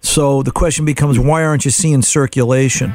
So 0.00 0.42
the 0.42 0.50
question 0.50 0.84
becomes, 0.84 1.18
why 1.18 1.44
aren't 1.44 1.64
you 1.64 1.70
seeing 1.70 2.02
circulation? 2.02 2.94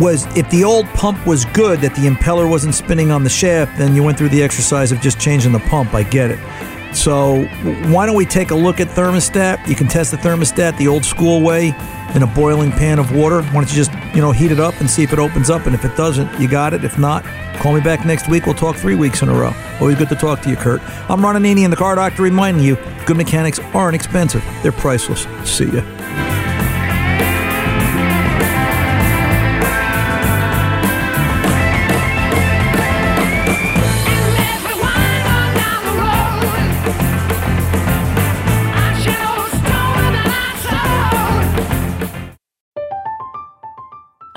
Was 0.00 0.24
if 0.36 0.50
the 0.50 0.64
old 0.64 0.86
pump 0.86 1.24
was 1.26 1.44
good, 1.46 1.80
that 1.82 1.94
the 1.94 2.08
impeller 2.08 2.50
wasn't 2.50 2.74
spinning 2.74 3.10
on 3.10 3.22
the 3.22 3.30
shaft, 3.30 3.78
then 3.78 3.94
you 3.94 4.02
went 4.02 4.18
through 4.18 4.30
the 4.30 4.42
exercise 4.42 4.90
of 4.92 5.00
just 5.00 5.20
changing 5.20 5.52
the 5.52 5.60
pump. 5.60 5.94
I 5.94 6.02
get 6.02 6.30
it. 6.30 6.38
So 6.94 7.44
why 7.92 8.06
don't 8.06 8.16
we 8.16 8.24
take 8.24 8.50
a 8.50 8.54
look 8.54 8.80
at 8.80 8.88
thermostat? 8.88 9.68
You 9.68 9.74
can 9.74 9.88
test 9.88 10.10
the 10.10 10.16
thermostat 10.16 10.78
the 10.78 10.88
old 10.88 11.04
school 11.04 11.42
way 11.42 11.74
in 12.14 12.22
a 12.22 12.26
boiling 12.26 12.70
pan 12.70 12.98
of 12.98 13.14
water. 13.14 13.42
Why 13.42 13.52
don't 13.52 13.70
you 13.70 13.76
just 13.76 13.92
you 14.14 14.20
know 14.20 14.32
heat 14.32 14.50
it 14.50 14.60
up 14.60 14.80
and 14.80 14.90
see 14.90 15.02
if 15.02 15.12
it 15.12 15.18
opens 15.18 15.50
up? 15.50 15.66
And 15.66 15.74
if 15.74 15.84
it 15.84 15.96
doesn't, 15.96 16.40
you 16.40 16.48
got 16.48 16.74
it. 16.74 16.84
If 16.84 16.98
not, 16.98 17.24
call 17.56 17.74
me 17.74 17.80
back 17.80 18.04
next 18.04 18.28
week. 18.28 18.46
We'll 18.46 18.54
talk 18.54 18.76
three 18.76 18.94
weeks 18.94 19.22
in 19.22 19.28
a 19.28 19.34
row. 19.34 19.52
Always 19.80 19.96
good 19.96 20.08
to 20.08 20.16
talk 20.16 20.40
to 20.42 20.50
you, 20.50 20.56
Kurt. 20.56 20.80
I'm 21.10 21.22
Ron 21.22 21.34
Ananian, 21.34 21.64
and 21.64 21.72
the 21.72 21.76
Car 21.76 21.94
Doctor, 21.94 22.22
reminding 22.22 22.62
you: 22.62 22.76
good 23.06 23.16
mechanics 23.16 23.58
aren't 23.74 23.94
expensive; 23.94 24.44
they're 24.62 24.72
priceless. 24.72 25.26
See 25.44 25.70
ya. 25.70 26.37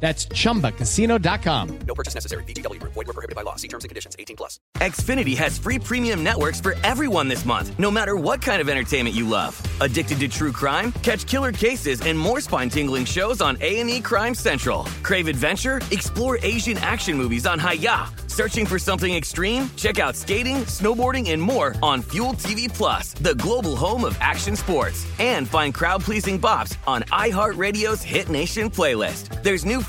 That's 0.00 0.26
chumbacasino.com. 0.26 1.78
No 1.86 1.94
purchase 1.94 2.14
necessary. 2.14 2.44
Group. 2.44 2.92
Void 2.94 3.06
were 3.06 3.12
prohibited 3.12 3.36
by 3.36 3.42
law. 3.42 3.56
See 3.56 3.68
terms 3.68 3.84
and 3.84 3.90
conditions. 3.90 4.16
18 4.18 4.36
plus. 4.36 4.58
Xfinity 4.78 5.36
has 5.36 5.58
free 5.58 5.78
premium 5.78 6.24
networks 6.24 6.60
for 6.60 6.74
everyone 6.82 7.28
this 7.28 7.44
month, 7.44 7.78
no 7.78 7.90
matter 7.90 8.16
what 8.16 8.40
kind 8.40 8.60
of 8.60 8.68
entertainment 8.68 9.14
you 9.14 9.28
love. 9.28 9.60
Addicted 9.80 10.20
to 10.20 10.28
true 10.28 10.52
crime? 10.52 10.92
Catch 11.02 11.26
killer 11.26 11.52
cases 11.52 12.00
and 12.00 12.18
more 12.18 12.40
spine-tingling 12.40 13.04
shows 13.04 13.40
on 13.42 13.58
A&E 13.60 14.00
Crime 14.00 14.34
Central. 14.34 14.84
Crave 15.02 15.28
adventure? 15.28 15.80
Explore 15.90 16.38
Asian 16.42 16.78
action 16.78 17.16
movies 17.16 17.46
on 17.46 17.58
Hi-YAH. 17.58 18.14
Searching 18.26 18.64
for 18.64 18.78
something 18.78 19.14
extreme? 19.14 19.68
Check 19.76 19.98
out 19.98 20.16
skating, 20.16 20.58
snowboarding, 20.64 21.30
and 21.30 21.42
more 21.42 21.74
on 21.82 22.00
Fuel 22.02 22.32
TV 22.34 22.72
Plus, 22.72 23.12
the 23.14 23.34
global 23.34 23.76
home 23.76 24.04
of 24.04 24.16
action 24.20 24.56
sports. 24.56 25.06
And 25.18 25.46
find 25.46 25.74
crowd-pleasing 25.74 26.40
bops 26.40 26.76
on 26.86 27.02
iHeartRadio's 27.02 28.02
Hit 28.02 28.30
Nation 28.30 28.70
playlist. 28.70 29.42
There's 29.42 29.66
new 29.66 29.82